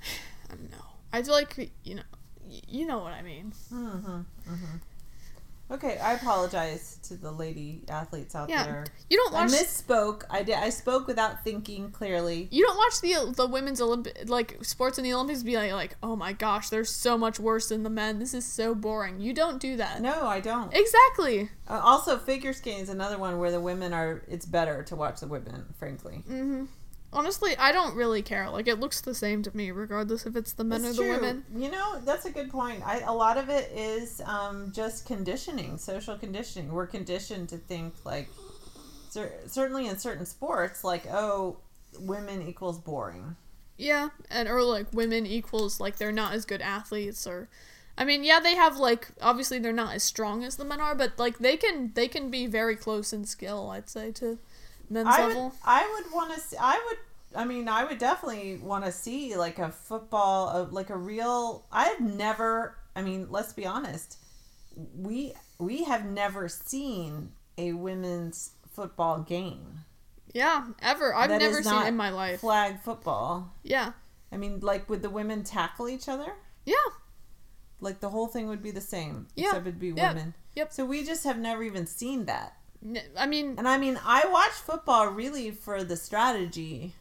I 0.49 0.55
don't 0.55 0.71
know. 0.71 0.85
I 1.11 1.21
feel 1.21 1.33
like 1.33 1.71
you 1.83 1.95
know 1.95 2.03
you 2.47 2.85
know 2.85 2.99
what 2.99 3.11
I 3.11 3.21
mean. 3.21 3.51
Mm-hmm. 3.73 4.07
Mm-hmm. 4.07 4.75
Okay, 5.71 5.97
I 5.97 6.13
apologize 6.13 6.99
to 7.03 7.15
the 7.17 7.31
lady 7.31 7.81
athletes 7.89 8.35
out 8.35 8.49
Yeah. 8.49 8.63
there. 8.65 8.85
You 9.09 9.17
don't 9.17 9.33
I 9.33 9.41
watch 9.45 9.51
misspoke. 9.51 10.21
I 10.29 10.43
did. 10.43 10.55
I 10.55 10.69
spoke 10.69 11.07
without 11.07 11.43
thinking 11.43 11.89
clearly. 11.89 12.47
you 12.51 12.63
don't 12.65 12.77
watch 12.77 13.01
the 13.01 13.33
the 13.35 13.47
women's 13.47 13.81
Olympic 13.81 14.29
like 14.29 14.63
sports 14.63 14.99
in 14.99 15.03
the 15.03 15.13
Olympics 15.13 15.41
be 15.41 15.55
like 15.57 15.71
like 15.71 15.97
oh 16.03 16.15
my 16.15 16.33
gosh 16.33 16.69
they're 16.69 16.85
so 16.85 17.17
much 17.17 17.39
worse 17.39 17.69
than 17.69 17.81
the 17.81 17.89
men. 17.89 18.19
This 18.19 18.35
is 18.35 18.45
so 18.45 18.75
boring. 18.75 19.19
You 19.19 19.33
don't 19.33 19.59
do 19.59 19.75
that. 19.77 20.01
No, 20.01 20.27
I 20.27 20.39
don't. 20.39 20.71
Exactly. 20.71 21.49
Uh, 21.67 21.81
also, 21.83 22.17
figure 22.17 22.53
skating 22.53 22.81
is 22.83 22.89
another 22.89 23.17
one 23.17 23.39
where 23.39 23.49
the 23.49 23.59
women 23.59 23.91
are. 23.91 24.21
It's 24.27 24.45
better 24.45 24.83
to 24.83 24.95
watch 24.95 25.19
the 25.19 25.27
women, 25.27 25.73
frankly. 25.79 26.23
Mhm. 26.29 26.67
Honestly, 27.15 27.55
I 27.57 27.71
don't 27.71 27.95
really 27.95 28.21
care. 28.21 28.49
Like 28.49 28.67
it 28.67 28.79
looks 28.79 28.99
the 28.99 29.15
same 29.15 29.41
to 29.43 29.55
me 29.55 29.71
regardless 29.71 30.25
if 30.25 30.35
it's 30.35 30.51
the 30.53 30.65
men 30.65 30.83
It's 30.83 30.99
or 30.99 31.01
the 31.03 31.07
true. 31.07 31.15
women. 31.15 31.45
You 31.55 31.71
know, 31.71 31.99
that's 32.01 32.25
a 32.25 32.31
good 32.31 32.51
point. 32.51 32.83
I, 32.85 32.99
a 32.99 33.13
lot 33.13 33.37
of 33.37 33.49
it 33.49 33.71
is 33.73 34.21
um, 34.25 34.71
just 34.73 35.05
conditioning, 35.07 35.77
social 35.77 36.17
conditioning. 36.17 36.71
We're 36.73 36.87
conditioned 36.87 37.49
to 37.49 37.57
think 37.57 37.93
like 38.03 38.27
cer- 39.09 39.33
certainly 39.47 39.87
in 39.87 39.97
certain 39.97 40.25
sports, 40.25 40.83
like 40.83 41.07
oh, 41.09 41.57
women 41.97 42.45
equals 42.47 42.79
boring. 42.79 43.37
Yeah, 43.77 44.09
and 44.29 44.49
or 44.49 44.61
like 44.61 44.87
women 44.93 45.25
equals 45.25 45.79
like 45.79 45.95
they're 45.95 46.11
not 46.11 46.33
as 46.33 46.43
good 46.45 46.61
athletes 46.61 47.25
or 47.25 47.47
I 47.97 48.03
mean, 48.03 48.25
yeah, 48.25 48.41
they 48.41 48.55
have 48.55 48.77
like 48.77 49.07
obviously 49.21 49.57
they're 49.59 49.71
not 49.71 49.95
as 49.95 50.03
strong 50.03 50.43
as 50.43 50.57
the 50.57 50.65
men 50.65 50.81
are, 50.81 50.95
but 50.95 51.17
like 51.17 51.37
they 51.39 51.55
can 51.55 51.91
they 51.93 52.09
can 52.09 52.29
be 52.29 52.45
very 52.45 52.75
close 52.75 53.13
in 53.13 53.25
skill, 53.25 53.69
I'd 53.69 53.89
say 53.89 54.11
to 54.13 54.37
men's 54.89 55.07
I 55.09 55.27
level. 55.27 55.43
would, 55.45 55.53
I 55.65 55.93
would 56.03 56.13
want 56.13 56.33
to. 56.33 56.39
see 56.39 56.57
I 56.59 56.81
would. 56.87 56.97
I 57.37 57.43
mean, 57.45 57.67
I 57.67 57.83
would 57.83 57.97
definitely 57.97 58.57
want 58.57 58.85
to 58.85 58.91
see 58.91 59.35
like 59.35 59.59
a 59.59 59.69
football, 59.69 60.49
uh, 60.49 60.65
like 60.71 60.89
a 60.89 60.97
real. 60.97 61.65
I've 61.71 61.99
never. 61.99 62.77
I 62.95 63.01
mean, 63.01 63.27
let's 63.29 63.53
be 63.53 63.65
honest. 63.65 64.17
We 64.97 65.33
we 65.59 65.83
have 65.83 66.05
never 66.05 66.47
seen 66.47 67.31
a 67.57 67.73
women's 67.73 68.51
football 68.71 69.19
game. 69.19 69.79
Yeah, 70.33 70.67
ever. 70.81 71.15
I've 71.15 71.29
never 71.29 71.63
seen 71.63 71.85
in 71.87 71.95
my 71.95 72.09
life. 72.09 72.41
Flag 72.41 72.81
football. 72.81 73.53
Yeah. 73.63 73.93
I 74.31 74.37
mean, 74.37 74.59
like 74.59 74.89
would 74.89 75.01
the 75.01 75.09
women 75.09 75.43
tackle 75.43 75.87
each 75.87 76.09
other? 76.09 76.33
Yeah. 76.65 76.75
Like 77.79 77.99
the 78.01 78.09
whole 78.09 78.27
thing 78.27 78.47
would 78.49 78.61
be 78.63 78.71
the 78.71 78.81
same, 78.81 79.27
Yeah. 79.35 79.47
except 79.47 79.67
it'd 79.67 79.79
be 79.79 79.89
Yep. 79.89 80.15
women. 80.15 80.33
Yep. 80.55 80.73
So 80.73 80.85
we 80.85 81.03
just 81.05 81.23
have 81.23 81.37
never 81.37 81.63
even 81.63 81.85
seen 81.87 82.25
that. 82.25 82.57
I 83.17 83.25
mean, 83.25 83.55
And 83.57 83.67
I 83.67 83.77
mean, 83.77 83.99
I 84.05 84.27
watch 84.27 84.51
football 84.51 85.07
really 85.07 85.51
for 85.51 85.83
the 85.83 85.95
strategy 85.95 86.93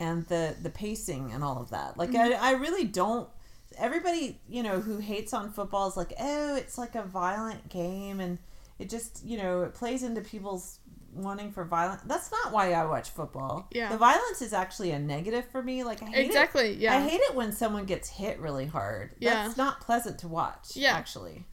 and 0.00 0.26
the 0.26 0.56
the 0.62 0.70
pacing 0.70 1.32
and 1.32 1.42
all 1.44 1.60
of 1.60 1.70
that. 1.70 1.96
Like, 1.96 2.14
I, 2.14 2.32
I 2.32 2.50
really 2.52 2.84
don't. 2.84 3.28
Everybody, 3.76 4.40
you 4.48 4.62
know, 4.62 4.80
who 4.80 4.98
hates 4.98 5.32
on 5.32 5.52
football 5.52 5.88
is 5.88 5.96
like, 5.96 6.12
oh, 6.18 6.56
it's 6.56 6.78
like 6.78 6.94
a 6.94 7.02
violent 7.02 7.68
game, 7.68 8.18
and 8.20 8.38
it 8.78 8.88
just, 8.88 9.24
you 9.24 9.38
know, 9.38 9.62
it 9.62 9.74
plays 9.74 10.02
into 10.02 10.20
people's 10.20 10.78
wanting 11.12 11.52
for 11.52 11.64
violence. 11.64 12.02
That's 12.06 12.30
not 12.30 12.52
why 12.52 12.72
I 12.72 12.84
watch 12.84 13.10
football. 13.10 13.68
Yeah. 13.72 13.90
the 13.90 13.96
violence 13.96 14.42
is 14.42 14.52
actually 14.52 14.90
a 14.92 14.98
negative 14.98 15.44
for 15.50 15.62
me. 15.62 15.84
Like, 15.84 16.02
I 16.02 16.06
hate 16.06 16.18
it. 16.24 16.26
exactly. 16.26 16.74
Yeah. 16.74 16.96
I 16.96 17.00
hate 17.00 17.20
it 17.20 17.34
when 17.34 17.52
someone 17.52 17.84
gets 17.84 18.08
hit 18.08 18.38
really 18.40 18.66
hard. 18.66 19.14
Yeah. 19.18 19.46
That's 19.46 19.56
not 19.56 19.80
pleasant 19.80 20.18
to 20.20 20.28
watch. 20.28 20.74
Yeah. 20.76 20.94
actually. 20.94 21.46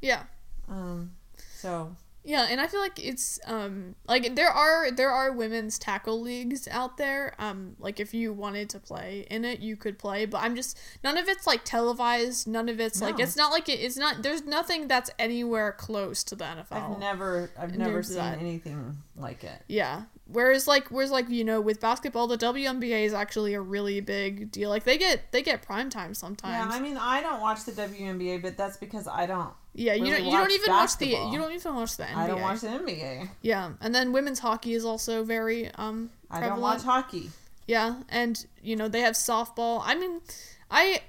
yeah. 0.00 0.24
Um. 0.68 1.12
So 1.54 1.94
Yeah, 2.22 2.46
and 2.50 2.60
I 2.60 2.66
feel 2.66 2.80
like 2.80 3.02
it's 3.02 3.40
um 3.46 3.94
like 4.06 4.34
there 4.36 4.50
are 4.50 4.90
there 4.90 5.10
are 5.10 5.32
women's 5.32 5.78
tackle 5.78 6.20
leagues 6.20 6.68
out 6.68 6.96
there. 6.96 7.34
Um 7.38 7.76
like 7.78 7.98
if 7.98 8.12
you 8.12 8.32
wanted 8.32 8.68
to 8.70 8.78
play 8.78 9.26
in 9.30 9.44
it, 9.44 9.60
you 9.60 9.76
could 9.76 9.98
play, 9.98 10.26
but 10.26 10.38
I'm 10.42 10.54
just 10.54 10.78
none 11.02 11.16
of 11.16 11.28
it's 11.28 11.46
like 11.46 11.64
televised, 11.64 12.46
none 12.46 12.68
of 12.68 12.78
it's 12.78 13.00
like 13.00 13.18
it's 13.18 13.36
not 13.36 13.50
like 13.50 13.68
it, 13.68 13.80
it's 13.80 13.96
not 13.96 14.22
there's 14.22 14.44
nothing 14.44 14.86
that's 14.86 15.10
anywhere 15.18 15.72
close 15.72 16.22
to 16.24 16.36
the 16.36 16.44
NFL. 16.44 16.94
I've 16.94 16.98
never, 16.98 17.50
I've 17.58 17.76
never 17.76 18.02
seen 18.02 18.16
that. 18.16 18.38
anything 18.38 18.98
like 19.16 19.42
it. 19.44 19.62
Yeah. 19.66 20.02
Whereas 20.26 20.68
like 20.68 20.88
whereas 20.88 21.10
like 21.10 21.28
you 21.28 21.44
know 21.44 21.60
with 21.60 21.80
basketball 21.80 22.26
the 22.26 22.38
WNBA 22.38 23.04
is 23.04 23.14
actually 23.14 23.54
a 23.54 23.60
really 23.60 24.00
big 24.00 24.52
deal. 24.52 24.68
Like 24.68 24.84
they 24.84 24.98
get 24.98 25.32
they 25.32 25.42
get 25.42 25.62
prime 25.62 25.90
time 25.90 26.14
sometimes. 26.14 26.70
Yeah. 26.70 26.78
I 26.78 26.80
mean, 26.80 26.96
I 26.96 27.22
don't 27.22 27.40
watch 27.40 27.64
the 27.64 27.72
WNBA, 27.72 28.42
but 28.42 28.56
that's 28.56 28.76
because 28.76 29.08
I 29.08 29.26
don't. 29.26 29.52
Yeah, 29.72 29.94
you 29.94 30.10
don't 30.10 30.24
you 30.24 30.30
don't 30.32 30.50
even 30.50 30.70
watch 30.72 30.96
the 30.98 31.06
you 31.06 31.38
don't 31.38 31.52
even 31.52 31.74
watch 31.74 31.96
the 31.96 32.04
NBA. 32.04 32.16
I 32.16 32.26
don't 32.26 32.40
watch 32.40 32.60
the 32.60 32.68
NBA. 32.68 33.28
Yeah, 33.42 33.70
and 33.80 33.94
then 33.94 34.12
women's 34.12 34.40
hockey 34.40 34.74
is 34.74 34.84
also 34.84 35.22
very 35.24 35.70
um 35.74 36.10
I 36.30 36.38
prevalent. 36.38 36.56
don't 36.56 36.62
watch 36.62 36.82
hockey. 36.82 37.30
Yeah, 37.66 38.02
and 38.08 38.44
you 38.62 38.74
know 38.74 38.88
they 38.88 39.00
have 39.00 39.14
softball. 39.14 39.82
I 39.84 39.94
mean, 39.94 40.20
I 40.70 41.02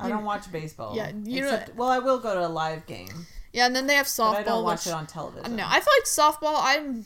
I 0.00 0.08
don't 0.08 0.24
watch 0.24 0.50
baseball. 0.50 0.96
Yeah, 0.96 1.12
you 1.24 1.42
know- 1.42 1.62
well, 1.76 1.90
I 1.90 1.98
will 1.98 2.18
go 2.18 2.34
to 2.34 2.46
a 2.46 2.48
live 2.48 2.86
game, 2.86 3.26
yeah, 3.52 3.66
and 3.66 3.76
then 3.76 3.86
they 3.86 3.94
have 3.94 4.06
softball. 4.06 4.32
but 4.32 4.38
I 4.38 4.42
don't 4.44 4.64
watch 4.64 4.86
which, 4.86 4.92
it 4.92 4.96
on 4.96 5.06
television. 5.06 5.56
No, 5.56 5.64
I 5.66 5.80
feel 5.80 5.92
like 5.98 6.04
softball. 6.06 6.58
I'm, 6.60 7.04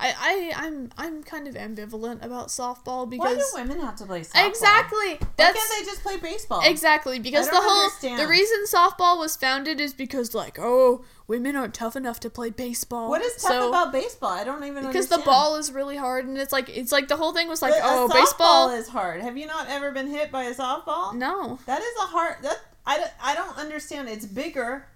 I, 0.00 0.52
I, 0.56 0.66
I'm, 0.66 0.90
I'm 0.96 1.22
kind 1.24 1.48
of 1.48 1.54
ambivalent 1.56 2.24
about 2.24 2.48
softball 2.48 3.10
because 3.10 3.36
Why 3.52 3.62
do 3.62 3.68
women 3.68 3.84
have 3.84 3.96
to 3.96 4.06
play 4.06 4.20
softball? 4.20 4.48
exactly 4.48 5.08
Why 5.36 5.52
can't 5.52 5.56
they 5.80 5.84
just 5.84 6.02
play 6.02 6.16
baseball? 6.18 6.60
exactly 6.64 7.18
because 7.18 7.46
the 7.46 7.52
don't 7.52 7.64
whole 7.64 7.82
understand. 7.86 8.20
the 8.20 8.28
reason 8.28 8.58
softball 8.72 9.18
was 9.18 9.34
founded 9.34 9.80
is 9.80 9.92
because 9.94 10.34
like 10.34 10.56
oh 10.60 11.04
women 11.26 11.56
aren't 11.56 11.74
tough 11.74 11.96
enough 11.96 12.20
to 12.20 12.30
play 12.30 12.50
baseball. 12.50 13.10
What 13.10 13.22
is 13.22 13.32
tough 13.42 13.50
So- 13.50 13.68
about 13.70 13.92
baseball? 13.92 14.30
I 14.30 14.44
don't 14.44 14.62
even 14.64 14.86
Because 14.86 15.08
the 15.08 15.18
ball 15.18 15.56
is 15.56 15.72
really 15.72 15.96
hard, 15.96 16.26
and 16.26 16.38
it's 16.38 16.52
like 16.52 16.68
it's 16.70 16.92
like 16.92 17.08
the 17.08 17.16
whole 17.16 17.32
thing 17.32 17.48
was 17.48 17.60
like 17.60 17.72
But 17.74 17.82
oh 17.82 18.08
softball 18.08 18.14
baseball. 18.14 18.70
is 18.70 18.88
hard. 18.88 19.20
Have 19.20 19.36
you 19.36 19.46
not 19.46 19.68
ever 19.68 19.90
been 19.90 20.06
hit 20.06 20.30
by 20.30 20.44
a 20.44 20.54
softball? 20.54 21.12
No, 21.14 21.58
That 21.66 21.82
is 21.82 21.94
a 22.00 22.06
hard. 22.06 22.36
That 22.42 22.56
I, 22.86 22.96
don't- 22.98 23.10
I 23.22 23.34
don't 23.34 23.58
understand. 23.58 24.08
It's 24.08 24.24
bigger. 24.24 24.86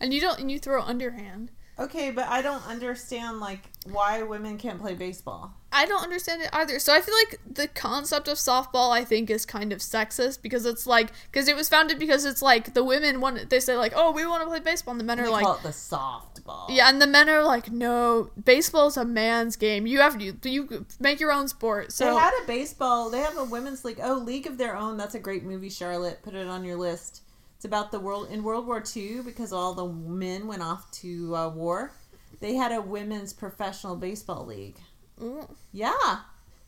and 0.00 0.12
you 0.12 0.20
don't 0.20 0.38
and 0.40 0.50
you 0.50 0.58
throw 0.58 0.82
underhand. 0.82 1.50
Okay, 1.78 2.10
but 2.12 2.28
I 2.28 2.40
don't 2.40 2.64
understand 2.68 3.40
like 3.40 3.60
why 3.90 4.22
women 4.22 4.58
can't 4.58 4.80
play 4.80 4.94
baseball. 4.94 5.54
I 5.72 5.86
don't 5.86 6.04
understand 6.04 6.40
it 6.42 6.50
either. 6.52 6.78
So 6.78 6.94
I 6.94 7.00
feel 7.00 7.14
like 7.16 7.40
the 7.52 7.66
concept 7.66 8.28
of 8.28 8.38
softball, 8.38 8.92
I 8.92 9.02
think, 9.04 9.28
is 9.28 9.44
kind 9.44 9.72
of 9.72 9.80
sexist 9.80 10.40
because 10.40 10.66
it's 10.66 10.86
like 10.86 11.10
because 11.32 11.48
it 11.48 11.56
was 11.56 11.68
founded 11.68 11.98
because 11.98 12.24
it's 12.24 12.40
like 12.40 12.74
the 12.74 12.84
women 12.84 13.20
want 13.20 13.50
they 13.50 13.58
say 13.58 13.76
like 13.76 13.92
oh 13.96 14.12
we 14.12 14.24
want 14.24 14.42
to 14.42 14.48
play 14.48 14.60
baseball 14.60 14.92
and 14.92 15.00
the 15.00 15.04
men 15.04 15.18
They 15.18 15.24
are 15.24 15.30
like 15.30 15.44
call 15.44 15.56
it 15.56 15.64
the 15.64 15.70
softball. 15.70 16.66
yeah 16.68 16.88
and 16.88 17.02
the 17.02 17.08
men 17.08 17.28
are 17.28 17.42
like 17.42 17.72
no 17.72 18.30
baseball 18.42 18.86
is 18.86 18.96
a 18.96 19.04
man's 19.04 19.56
game 19.56 19.84
you 19.86 19.98
have 20.00 20.16
to 20.18 20.48
you 20.50 20.86
make 21.00 21.18
your 21.18 21.32
own 21.32 21.48
sport 21.48 21.90
so 21.90 22.04
they 22.14 22.20
had 22.20 22.40
a 22.42 22.46
baseball. 22.46 23.10
They 23.10 23.18
have 23.18 23.36
a 23.36 23.44
women's 23.44 23.84
league. 23.84 23.98
Oh, 24.00 24.14
League 24.14 24.46
of 24.46 24.58
Their 24.58 24.76
Own. 24.76 24.96
That's 24.96 25.14
a 25.16 25.18
great 25.18 25.42
movie, 25.42 25.68
Charlotte. 25.70 26.22
Put 26.22 26.34
it 26.34 26.46
on 26.46 26.64
your 26.64 26.76
list. 26.76 27.22
It's 27.64 27.66
about 27.70 27.92
the 27.92 27.98
world 27.98 28.28
in 28.30 28.42
World 28.42 28.66
War 28.66 28.84
II 28.94 29.22
because 29.22 29.50
all 29.50 29.72
the 29.72 29.88
men 29.88 30.46
went 30.46 30.60
off 30.60 30.90
to 31.00 31.34
uh, 31.34 31.48
war. 31.48 31.92
They 32.40 32.56
had 32.56 32.72
a 32.72 32.82
women's 32.82 33.32
professional 33.32 33.96
baseball 33.96 34.44
league. 34.44 34.76
Mm. 35.18 35.48
Yeah, 35.72 36.18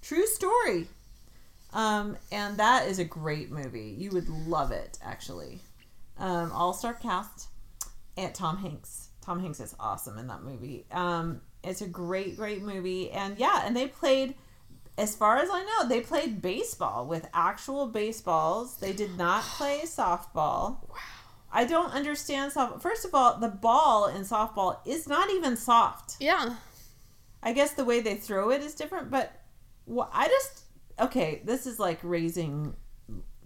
true 0.00 0.26
story. 0.26 0.86
Um, 1.74 2.16
and 2.32 2.56
that 2.56 2.88
is 2.88 2.98
a 2.98 3.04
great 3.04 3.50
movie. 3.50 3.94
You 3.98 4.10
would 4.12 4.30
love 4.30 4.72
it, 4.72 4.98
actually. 5.04 5.60
Um, 6.18 6.50
All 6.50 6.72
star 6.72 6.94
cast 6.94 7.48
and 8.16 8.34
Tom 8.34 8.56
Hanks. 8.56 9.10
Tom 9.20 9.38
Hanks 9.40 9.60
is 9.60 9.76
awesome 9.78 10.16
in 10.16 10.28
that 10.28 10.44
movie. 10.44 10.86
Um, 10.90 11.42
it's 11.62 11.82
a 11.82 11.88
great, 11.88 12.38
great 12.38 12.62
movie. 12.62 13.10
And 13.10 13.38
yeah, 13.38 13.66
and 13.66 13.76
they 13.76 13.86
played, 13.86 14.34
as 14.98 15.14
far 15.14 15.36
as 15.38 15.48
I 15.52 15.62
know, 15.62 15.88
they 15.88 16.00
played 16.00 16.40
baseball 16.40 17.06
with 17.06 17.28
actual 17.34 17.86
baseballs. 17.86 18.76
They 18.78 18.92
did 18.92 19.16
not 19.18 19.42
play 19.58 19.80
softball. 19.84 20.88
Wow. 20.88 20.96
I 21.52 21.64
don't 21.64 21.92
understand 21.92 22.52
softball. 22.52 22.80
First 22.82 23.04
of 23.04 23.14
all, 23.14 23.38
the 23.38 23.48
ball 23.48 24.06
in 24.08 24.22
softball 24.22 24.78
is 24.86 25.06
not 25.08 25.30
even 25.30 25.56
soft. 25.56 26.16
yeah 26.20 26.56
I 27.42 27.52
guess 27.52 27.72
the 27.72 27.84
way 27.84 28.00
they 28.00 28.16
throw 28.16 28.50
it 28.50 28.60
is 28.62 28.74
different, 28.74 29.10
but 29.10 29.32
wh- 29.88 30.08
I 30.12 30.26
just 30.26 30.64
okay. 30.98 31.42
This 31.44 31.66
is 31.66 31.78
like 31.78 32.00
raising 32.02 32.74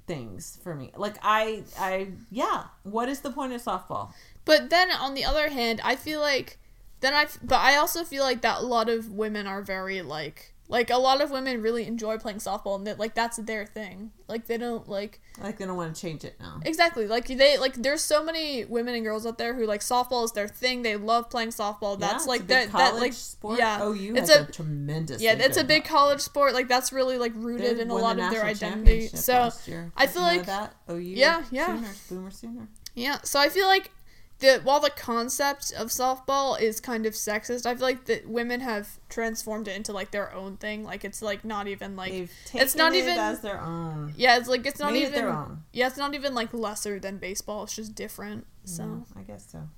things 0.06 0.58
for 0.62 0.74
me. 0.74 0.90
Like 0.96 1.16
I, 1.22 1.64
I 1.78 2.12
yeah. 2.30 2.64
What 2.82 3.08
is 3.08 3.20
the 3.20 3.30
point 3.30 3.52
of 3.52 3.62
softball? 3.62 4.12
but 4.46 4.70
then 4.70 4.90
on 4.90 5.14
the 5.14 5.24
other 5.24 5.50
hand 5.50 5.80
I 5.84 5.94
feel 5.96 6.18
like 6.20 6.58
then 7.00 7.12
I 7.14 7.26
but 7.42 7.58
I 7.60 7.76
also 7.76 8.04
feel 8.04 8.24
like 8.24 8.40
that 8.40 8.60
a 8.60 8.64
lot 8.64 8.88
of 8.88 9.10
women 9.12 9.46
are 9.46 9.62
very 9.62 10.00
like 10.02 10.54
like 10.70 10.88
a 10.88 10.96
lot 10.96 11.20
of 11.20 11.30
women 11.30 11.60
really 11.60 11.84
enjoy 11.86 12.16
playing 12.16 12.38
softball 12.38 12.76
and 12.76 12.86
that 12.86 12.98
like 12.98 13.14
that's 13.14 13.36
their 13.38 13.66
thing 13.66 14.12
like 14.28 14.46
they 14.46 14.56
don't 14.56 14.88
like 14.88 15.20
Like 15.42 15.58
they 15.58 15.66
don't 15.66 15.76
want 15.76 15.94
to 15.94 16.00
change 16.00 16.24
it 16.24 16.36
now. 16.38 16.60
Exactly. 16.64 17.06
Like 17.08 17.26
they 17.26 17.58
like 17.58 17.74
there's 17.74 18.00
so 18.02 18.22
many 18.22 18.64
women 18.64 18.94
and 18.94 19.04
girls 19.04 19.26
out 19.26 19.36
there 19.38 19.54
who 19.54 19.66
like 19.66 19.80
softball 19.80 20.24
is 20.24 20.30
their 20.32 20.46
thing. 20.46 20.82
They 20.82 20.96
love 20.96 21.28
playing 21.28 21.48
softball. 21.50 21.98
That's 21.98 22.14
it's 22.22 22.26
like 22.28 22.46
that 22.46 22.70
that 22.72 22.94
like 22.94 23.12
sport. 23.12 23.58
yeah. 23.58 23.80
Oh, 23.82 23.92
OU 23.92 24.14
It's 24.16 24.30
has 24.30 24.42
a- 24.42 24.48
a, 24.48 24.52
tremendous. 24.52 25.20
yeah, 25.20 25.32
it's 25.32 25.56
a 25.56 25.64
big 25.64 25.84
college 25.84 26.20
sport. 26.20 26.54
Like 26.54 26.68
that's 26.68 26.92
really 26.92 27.18
like 27.18 27.32
rooted 27.34 27.80
in 27.80 27.90
a 27.90 27.94
lot 27.96 28.20
of 28.20 28.30
their 28.30 28.44
identity. 28.44 29.08
So 29.08 29.50
I 29.96 30.06
feel 30.06 30.22
like- 30.22 30.46
that 30.46 30.74
oh, 30.88 30.94
OU. 30.94 31.00
Yeah, 31.00 31.42
yeah. 31.50 31.66
Sooners, 31.66 32.06
Boomer 32.08 32.30
Sooner. 32.30 32.68
yeah, 32.94 33.18
so 33.24 33.40
I 33.40 33.48
feel 33.48 33.66
like 33.66 33.90
the 34.40 34.60
while 34.64 34.80
the 34.80 34.90
concept 34.90 35.72
of 35.78 35.88
softball 35.88 36.60
is 36.60 36.80
kind 36.80 37.06
of 37.06 37.14
sexist, 37.14 37.66
I 37.66 37.74
feel 37.74 37.82
like 37.82 38.06
that 38.06 38.28
women 38.28 38.60
have 38.60 38.98
transformed 39.08 39.68
it 39.68 39.76
into 39.76 39.92
like 39.92 40.10
their 40.10 40.32
own 40.34 40.56
thing. 40.56 40.82
Like 40.84 41.04
it's 41.04 41.22
like 41.22 41.44
not 41.44 41.68
even 41.68 41.94
like 41.96 42.12
They've 42.12 42.32
taken 42.46 42.60
it's 42.62 42.74
not 42.74 42.94
it 42.94 42.98
even 42.98 43.18
as 43.18 43.40
their 43.40 43.60
own. 43.60 44.12
yeah, 44.16 44.36
it's 44.38 44.48
like 44.48 44.66
it's 44.66 44.80
not 44.80 44.92
Made 44.92 45.02
it 45.04 45.08
even 45.08 45.14
their 45.24 45.30
own. 45.30 45.62
yeah, 45.72 45.86
it's 45.86 45.96
not 45.96 46.14
even 46.14 46.34
like 46.34 46.52
lesser 46.52 46.98
than 46.98 47.18
baseball. 47.18 47.64
It's 47.64 47.76
just 47.76 47.94
different. 47.94 48.46
So 48.64 48.82
Mm, 48.84 49.04
I 49.16 49.22
guess 49.22 49.46
so. 49.50 49.68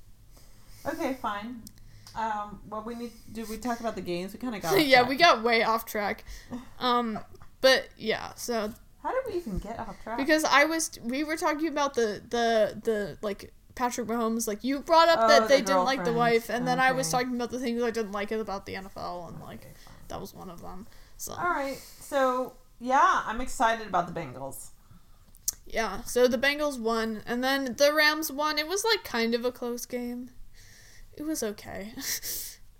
Okay, 0.86 1.14
fine. 1.20 1.62
Um, 2.14 2.60
well, 2.68 2.82
we 2.84 2.94
need. 2.94 3.12
Did 3.30 3.48
we 3.48 3.56
talk 3.56 3.80
about 3.80 3.94
the 3.94 4.00
games? 4.02 4.32
We 4.32 4.38
kind 4.38 4.54
of 4.54 4.62
got. 4.62 4.74
off 4.74 4.80
yeah, 4.86 5.06
we 5.08 5.16
got 5.16 5.42
way 5.42 5.62
off 5.62 5.84
track. 5.86 6.24
Um, 6.78 7.18
but 7.60 7.88
yeah, 7.96 8.34
so 8.34 8.72
How 9.02 9.10
did 9.12 9.32
we 9.32 9.38
even 9.38 9.58
get 9.58 9.78
off 9.78 9.94
track? 10.02 10.18
because 10.18 10.42
I 10.44 10.64
was 10.64 10.98
we 11.04 11.22
were 11.24 11.36
talking 11.36 11.68
about 11.68 11.94
the 11.94 12.20
the 12.28 12.80
the 12.82 13.18
like 13.22 13.52
Patrick 13.74 14.06
Mahomes 14.06 14.46
like 14.46 14.62
you 14.64 14.80
brought 14.80 15.08
up 15.08 15.20
Oh, 15.22 15.28
that 15.28 15.42
the 15.42 15.48
they 15.48 15.60
didn't 15.62 15.84
like 15.84 16.04
the 16.04 16.12
wife 16.12 16.48
and 16.50 16.66
then 16.66 16.78
I 16.78 16.92
was 16.92 17.10
talking 17.10 17.34
about 17.34 17.50
the 17.50 17.58
things 17.58 17.82
I 17.82 17.90
didn't 17.90 18.12
like 18.12 18.30
about 18.30 18.66
the 18.66 18.74
NFL 18.74 19.28
and 19.28 19.40
like 19.40 19.60
Okay, 19.60 19.72
that 20.08 20.20
was 20.20 20.34
one 20.34 20.50
of 20.50 20.60
them. 20.60 20.86
So 21.16 21.32
All 21.32 21.50
right. 21.50 21.78
So 22.00 22.54
yeah, 22.80 23.22
I'm 23.26 23.40
excited 23.40 23.86
about 23.86 24.12
the 24.12 24.20
Bengals. 24.20 24.70
yeah, 25.66 26.02
so 26.02 26.26
the 26.26 26.38
Bengals 26.38 26.78
won 26.78 27.22
and 27.26 27.42
then 27.42 27.76
the 27.76 27.92
Rams 27.94 28.30
won. 28.30 28.58
It 28.58 28.66
was 28.68 28.84
like 28.84 29.04
kind 29.04 29.34
of 29.34 29.44
a 29.44 29.52
close 29.52 29.86
game. 29.86 30.30
It 31.16 31.22
was 31.24 31.42
okay. 31.42 31.92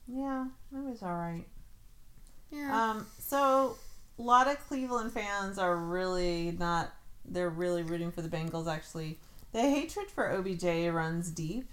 Yeah, 0.09 0.47
it 0.74 0.82
was 0.84 1.03
all 1.03 1.14
right. 1.14 1.47
Yeah. 2.51 2.90
Um, 2.90 3.07
so 3.18 3.76
a 4.18 4.22
lot 4.22 4.49
of 4.49 4.59
Cleveland 4.66 5.12
fans 5.12 5.59
are 5.59 5.76
really 5.76 6.55
not. 6.59 6.93
They're 7.24 7.49
really 7.49 7.82
rooting 7.82 8.11
for 8.11 8.20
the 8.20 8.28
Bengals. 8.28 8.66
Actually, 8.70 9.18
the 9.53 9.61
hatred 9.61 10.11
for 10.11 10.31
OBJ 10.33 10.65
runs 10.93 11.31
deep. 11.31 11.71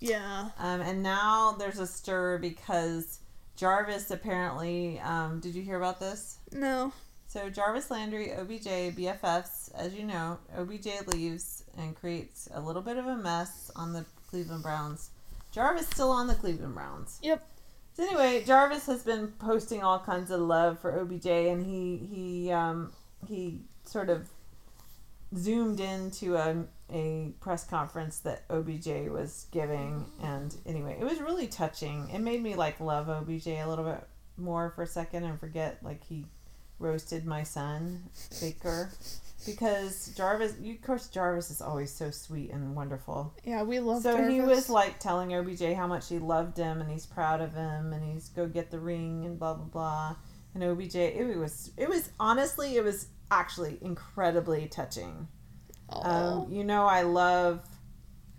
yeah. 0.00 0.50
Um, 0.58 0.80
and 0.80 1.02
now 1.02 1.52
there's 1.58 1.78
a 1.78 1.86
stir 1.86 2.38
because 2.38 3.20
Jarvis 3.56 4.10
apparently. 4.10 4.98
Um, 5.00 5.40
did 5.40 5.54
you 5.54 5.62
hear 5.62 5.76
about 5.76 6.00
this? 6.00 6.38
No. 6.52 6.92
So 7.28 7.48
Jarvis 7.48 7.90
Landry, 7.90 8.32
OBJ, 8.32 8.94
BFFs, 8.96 9.72
as 9.74 9.94
you 9.94 10.04
know, 10.04 10.38
OBJ 10.56 11.06
leaves 11.06 11.64
and 11.78 11.96
creates 11.96 12.48
a 12.52 12.60
little 12.60 12.82
bit 12.82 12.98
of 12.98 13.06
a 13.06 13.16
mess 13.16 13.70
on 13.74 13.92
the 13.94 14.04
Cleveland 14.28 14.62
Browns. 14.62 15.10
Jarvis 15.50 15.86
still 15.86 16.10
on 16.10 16.26
the 16.26 16.34
Cleveland 16.34 16.74
Browns. 16.74 17.18
Yep. 17.22 17.46
So 17.94 18.04
anyway, 18.04 18.42
Jarvis 18.44 18.86
has 18.86 19.02
been 19.02 19.28
posting 19.38 19.82
all 19.82 19.98
kinds 19.98 20.30
of 20.30 20.40
love 20.40 20.78
for 20.78 20.98
OBJ, 20.98 21.26
and 21.26 21.64
he 21.64 21.96
he 21.96 22.50
um, 22.52 22.92
he 23.28 23.60
sort 23.84 24.08
of 24.10 24.28
zoomed 25.36 25.80
into 25.80 26.36
a 26.36 26.64
a 26.92 27.32
press 27.40 27.64
conference 27.64 28.18
that 28.20 28.44
OBJ 28.50 29.10
was 29.10 29.46
giving, 29.50 30.06
and 30.22 30.54
anyway, 30.66 30.96
it 31.00 31.04
was 31.04 31.20
really 31.20 31.46
touching. 31.46 32.08
It 32.10 32.20
made 32.20 32.42
me 32.42 32.54
like 32.54 32.80
love 32.80 33.08
OBJ 33.08 33.46
a 33.48 33.64
little 33.66 33.84
bit 33.84 34.06
more 34.36 34.70
for 34.70 34.82
a 34.82 34.86
second 34.86 35.24
and 35.24 35.38
forget 35.38 35.78
like 35.82 36.02
he 36.04 36.24
roasted 36.78 37.24
my 37.24 37.42
son 37.44 38.02
Baker 38.40 38.90
because 39.46 40.12
Jarvis, 40.16 40.54
you, 40.60 40.74
of 40.74 40.82
course, 40.82 41.08
Jarvis 41.08 41.50
is 41.50 41.60
always 41.60 41.92
so 41.92 42.10
sweet 42.10 42.50
and 42.50 42.74
wonderful. 42.76 43.34
Yeah, 43.44 43.62
we 43.62 43.80
love 43.80 44.02
So 44.02 44.28
he 44.28 44.40
was 44.40 44.68
like 44.68 44.98
telling 44.98 45.34
OBJ 45.34 45.74
how 45.74 45.86
much 45.86 46.08
he 46.08 46.18
loved 46.18 46.56
him 46.56 46.80
and 46.80 46.90
he's 46.90 47.06
proud 47.06 47.40
of 47.40 47.54
him 47.54 47.92
and 47.92 48.04
he's 48.04 48.28
go 48.28 48.46
get 48.46 48.70
the 48.70 48.78
ring 48.78 49.24
and 49.24 49.38
blah 49.38 49.54
blah 49.54 49.64
blah. 49.64 50.16
And 50.54 50.62
OBJ, 50.62 50.96
it 50.96 51.36
was 51.36 51.72
it 51.76 51.88
was 51.88 52.10
honestly 52.20 52.76
it 52.76 52.84
was 52.84 53.08
actually 53.30 53.78
incredibly 53.80 54.66
touching. 54.68 55.28
Aw. 55.90 56.42
Um, 56.42 56.52
you 56.52 56.64
know 56.64 56.84
I 56.86 57.02
love 57.02 57.60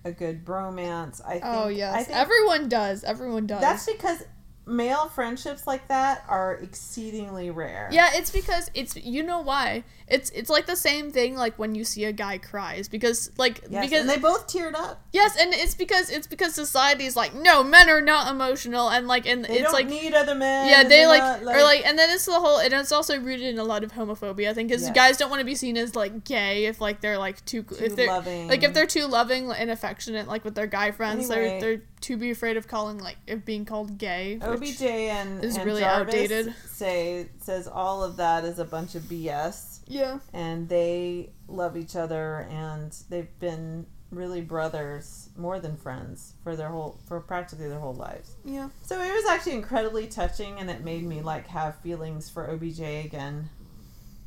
a 0.06 0.12
good 0.12 0.46
bromance. 0.46 1.22
I 1.26 1.34
think, 1.34 1.44
oh 1.46 1.68
yes, 1.68 1.94
I 1.96 2.04
think 2.04 2.18
everyone 2.18 2.70
does. 2.70 3.04
Everyone 3.04 3.48
does. 3.48 3.62
that's 3.62 3.86
because 3.86 4.24
male 4.66 5.10
friendships 5.10 5.68
like 5.68 5.88
that 5.90 6.24
are 6.30 6.56
exceedingly 6.56 7.50
rare. 7.50 7.90
yeah, 7.92 8.10
it's 8.14 8.32
because 8.32 8.70
it's 8.74 8.96
you 8.96 9.24
know 9.24 9.40
why. 9.42 9.84
It's 10.08 10.30
it's 10.32 10.50
like 10.50 10.66
the 10.68 10.76
same 10.76 11.12
thing 11.12 11.36
like 11.36 11.58
when 11.58 11.76
you 11.76 11.84
see 11.86 12.04
a 12.06 12.12
guy 12.12 12.38
cries 12.38 12.88
because 12.88 13.32
like 13.38 13.62
Yes, 13.70 13.86
because 13.86 14.02
and 14.02 14.10
they 14.10 14.18
both 14.18 14.48
teared 14.48 14.76
up. 14.76 15.02
yes, 15.12 15.36
and 15.40 15.54
it's 15.54 15.76
because 15.76 16.10
it's 16.10 16.28
because 16.28 16.54
society 16.54 17.06
is 17.06 17.16
like 17.16 17.34
no, 17.34 17.64
men 17.64 17.90
are 17.90 18.02
not 18.02 18.30
emotional 18.32 18.90
and 18.90 19.08
like 19.08 19.26
and 19.26 19.46
They 19.46 19.54
it's 19.56 19.64
don't 19.64 19.74
like 19.74 19.88
need 19.88 20.14
other 20.14 20.36
men. 20.36 20.70
yeah, 20.70 20.84
they 20.84 21.08
like 21.08 21.22
are 21.22 21.44
like, 21.44 21.56
or 21.58 21.64
like, 21.64 21.86
and 21.86 21.98
then 21.98 22.10
it's 22.10 22.26
the 22.26 22.34
whole, 22.34 22.60
and 22.60 22.74
it's 22.74 22.92
also 22.92 23.18
rooted 23.20 23.48
in 23.48 23.60
a 23.60 23.64
lot 23.64 23.84
of 23.84 23.94
homophobia. 23.94 24.50
I 24.50 24.54
think 24.54 24.70
because 24.70 24.84
Yes. 24.84 24.94
guys 24.96 25.18
don't 25.18 25.30
want 25.30 25.40
to 25.40 25.46
be 25.46 25.56
seen 25.56 25.78
as 25.78 25.96
like 25.96 26.26
gay 26.26 26.66
if 26.66 26.80
like 26.82 27.00
they're 27.02 27.18
like 27.18 27.44
too, 27.46 27.64
too 27.64 27.76
if 27.84 27.96
they're 27.96 28.08
loving. 28.08 28.48
like 28.50 28.62
if 28.64 28.74
they're 28.74 28.86
too 28.86 29.08
loving 29.08 29.52
and 29.52 29.72
affectionate 29.72 30.28
like 30.28 30.44
with 30.44 30.56
their 30.56 30.68
guy 30.68 30.92
friends, 30.92 31.30
Anyway. 31.32 31.60
they're 31.60 31.78
they're 31.78 31.82
too 32.04 32.18
be 32.18 32.30
afraid 32.30 32.58
of 32.58 32.68
calling 32.68 33.00
like 33.00 33.18
of 33.28 33.46
being 33.46 33.66
called 33.66 33.98
gay. 33.98 34.38
OBJ 34.42 34.82
and, 34.82 35.44
is 35.44 35.56
and 35.56 35.66
really 35.66 35.82
Jarvis 35.82 36.14
outdated. 36.14 36.54
say 36.68 37.30
says 37.40 37.68
all 37.68 38.04
of 38.04 38.18
that 38.18 38.44
is 38.44 38.60
a 38.60 38.66
bunch 38.66 38.94
of 38.96 39.04
BS, 39.04 39.80
yeah, 39.88 40.20
and 40.34 40.70
they 40.70 41.32
love 41.48 41.76
each 41.78 41.96
other, 41.96 42.48
and 42.52 42.96
they've 43.10 43.40
been 43.40 43.86
really 44.12 44.42
brothers, 44.42 45.30
more 45.36 45.60
than 45.60 45.76
friends, 45.76 46.34
for 46.44 46.56
their 46.56 46.70
whole 46.70 47.00
for 47.08 47.20
practically 47.20 47.68
their 47.70 47.80
whole 47.80 47.96
lives. 47.96 48.36
yeah. 48.46 48.70
So 48.84 49.02
it 49.02 49.12
was 49.12 49.26
actually 49.30 49.54
incredibly 49.56 50.08
touching, 50.08 50.60
and 50.60 50.70
it 50.70 50.84
made 50.84 51.04
me 51.04 51.22
like 51.22 51.48
have 51.48 51.78
feelings 51.78 52.30
for 52.30 52.50
OBJ 52.52 52.82
again. 53.06 53.50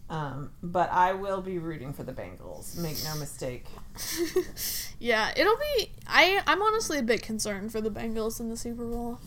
Um, 0.09 0.53
but 0.62 0.91
I 0.93 1.14
will 1.14 1.43
be 1.43 1.59
rooting 1.59 1.93
for 1.93 2.05
the 2.05 2.12
Bengals. 2.12 2.77
Make 2.79 2.97
no 3.05 3.18
mistake. 3.18 3.66
yeah, 4.99 5.32
it'll 5.36 5.57
be. 5.57 5.90
I 6.07 6.42
I'm 6.47 6.62
honestly 6.62 6.99
a 6.99 7.03
bit 7.03 7.22
concerned 7.22 7.72
for 7.72 7.80
the 7.80 7.90
Bengals 7.90 8.40
in 8.40 8.49
the 8.49 8.57
Super 8.57 8.84
Bowl. 8.84 9.20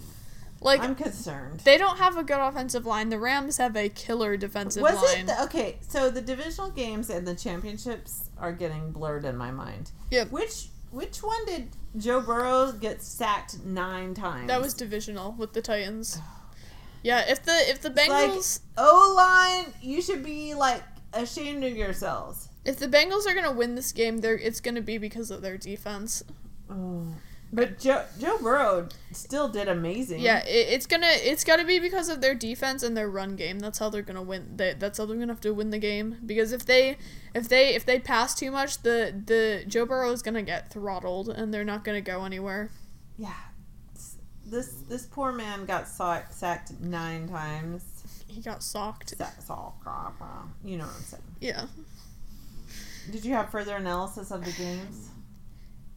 Like 0.62 0.82
I'm 0.82 0.96
concerned. 0.96 1.62
they 1.62 1.78
don't 1.78 2.00
have 2.00 2.18
a 2.18 2.24
good 2.24 2.40
offensive 2.40 2.86
line. 2.86 3.10
The 3.10 3.20
Rams 3.20 3.58
have 3.58 3.78
a 3.78 3.88
killer 3.88 4.36
defensive 4.36 4.84
Was 4.84 4.96
line. 4.96 5.20
it 5.20 5.28
the, 5.28 5.44
okay? 5.44 5.78
So 5.88 6.10
the 6.10 6.22
divisional 6.22 6.70
games 6.70 7.10
and 7.10 7.26
the 7.26 7.36
championships 7.36 8.30
are 8.38 8.52
getting 8.52 8.92
blurred 8.92 9.24
in 9.24 9.38
my 9.38 9.52
mind. 9.52 9.92
Yep. 10.12 10.32
Which 10.32 10.68
which 10.92 11.24
one 11.24 11.46
did 11.46 11.70
Joe 11.98 12.20
Burrow 12.20 12.74
get 12.74 13.02
sacked 13.02 13.64
nine 13.64 14.14
times? 14.14 14.48
that 14.48 14.62
was 14.62 14.74
divisional 14.74 15.34
with 15.38 15.54
the 15.54 15.62
Titans. 15.62 16.18
Oh, 16.20 16.40
yeah, 17.04 17.24
if 17.30 17.44
the 17.44 17.54
if 17.70 17.82
the 17.82 17.90
like 17.90 18.10
Bengals 18.10 18.60
O 18.78 19.14
line. 19.16 19.74
You 19.82 20.02
should 20.02 20.24
be 20.24 20.54
like 20.56 20.84
ashamed 21.14 21.64
of 21.64 21.76
yourselves. 21.76 22.50
If 22.70 22.78
the 22.78 22.88
Bengals 22.88 23.26
are 23.26 23.34
gonna 23.34 23.52
win 23.52 23.76
this 23.76 23.92
game, 23.92 24.20
they're 24.20 24.38
it's 24.38 24.62
gonna 24.62 24.82
be 24.82 24.98
because 24.98 25.32
of 25.32 25.42
their 25.42 25.58
defense. 25.58 26.24
Oh. 26.70 27.08
But 27.52 27.80
Joe 27.80 28.06
Joe 28.20 28.38
Burrow 28.38 28.90
still 29.12 29.50
did 29.50 29.68
amazing. 29.68 30.20
Yeah, 30.22 30.46
it, 30.46 30.68
it's 30.70 30.86
gonna 30.86 31.10
it's 31.10 31.44
gotta 31.44 31.66
be 31.66 31.80
because 31.80 32.08
of 32.08 32.22
their 32.22 32.36
defense 32.36 32.84
and 32.84 32.96
their 32.96 33.10
run 33.10 33.36
game. 33.36 33.58
That's 33.58 33.80
how 33.80 33.90
they're 33.90 34.04
gonna 34.04 34.22
win. 34.22 34.54
They, 34.56 34.76
that's 34.78 35.00
how 35.00 35.08
they're 35.08 35.18
gonna 35.18 35.34
have 35.34 35.42
to 35.42 35.54
win 35.54 35.72
the 35.72 35.80
game. 35.80 36.18
Because 36.24 36.52
if 36.52 36.64
they 36.68 36.98
if 37.34 37.50
they 37.50 37.74
if 37.74 37.86
they 37.86 37.98
pass 37.98 38.36
too 38.36 38.52
much, 38.52 38.84
the 38.84 39.20
the 39.26 39.64
Joe 39.68 39.88
Burrow 39.88 40.12
is 40.12 40.22
gonna 40.22 40.44
get 40.44 40.72
throttled 40.72 41.30
and 41.30 41.52
they're 41.52 41.66
not 41.66 41.84
gonna 41.84 42.02
go 42.02 42.24
anywhere. 42.24 42.70
yeah. 43.18 43.34
This 44.46 44.74
this 44.88 45.06
poor 45.06 45.32
man 45.32 45.66
got 45.66 45.88
sacked, 45.88 46.34
sacked 46.34 46.80
nine 46.80 47.28
times. 47.28 47.84
He 48.28 48.42
got 48.42 48.64
socked. 48.64 49.10
Sack, 49.10 49.42
sack, 49.42 49.58
you 50.64 50.78
know 50.78 50.86
what 50.86 50.96
I'm 50.96 51.04
saying. 51.04 51.24
Yeah. 51.40 51.66
Did 53.12 53.26
you 53.26 53.34
have 53.34 53.50
further 53.50 53.76
analysis 53.76 54.32
of 54.32 54.46
the 54.46 54.52
games? 54.52 55.10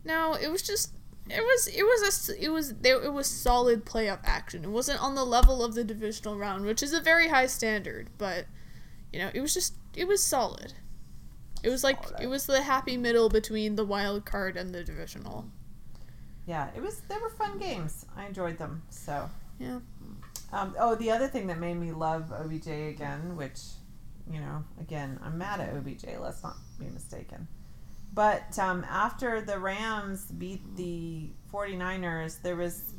No, 0.04 0.34
it 0.34 0.48
was 0.48 0.62
just 0.62 0.92
it 1.28 1.40
was 1.40 1.68
it 1.68 1.82
was 1.84 2.28
a 2.30 2.44
it 2.44 2.48
was 2.48 2.74
there 2.74 3.02
it 3.02 3.12
was 3.12 3.26
solid 3.26 3.84
playoff 3.84 4.20
action. 4.24 4.64
It 4.64 4.70
wasn't 4.70 5.02
on 5.02 5.14
the 5.14 5.24
level 5.24 5.64
of 5.64 5.74
the 5.74 5.84
divisional 5.84 6.36
round, 6.36 6.64
which 6.64 6.82
is 6.82 6.92
a 6.92 7.00
very 7.00 7.28
high 7.28 7.46
standard, 7.46 8.10
but 8.18 8.46
you 9.12 9.18
know, 9.18 9.30
it 9.32 9.40
was 9.40 9.54
just 9.54 9.74
it 9.94 10.08
was 10.08 10.22
solid. 10.22 10.72
It 11.62 11.68
was 11.68 11.84
like 11.84 12.02
Solid. 12.02 12.22
it 12.22 12.26
was 12.26 12.46
the 12.46 12.62
happy 12.62 12.96
middle 12.96 13.28
between 13.28 13.76
the 13.76 13.84
wild 13.84 14.24
card 14.24 14.56
and 14.56 14.74
the 14.74 14.82
divisional. 14.82 15.46
Yeah, 16.46 16.70
it 16.74 16.82
was. 16.82 17.02
They 17.02 17.16
were 17.18 17.30
fun 17.30 17.58
games. 17.58 18.04
I 18.16 18.26
enjoyed 18.26 18.58
them. 18.58 18.82
So. 18.90 19.30
Yeah. 19.60 19.78
Um, 20.52 20.74
oh, 20.78 20.96
the 20.96 21.10
other 21.10 21.28
thing 21.28 21.46
that 21.46 21.58
made 21.60 21.76
me 21.76 21.92
love 21.92 22.32
OBJ 22.32 22.66
again, 22.66 23.36
which, 23.36 23.60
you 24.32 24.40
know, 24.40 24.64
again, 24.80 25.18
I'm 25.22 25.36
mad 25.38 25.60
at 25.60 25.74
OBJ. 25.74 26.04
Let's 26.20 26.42
not 26.42 26.56
be 26.78 26.86
mistaken. 26.86 27.46
But 28.14 28.58
um, 28.58 28.84
after 28.90 29.40
the 29.40 29.58
Rams 29.58 30.24
beat 30.26 30.60
the 30.76 31.30
49ers, 31.52 32.42
there 32.42 32.56
was 32.56 32.92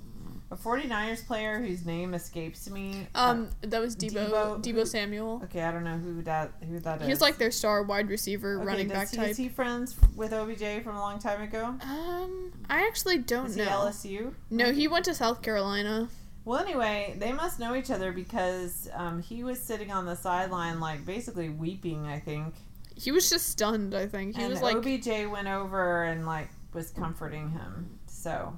a 0.52 0.56
49ers 0.56 1.26
player 1.26 1.60
whose 1.60 1.86
name 1.86 2.14
escapes 2.14 2.70
me. 2.70 3.08
Um, 3.16 3.50
that 3.62 3.80
was 3.82 3.96
Deebo 3.96 4.30
Deebo- 4.30 4.64
Deebo, 4.64 4.88
Samuel. 4.88 5.42
okay, 5.46 5.62
I 5.64 5.72
don't 5.72 5.84
know 5.84 5.98
who 5.98 6.22
that 6.24 6.52
who 6.68 6.80
that 6.80 7.02
is. 7.02 7.08
He's 7.08 7.22
like 7.22 7.38
their 7.38 7.52
star 7.52 7.84
wide 7.84 8.10
receiver, 8.10 8.58
Okay, 8.58 8.66
running 8.66 8.88
back 8.88 9.10
he, 9.12 9.18
type. 9.18 9.30
Is 9.30 9.38
he 9.38 9.50
friends 9.50 9.96
with 10.16 10.32
OBJ 10.34 10.84
from 10.84 10.96
a 10.96 11.00
long 11.00 11.20
time 11.20 11.42
ago? 11.42 11.66
Um, 11.82 12.52
I 12.70 12.86
actually 12.88 13.18
don't 13.20 13.48
Is 13.48 13.58
know. 13.58 13.64
he 13.66 13.70
LSU? 13.70 14.34
No, 14.52 14.72
he 14.72 14.88
went 14.88 15.06
to 15.06 15.14
South 15.14 15.42
Carolina. 15.42 16.10
Well, 16.46 16.60
anyway, 16.60 17.16
they 17.18 17.32
must 17.32 17.60
know 17.60 17.76
each 17.76 17.89
other 17.89 18.12
because 18.12 18.89
um, 18.94 19.22
he 19.22 19.44
was 19.44 19.62
sitting 19.62 19.91
on 19.91 20.06
the 20.06 20.16
sideline, 20.16 20.80
like 20.80 21.06
basically 21.06 21.50
weeping. 21.50 22.06
I 22.06 22.20
think. 22.20 22.56
He 22.96 23.12
was 23.12 23.30
just 23.30 23.50
stunned. 23.50 23.96
I 23.96 24.06
think 24.06 24.36
he 24.36 24.44
and 24.44 24.52
was 24.52 24.62
like, 24.62 24.78
OBJ 24.78 25.32
went 25.32 25.48
over 25.48 26.04
and 26.04 26.26
like 26.26 26.50
was 26.74 26.91
comforting 26.91 27.50
him. 27.50 27.98
So, 28.08 28.54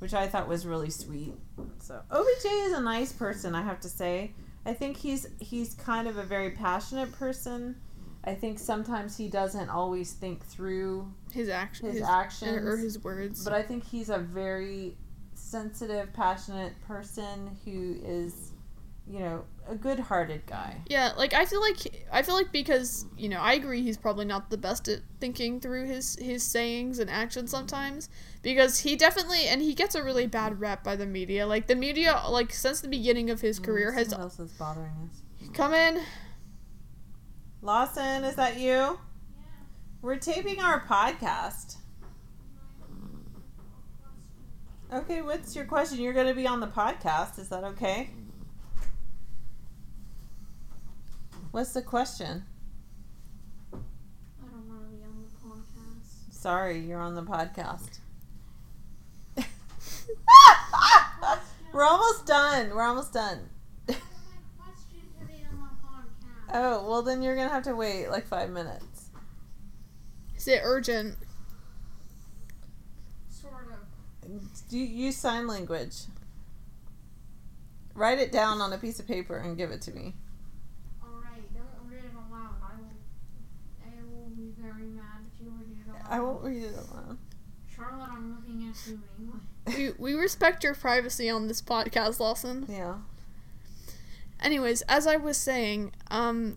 which 0.00 0.12
I 0.12 0.26
thought 0.26 0.48
was 0.48 0.66
really 0.66 0.90
sweet. 0.90 1.34
So 1.78 2.00
OBJ 2.10 2.44
is 2.44 2.72
a 2.72 2.80
nice 2.80 3.12
person, 3.12 3.54
I 3.54 3.62
have 3.62 3.80
to 3.80 3.88
say. 3.88 4.32
I 4.66 4.72
think 4.72 4.96
he's 4.96 5.26
he's 5.40 5.74
kind 5.74 6.08
of 6.08 6.16
a 6.16 6.22
very 6.22 6.50
passionate 6.50 7.12
person. 7.12 7.76
I 8.26 8.34
think 8.34 8.58
sometimes 8.58 9.16
he 9.16 9.28
doesn't 9.28 9.68
always 9.68 10.12
think 10.12 10.44
through 10.46 11.12
his 11.30 11.50
action, 11.50 11.86
his, 11.86 11.98
his, 11.98 12.08
actions 12.08 12.66
or 12.66 12.76
his 12.78 13.02
words. 13.04 13.44
but 13.44 13.52
I 13.52 13.62
think 13.62 13.84
he's 13.84 14.08
a 14.08 14.18
very 14.18 14.96
sensitive, 15.54 16.12
passionate 16.12 16.72
person 16.84 17.56
who 17.64 17.96
is, 18.04 18.50
you 19.06 19.20
know, 19.20 19.44
a 19.68 19.76
good-hearted 19.76 20.44
guy. 20.46 20.76
Yeah, 20.88 21.12
like 21.16 21.32
I 21.32 21.44
feel 21.44 21.60
like 21.60 22.06
I 22.10 22.22
feel 22.22 22.34
like 22.34 22.50
because 22.50 23.06
you 23.16 23.28
know 23.28 23.38
I 23.38 23.52
agree 23.54 23.80
he's 23.80 23.96
probably 23.96 24.24
not 24.24 24.50
the 24.50 24.58
best 24.58 24.88
at 24.88 25.00
thinking 25.20 25.60
through 25.60 25.86
his 25.86 26.16
his 26.16 26.42
sayings 26.42 26.98
and 26.98 27.08
actions 27.08 27.52
sometimes 27.52 28.08
because 28.42 28.80
he 28.80 28.96
definitely 28.96 29.46
and 29.46 29.62
he 29.62 29.74
gets 29.74 29.94
a 29.94 30.02
really 30.02 30.26
bad 30.26 30.58
rep 30.60 30.82
by 30.82 30.96
the 30.96 31.06
media. 31.06 31.46
Like 31.46 31.68
the 31.68 31.76
media, 31.76 32.20
like 32.28 32.52
since 32.52 32.80
the 32.80 32.88
beginning 32.88 33.30
of 33.30 33.40
his 33.40 33.60
mm, 33.60 33.64
career, 33.64 33.92
has 33.92 34.08
Someone 34.08 34.24
else 34.24 34.40
is 34.40 34.50
bothering 34.54 35.08
us. 35.08 35.48
come 35.54 35.72
in. 35.72 36.00
Lawson, 37.62 38.24
is 38.24 38.34
that 38.34 38.58
you? 38.58 38.98
We're 40.02 40.16
taping 40.16 40.60
our 40.60 40.80
podcast. 40.80 41.76
Okay, 44.94 45.22
what's 45.22 45.56
your 45.56 45.64
question? 45.64 45.98
You're 45.98 46.12
going 46.12 46.28
to 46.28 46.34
be 46.34 46.46
on 46.46 46.60
the 46.60 46.68
podcast. 46.68 47.40
Is 47.40 47.48
that 47.48 47.64
okay? 47.64 48.10
What's 51.50 51.72
the 51.72 51.82
question? 51.82 52.44
I 53.72 53.76
don't 54.52 54.68
want 54.68 54.84
to 54.84 54.96
be 54.96 55.02
on 55.02 55.24
the 55.24 55.48
podcast. 55.48 56.32
Sorry, 56.32 56.78
you're 56.78 57.00
on 57.00 57.16
the 57.16 57.24
podcast. 57.24 57.98
We're 61.72 61.82
almost 61.82 62.24
done. 62.24 62.70
We're 62.72 62.84
almost 62.84 63.12
done. 63.12 63.50
my 63.88 63.96
question 64.56 65.00
to 65.18 65.26
be 65.26 65.44
on 65.50 65.58
the 65.58 65.66
podcast. 65.84 66.54
Oh, 66.54 66.88
well, 66.88 67.02
then 67.02 67.20
you're 67.20 67.34
going 67.34 67.48
to 67.48 67.54
have 67.54 67.64
to 67.64 67.74
wait 67.74 68.10
like 68.10 68.28
five 68.28 68.50
minutes. 68.50 69.10
Is 70.36 70.46
it 70.46 70.60
urgent? 70.62 71.16
Sort 73.28 73.72
of. 73.72 73.78
Do 74.74 74.80
you 74.80 74.86
use 74.86 75.16
sign 75.16 75.46
language? 75.46 75.94
Write 77.94 78.18
it 78.18 78.32
down 78.32 78.60
on 78.60 78.72
a 78.72 78.76
piece 78.76 78.98
of 78.98 79.06
paper 79.06 79.36
and 79.36 79.56
give 79.56 79.70
it 79.70 79.80
to 79.82 79.92
me. 79.92 80.16
Alright, 81.00 81.44
don't 81.54 81.88
read 81.88 82.00
it 82.02 82.10
aloud. 82.12 82.56
I 82.60 82.74
will. 82.80 82.90
I 83.86 84.02
will 84.02 84.30
be 84.30 84.50
very 84.60 84.88
mad 84.88 85.20
if 85.32 85.40
you 85.40 85.52
read 85.52 85.78
it 85.78 85.88
aloud. 85.88 86.06
I 86.10 86.18
won't 86.18 86.42
read 86.42 86.64
it 86.64 86.72
aloud. 86.74 87.18
Charlotte, 87.72 88.08
I'm 88.10 88.34
looking 88.34 88.68
at 88.68 88.88
you 88.88 89.00
anyway. 89.16 89.92
We 89.96 90.12
we 90.12 90.20
respect 90.20 90.64
your 90.64 90.74
privacy 90.74 91.30
on 91.30 91.46
this 91.46 91.62
podcast, 91.62 92.18
Lawson. 92.18 92.66
Yeah. 92.68 92.94
Anyways, 94.40 94.82
as 94.88 95.06
I 95.06 95.14
was 95.14 95.36
saying, 95.36 95.92
um, 96.10 96.56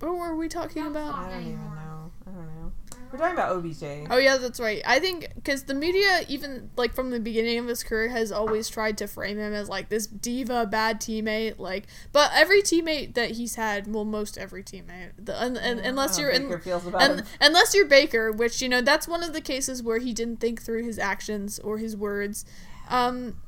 what 0.00 0.12
were 0.12 0.34
we 0.34 0.48
talking 0.48 0.82
Don't 0.82 0.90
about? 0.90 1.12
talk. 1.12 1.26
I 1.26 1.30
don't 1.30 1.40
even 1.42 1.52
anymore. 1.52 1.76
know. 1.76 2.12
I 2.26 2.30
don't 2.34 2.46
know. 2.46 2.72
We're 3.10 3.18
talking 3.18 3.34
about 3.34 3.56
OBJ. 3.56 4.08
Oh 4.10 4.18
yeah, 4.18 4.36
that's 4.36 4.60
right. 4.60 4.82
I 4.84 4.98
think 4.98 5.28
because 5.34 5.64
the 5.64 5.74
media, 5.74 6.24
even 6.28 6.70
like 6.76 6.94
from 6.94 7.10
the 7.10 7.20
beginning 7.20 7.58
of 7.58 7.66
his 7.66 7.82
career, 7.82 8.08
has 8.08 8.30
always 8.30 8.68
tried 8.68 8.98
to 8.98 9.06
frame 9.06 9.38
him 9.38 9.54
as 9.54 9.68
like 9.68 9.88
this 9.88 10.06
diva, 10.06 10.66
bad 10.66 11.00
teammate. 11.00 11.58
Like, 11.58 11.86
but 12.12 12.30
every 12.34 12.60
teammate 12.60 13.14
that 13.14 13.32
he's 13.32 13.54
had, 13.54 13.92
well, 13.92 14.04
most 14.04 14.36
every 14.36 14.62
teammate, 14.62 15.12
the, 15.18 15.40
un, 15.40 15.56
un, 15.56 15.78
unless 15.78 16.18
you're 16.18 16.28
in, 16.28 16.44
Baker 16.44 16.58
feels 16.58 16.86
about 16.86 17.00
un, 17.00 17.24
unless 17.40 17.74
you're 17.74 17.86
Baker, 17.86 18.30
which 18.30 18.60
you 18.60 18.68
know 18.68 18.82
that's 18.82 19.08
one 19.08 19.22
of 19.22 19.32
the 19.32 19.40
cases 19.40 19.82
where 19.82 19.98
he 19.98 20.12
didn't 20.12 20.40
think 20.40 20.60
through 20.60 20.84
his 20.84 20.98
actions 20.98 21.58
or 21.60 21.78
his 21.78 21.96
words. 21.96 22.44
Um, 22.88 23.40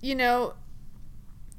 you 0.00 0.14
know. 0.14 0.54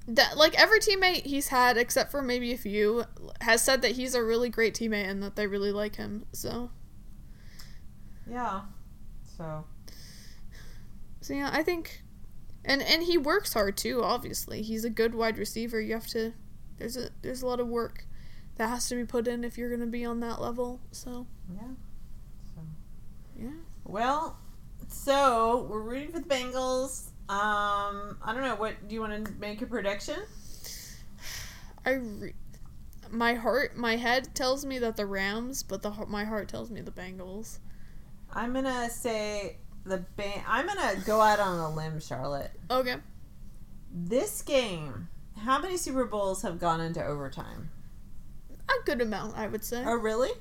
That 0.10 0.38
like 0.38 0.58
every 0.58 0.80
teammate 0.80 1.26
he's 1.26 1.50
had, 1.50 1.76
except 1.76 2.12
for 2.12 2.22
maybe 2.22 2.54
a 2.54 2.58
few, 2.58 3.04
has 3.42 3.62
said 3.62 3.82
that 3.82 3.92
he's 3.92 4.16
a 4.16 4.24
really 4.24 4.48
great 4.48 4.74
teammate 4.74 5.06
and 5.06 5.22
that 5.22 5.36
they 5.36 5.48
really 5.48 5.74
like 5.74 5.98
him. 5.98 6.26
So 6.32 6.70
Yeah. 8.30 8.62
So 9.38 9.66
So 11.22 11.34
yeah, 11.34 11.50
I 11.52 11.64
think, 11.64 12.04
and 12.66 12.82
and 12.82 13.04
he 13.04 13.18
works 13.18 13.54
hard 13.54 13.78
too. 13.78 14.04
Obviously, 14.04 14.62
he's 14.62 14.84
a 14.86 14.90
good 14.90 15.14
wide 15.16 15.38
receiver. 15.38 15.80
You 15.82 15.94
have 15.94 16.08
to. 16.08 16.34
There's 16.78 16.98
a 16.98 17.10
there's 17.22 17.42
a 17.42 17.48
lot 17.48 17.60
of 17.60 17.68
work 17.68 18.06
that 18.56 18.70
has 18.70 18.88
to 18.90 18.96
be 18.96 19.06
put 19.06 19.28
in 19.28 19.44
if 19.44 19.58
you're 19.58 19.70
gonna 19.70 19.88
be 19.88 20.06
on 20.06 20.20
that 20.22 20.42
level. 20.42 20.80
So 20.92 21.28
yeah. 21.54 21.68
So 22.56 22.62
yeah, 23.40 23.50
well, 23.86 24.38
so 24.88 25.68
we're 25.70 25.82
rooting 25.82 26.12
for 26.12 26.20
the 26.20 26.28
Bengals. 26.28 27.10
Um, 27.30 28.18
I 28.24 28.34
don't 28.34 28.42
know. 28.42 28.56
What 28.56 28.88
do 28.88 28.96
you 28.96 29.02
want 29.02 29.26
to 29.26 29.32
make 29.34 29.62
a 29.62 29.66
prediction? 29.66 30.20
I. 31.86 31.92
Re- 31.92 32.34
my 33.10 33.36
heart, 33.36 33.78
my 33.78 33.96
head 33.96 34.36
tells 34.36 34.66
me 34.66 34.80
that 34.80 34.98
the 34.98 35.06
Rams, 35.06 35.64
but 35.64 35.82
the 35.82 35.92
my 36.08 36.26
heart 36.26 36.50
tells 36.50 36.70
me 36.70 36.82
the 36.82 36.92
Bengals. 36.92 37.60
I'm 38.34 38.54
gonna 38.54 38.90
say 38.90 39.58
the 39.86 39.98
ban. 40.16 40.44
I'm 40.48 40.68
gonna 40.68 40.96
go 41.06 41.22
out 41.22 41.40
on 41.40 41.60
a 41.60 41.74
limb, 41.74 42.00
Charlotte. 42.00 42.52
Okay. 42.70 42.96
This 43.94 44.42
game. 44.42 45.10
How 45.38 45.60
many 45.62 45.78
Super 45.78 46.06
Bowls 46.06 46.42
have 46.42 46.60
gone 46.60 46.82
into 46.82 47.04
overtime? 47.04 47.70
A 48.70 48.74
good 48.86 49.02
amount, 49.02 49.38
I 49.38 49.48
would 49.48 49.64
say. 49.64 49.84
Oh, 49.86 49.96
really? 49.96 50.32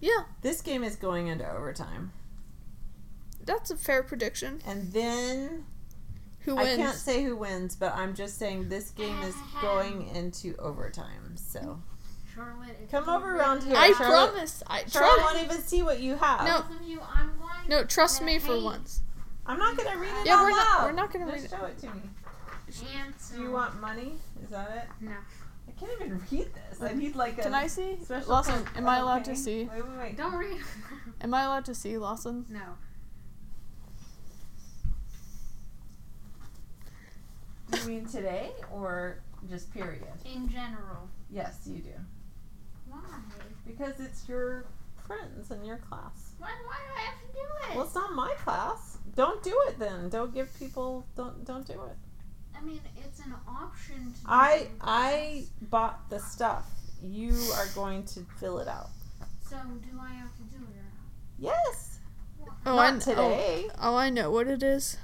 Yeah, 0.00 0.24
This 0.40 0.62
game 0.62 0.82
is 0.82 0.96
going 0.96 1.28
into 1.28 1.48
overtime, 1.48 2.12
that's 3.44 3.70
a 3.70 3.76
fair 3.76 4.02
prediction. 4.02 4.60
and 4.66 4.92
then 4.92 5.64
Who 6.40 6.56
wins? 6.56 6.68
I 6.68 6.76
can't 6.76 6.96
say 6.96 7.22
who 7.22 7.36
wins, 7.36 7.76
but 7.76 7.94
I'm 7.94 8.14
just 8.14 8.36
saying 8.38 8.68
this 8.68 8.90
game 8.90 9.20
is 9.22 9.34
going 9.60 10.08
into 10.08 10.56
overtime. 10.58 11.36
So 11.36 11.80
Charlotte, 12.34 12.88
Come 12.90 13.08
over 13.08 13.36
around 13.36 13.62
here, 13.62 13.76
I 13.76 13.92
Charlotte- 13.92 14.30
promise. 14.32 14.62
I 14.66 14.84
Charlotte 14.86 15.18
try. 15.20 15.32
won't 15.34 15.44
even 15.44 15.62
see 15.62 15.82
what 15.82 16.00
you 16.00 16.16
have. 16.16 16.44
No. 16.44 16.64
You, 16.86 17.00
I'm 17.02 17.36
going 17.38 17.68
No, 17.68 17.84
trust 17.84 18.22
me 18.22 18.38
for 18.38 18.54
hate 18.54 18.62
once. 18.64 19.02
I'm 19.44 19.58
not 19.58 19.76
gonna 19.76 19.96
read 19.98 20.08
it 20.20 20.26
Yeah, 20.26 20.36
out 20.36 20.42
we're 20.44 20.50
not- 20.50 20.66
loud. 20.80 20.84
we're 20.86 20.92
not 20.92 21.12
gonna 21.12 21.26
Just 21.32 21.36
read 21.36 21.44
it. 21.52 21.58
show 21.60 21.66
it 21.66 21.78
to 21.80 21.86
me. 21.94 22.10
Answer. 22.96 23.36
Do 23.36 23.42
you 23.42 23.50
want 23.50 23.78
money? 23.80 24.14
Is 24.42 24.48
that 24.50 24.70
it? 24.70 25.04
No. 25.04 25.12
I 25.68 25.70
can't 25.72 25.92
even 26.00 26.18
read 26.30 26.48
this. 26.54 26.80
I 26.80 26.92
need 26.94 27.14
like 27.16 27.36
a. 27.38 27.42
Can 27.42 27.54
I 27.54 27.66
see? 27.66 27.98
Lawson, 28.26 28.64
code. 28.64 28.76
am 28.78 28.88
I 28.88 29.00
Oh, 29.00 29.04
allowed 29.04 29.24
to 29.26 29.36
see? 29.36 29.64
Wait, 29.64 29.86
wait, 29.86 29.98
wait. 29.98 30.16
Don't 30.16 30.34
read. 30.34 30.60
Am 31.20 31.34
I 31.34 31.42
allowed 31.42 31.64
to 31.66 31.74
see 31.74 31.98
Lawson? 31.98 32.46
no. 32.48 32.60
Do 37.70 37.78
you 37.80 37.86
mean 37.86 38.06
today 38.06 38.50
or 38.72 39.18
just 39.48 39.72
period? 39.72 40.02
In 40.24 40.48
general. 40.48 41.08
Yes, 41.30 41.60
you 41.66 41.78
do. 41.80 41.90
Why? 43.12 43.44
Because 43.66 44.00
it's 44.00 44.28
your 44.28 44.64
friends 45.06 45.50
in 45.50 45.64
your 45.64 45.78
class. 45.78 46.32
Why, 46.38 46.48
why 46.66 46.76
do 46.76 46.94
I 46.96 47.00
have 47.06 47.20
to 47.20 47.32
do 47.32 47.70
it? 47.70 47.76
Well, 47.76 47.84
it's 47.86 47.94
not 47.94 48.14
my 48.14 48.32
class. 48.38 48.98
Don't 49.14 49.42
do 49.42 49.54
it 49.68 49.78
then. 49.78 50.08
Don't 50.08 50.34
give 50.34 50.52
people. 50.58 51.06
Don't 51.16 51.44
don't 51.44 51.66
do 51.66 51.74
it. 51.74 51.96
I 52.56 52.64
mean, 52.64 52.80
it's 52.96 53.20
an 53.20 53.34
option 53.46 54.12
to. 54.12 54.20
I 54.26 54.58
do 54.58 54.68
I 54.80 55.44
bought 55.62 56.08
the 56.10 56.18
stuff. 56.18 56.66
You 57.02 57.34
are 57.56 57.66
going 57.74 58.04
to 58.04 58.20
fill 58.38 58.58
it 58.58 58.68
out. 58.68 58.90
So 59.48 59.56
do 59.56 59.98
I 60.00 60.12
have 60.14 60.34
to 60.36 60.42
do 60.44 60.56
it 60.56 60.76
or 60.76 61.48
not? 61.48 61.52
Yes. 61.62 61.98
Oh, 62.64 62.76
not 62.76 62.78
I 62.78 62.98
kn- 62.98 63.18
oh, 63.18 63.30
today. 63.30 63.68
Oh, 63.80 63.96
I 63.96 64.10
know 64.10 64.30
what 64.30 64.46
it 64.46 64.62
is. 64.62 64.96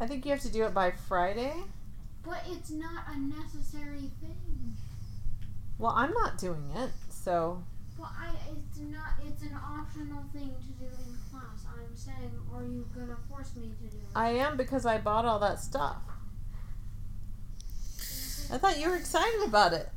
I 0.00 0.06
think 0.06 0.24
you 0.24 0.30
have 0.30 0.40
to 0.40 0.50
do 0.50 0.64
it 0.64 0.74
by 0.74 0.92
Friday. 0.92 1.52
But 2.24 2.42
it's 2.48 2.70
not 2.70 3.04
a 3.12 3.18
necessary 3.18 4.10
thing. 4.20 4.76
Well, 5.78 5.92
I'm 5.94 6.12
not 6.12 6.38
doing 6.38 6.70
it, 6.74 6.90
so 7.24 7.62
Well, 7.98 8.10
I 8.18 8.30
it's 8.52 8.78
not. 8.78 9.12
It's 9.26 9.42
an 9.42 9.54
optional 9.54 10.22
thing 10.32 10.50
to 10.60 10.72
do 10.78 10.84
in 10.86 11.16
class. 11.30 11.64
I'm 11.66 11.96
saying, 11.96 12.30
are 12.54 12.62
you 12.62 12.86
gonna 12.94 13.16
force 13.30 13.54
me 13.56 13.68
to 13.80 13.88
do 13.90 13.96
it? 13.96 14.02
I 14.14 14.30
am 14.30 14.56
because 14.56 14.84
I 14.84 14.98
bought 14.98 15.24
all 15.24 15.38
that 15.38 15.58
stuff. 15.60 15.96
I 18.52 18.58
thought 18.58 18.78
you 18.78 18.90
were 18.90 18.96
excited 18.96 19.42
about 19.46 19.72
it. 19.72 19.88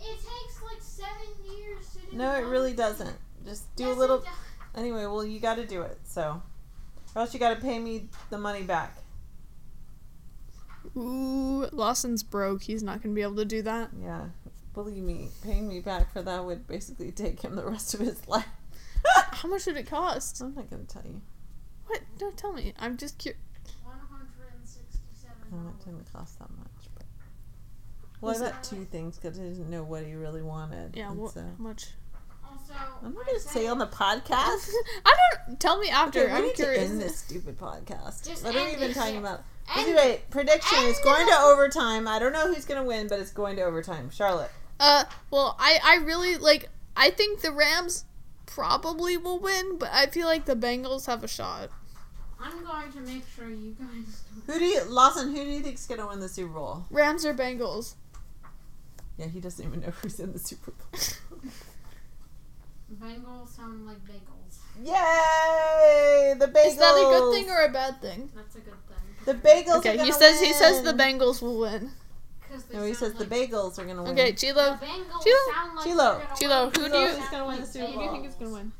It 0.00 0.16
takes 0.16 0.62
like 0.62 0.80
seven 0.80 1.28
years 1.56 1.86
to 1.92 2.10
do. 2.10 2.16
No, 2.16 2.34
it 2.34 2.44
really 2.44 2.70
thing. 2.70 2.76
doesn't. 2.78 3.16
Just 3.44 3.74
do 3.76 3.84
Yes, 3.84 3.96
a 3.96 3.98
little. 3.98 4.24
Anyway, 4.74 5.04
well, 5.06 5.24
you 5.24 5.40
got 5.40 5.54
to 5.56 5.66
do 5.66 5.82
it. 5.82 5.98
So, 6.04 6.42
or 7.14 7.22
else 7.22 7.32
you 7.34 7.40
got 7.40 7.54
to 7.54 7.60
pay 7.60 7.78
me 7.78 8.08
the 8.28 8.38
money 8.38 8.62
back. 8.62 8.96
Ooh, 10.96 11.66
Lawson's 11.72 12.22
broke. 12.22 12.62
He's 12.62 12.82
not 12.82 13.02
gonna 13.02 13.14
be 13.14 13.22
able 13.22 13.36
to 13.36 13.44
do 13.44 13.62
that. 13.62 13.90
Yeah, 14.02 14.26
believe 14.74 15.02
me, 15.02 15.28
paying 15.42 15.68
me 15.68 15.80
back 15.80 16.12
for 16.12 16.22
that 16.22 16.44
would 16.44 16.66
basically 16.66 17.10
take 17.12 17.42
him 17.42 17.56
the 17.56 17.64
rest 17.64 17.94
of 17.94 18.00
his 18.00 18.26
life. 18.28 18.46
How 19.32 19.48
much 19.48 19.64
did 19.64 19.76
it 19.76 19.86
cost? 19.88 20.40
I'm 20.40 20.54
not 20.54 20.68
gonna 20.70 20.84
tell 20.84 21.02
you. 21.04 21.20
What? 21.86 22.00
Don't 22.18 22.36
tell 22.36 22.52
me. 22.52 22.74
I'm 22.78 22.96
just 22.96 23.18
curious. 23.18 23.40
One 23.82 23.96
hundred 24.10 24.52
and 24.58 24.66
sixty-seven. 24.68 25.36
No, 25.50 25.70
it 25.70 25.84
didn't 25.84 26.12
cost 26.12 26.38
that 26.38 26.50
much. 26.50 26.68
But 26.94 27.04
well, 28.20 28.30
I 28.30 28.32
Was 28.34 28.40
it- 28.42 28.52
got 28.52 28.64
two 28.64 28.84
things 28.84 29.16
because 29.18 29.38
I 29.38 29.44
didn't 29.44 29.70
know 29.70 29.82
what 29.82 30.04
he 30.04 30.14
really 30.14 30.42
wanted. 30.42 30.94
Yeah, 30.96 31.10
and 31.10 31.18
what? 31.18 31.32
so 31.32 31.40
How 31.40 31.46
much? 31.58 31.88
Also, 32.48 32.74
I'm 33.04 33.14
not 33.14 33.26
gonna 33.26 33.38
say 33.40 33.66
on 33.68 33.78
the 33.78 33.86
podcast. 33.86 34.68
I 35.06 35.16
don't. 35.46 35.58
Tell 35.60 35.78
me 35.78 35.88
after. 35.88 36.24
Okay, 36.24 36.32
I'm 36.32 36.42
need 36.42 36.54
curious. 36.54 36.84
to 36.84 36.90
end 36.90 37.00
this 37.00 37.16
stupid 37.16 37.58
podcast. 37.58 38.28
Just 38.28 38.44
what 38.44 38.54
are 38.54 38.64
we 38.64 38.72
even 38.72 38.90
it. 38.90 38.94
talking 38.94 39.16
about? 39.18 39.42
End 39.76 39.86
Anyway, 39.88 40.20
prediction 40.30 40.78
is 40.84 40.98
going 41.00 41.26
to 41.26 41.34
overtime. 41.44 42.06
I 42.08 42.18
don't 42.18 42.32
know 42.32 42.52
who's 42.52 42.64
gonna 42.66 42.84
win, 42.84 43.08
but 43.08 43.18
it's 43.20 43.30
going 43.32 43.56
to 43.56 43.62
overtime. 43.62 44.10
Charlotte. 44.10 44.50
Uh, 44.80 45.04
well, 45.30 45.56
I 45.58 45.78
I 45.84 45.96
really 45.96 46.36
like. 46.36 46.70
I 46.96 47.10
think 47.10 47.42
the 47.42 47.52
Rams 47.52 48.06
probably 48.46 49.16
will 49.16 49.38
win, 49.38 49.78
but 49.78 49.90
I 49.92 50.06
feel 50.06 50.26
like 50.26 50.46
the 50.46 50.56
Bengals 50.56 51.06
have 51.06 51.22
a 51.22 51.28
shot. 51.28 51.70
I'm 52.42 52.64
going 52.64 52.90
to 52.92 53.00
make 53.00 53.24
sure 53.36 53.48
you 53.50 53.76
guys. 53.78 54.22
Who 54.46 54.58
do 54.58 54.64
you, 54.64 54.82
Lawson? 54.84 55.28
Who 55.34 55.44
do 55.44 55.50
you 55.50 55.60
think's 55.60 55.86
gonna 55.86 56.06
win 56.06 56.20
the 56.20 56.28
Super 56.28 56.54
Bowl? 56.54 56.86
Rams 56.90 57.26
or 57.26 57.34
Bengals? 57.34 57.94
Yeah, 59.18 59.26
he 59.26 59.38
doesn't 59.38 59.64
even 59.64 59.80
know 59.80 59.90
who's 60.00 60.18
in 60.18 60.32
the 60.32 60.38
Super 60.38 60.70
Bowl. 60.70 60.86
Bengals 62.98 63.54
sound 63.54 63.86
like 63.86 63.98
bagels. 64.06 64.56
Yay! 64.82 66.34
The 66.38 66.46
bagels. 66.46 66.66
Is 66.66 66.76
that 66.78 66.94
a 66.94 67.18
good 67.18 67.34
thing 67.34 67.50
or 67.50 67.62
a 67.62 67.68
bad 67.68 68.00
thing? 68.00 68.30
That's 68.34 68.56
a 68.56 68.60
good 68.60 68.74
thing. 68.88 68.96
the 69.26 69.34
bagels? 69.34 69.74
are 69.74 69.78
Okay, 69.78 69.92
he 69.92 69.98
gonna 69.98 70.12
says 70.14 70.40
he 70.40 70.52
says 70.54 70.82
the. 70.82 70.92
Bengals 70.94 71.42
will 71.42 71.58
win. 71.58 71.92
'Cause 72.50 72.64
they 72.64 72.76
No, 72.76 72.84
he 72.84 72.94
sound 72.94 73.12
says 73.16 73.28
the 73.28 73.34
bagels 73.34 73.78
are 73.78 73.84
gonna 73.84 74.02
win. 74.02 74.12
Okay, 74.12 74.32
Chilo. 74.32 74.76
Chilo. 75.22 75.36
like 75.76 75.84
Chilo. 75.84 76.22
Chilo, 76.36 76.70
who 76.70 76.88
do 76.88 76.98
you- 76.98 77.06
is 77.06 77.28
gonna 77.30 77.46
win 77.46 77.60
the 77.60 77.66
Super 77.66 77.86
Who 77.86 77.92
do 77.98 78.04
you 78.04 78.10
think 78.10 78.26
is 78.26 78.34
gonna 78.34 78.50
win? 78.52 78.72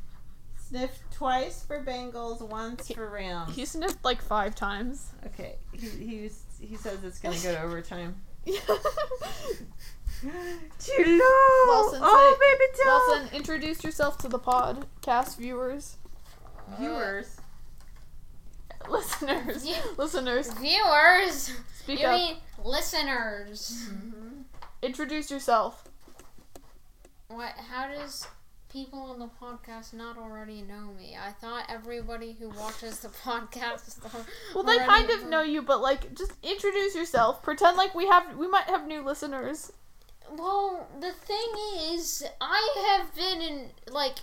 Sniff 0.67 0.99
twice 1.11 1.63
for 1.65 1.83
Bengals, 1.83 2.41
once 2.41 2.87
for 2.91 3.09
Rams. 3.09 3.55
He 3.55 3.65
sniffed 3.65 4.03
like 4.05 4.21
five 4.21 4.55
times. 4.55 5.11
Okay, 5.27 5.57
he 5.73 5.79
he, 5.89 6.29
he 6.59 6.75
says 6.75 7.03
it's 7.03 7.19
gonna 7.19 7.35
go 7.37 7.51
to 7.53 7.61
overtime. 7.63 8.21
Too 8.45 8.53
low. 11.05 11.73
Lawson, 11.73 12.01
oh, 12.03 12.37
say- 12.39 12.57
baby, 12.57 12.71
tell 12.83 13.09
Lawson, 13.09 13.35
introduce 13.35 13.83
yourself 13.83 14.17
to 14.19 14.27
the 14.27 14.39
podcast 14.39 15.37
viewers, 15.37 15.97
viewers. 16.79 17.37
Listeners, 18.89 19.65
Yeah. 19.65 19.81
listeners. 19.97 20.51
Viewers. 20.53 21.51
Speak 21.79 21.99
you 21.99 22.07
up. 22.07 22.13
mean 22.15 22.37
listeners? 22.63 23.87
Mm-hmm. 23.89 24.41
Introduce 24.81 25.29
yourself. 25.31 25.87
What? 27.27 27.53
How 27.69 27.87
does 27.87 28.27
people 28.71 28.99
on 28.99 29.19
the 29.19 29.29
podcast 29.41 29.93
not 29.93 30.17
already 30.17 30.61
know 30.61 30.93
me? 30.97 31.15
I 31.21 31.31
thought 31.31 31.65
everybody 31.69 32.35
who 32.39 32.49
watches 32.49 32.99
the 32.99 33.07
podcast. 33.25 33.99
Well, 34.53 34.63
they 34.63 34.77
kind 34.79 35.09
of 35.09 35.27
know 35.27 35.41
you, 35.41 35.61
but 35.61 35.81
like, 35.81 36.13
just 36.15 36.33
introduce 36.43 36.95
yourself. 36.95 37.41
Pretend 37.43 37.77
like 37.77 37.95
we 37.95 38.07
have, 38.07 38.35
we 38.37 38.47
might 38.47 38.65
have 38.65 38.87
new 38.87 39.01
listeners. 39.03 39.71
Well, 40.33 40.87
the 40.99 41.11
thing 41.11 41.51
is, 41.93 42.23
I 42.39 42.97
have 42.97 43.13
been 43.15 43.41
in 43.41 43.69
like, 43.89 44.19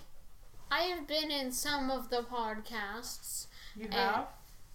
I 0.70 0.80
have 0.82 1.06
been 1.06 1.30
in 1.30 1.50
some 1.52 1.90
of 1.90 2.10
the 2.10 2.22
podcasts. 2.22 3.46
You 3.76 3.88
have? 3.92 4.26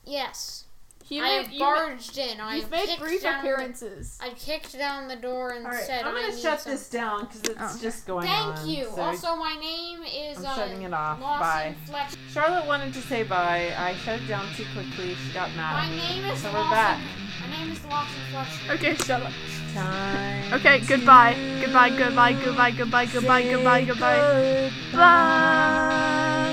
Yes, 0.05 0.65
He 1.03 1.19
I 1.19 1.23
made, 1.23 1.43
have 1.43 1.51
you, 1.53 1.59
barged 1.59 2.17
in. 2.17 2.39
I 2.41 2.55
you've 2.57 2.71
made 2.71 2.97
brief 2.99 3.21
down 3.23 3.33
the- 3.33 3.39
appearances. 3.53 4.17
I 4.21 4.29
kicked 4.31 4.77
down 4.77 5.07
the 5.07 5.15
door 5.15 5.51
and 5.51 5.65
All 5.65 5.71
right, 5.71 5.83
said, 5.85 6.03
I'm 6.05 6.13
gonna 6.15 6.35
shut 6.37 6.61
some." 6.61 6.71
this 6.71 6.89
down 6.89 7.21
because 7.25 7.41
it's 7.41 7.59
Oh. 7.59 7.77
just 7.81 8.05
going 8.07 8.27
on. 8.27 8.55
Thank 8.55 8.59
on. 8.63 8.69
you. 8.69 8.85
so- 8.95 9.01
also, 9.01 9.35
my 9.35 9.55
name 9.61 10.03
is. 10.03 10.37
I'm 10.39 10.45
uh, 10.45 10.55
shutting 10.55 10.81
it 10.83 10.93
off. 10.93 11.19
Lawson 11.21 11.39
Bye. 11.41 11.75
Fletcher. 11.85 12.17
Charlotte 12.31 12.65
wanted 12.65 12.93
to 12.93 13.01
say 13.01 13.23
bye. 13.23 13.73
I 13.77 13.95
shut 13.97 14.21
it 14.21 14.27
down 14.27 14.45
too 14.55 14.65
quickly. 14.73 15.15
She 15.15 15.33
got 15.33 15.53
mad 15.55 15.87
My 15.89 15.95
name 15.95 16.25
is 16.25 16.41
So 16.41 16.51
Lawson. 16.51 16.63
we're 16.69 16.75
back. 16.75 17.01
My 17.41 17.57
name 17.57 17.71
is 17.71 17.83
Lawson 17.85 18.21
Fletcher. 18.31 18.73
Okay, 18.73 18.95
shut 18.95 19.21
up. 19.23 19.31
Time. 19.73 20.53
Okay, 20.53 20.79
goodbye. 20.81 21.35
Goodbye, 21.61 21.89
goodbye, 21.89 22.33
goodbye, 22.33 22.71
goodbye, 22.71 23.05
goodbye, 23.07 23.43
goodbye, 23.43 23.83
goodbye. 23.85 24.71
Bye. 24.93 26.52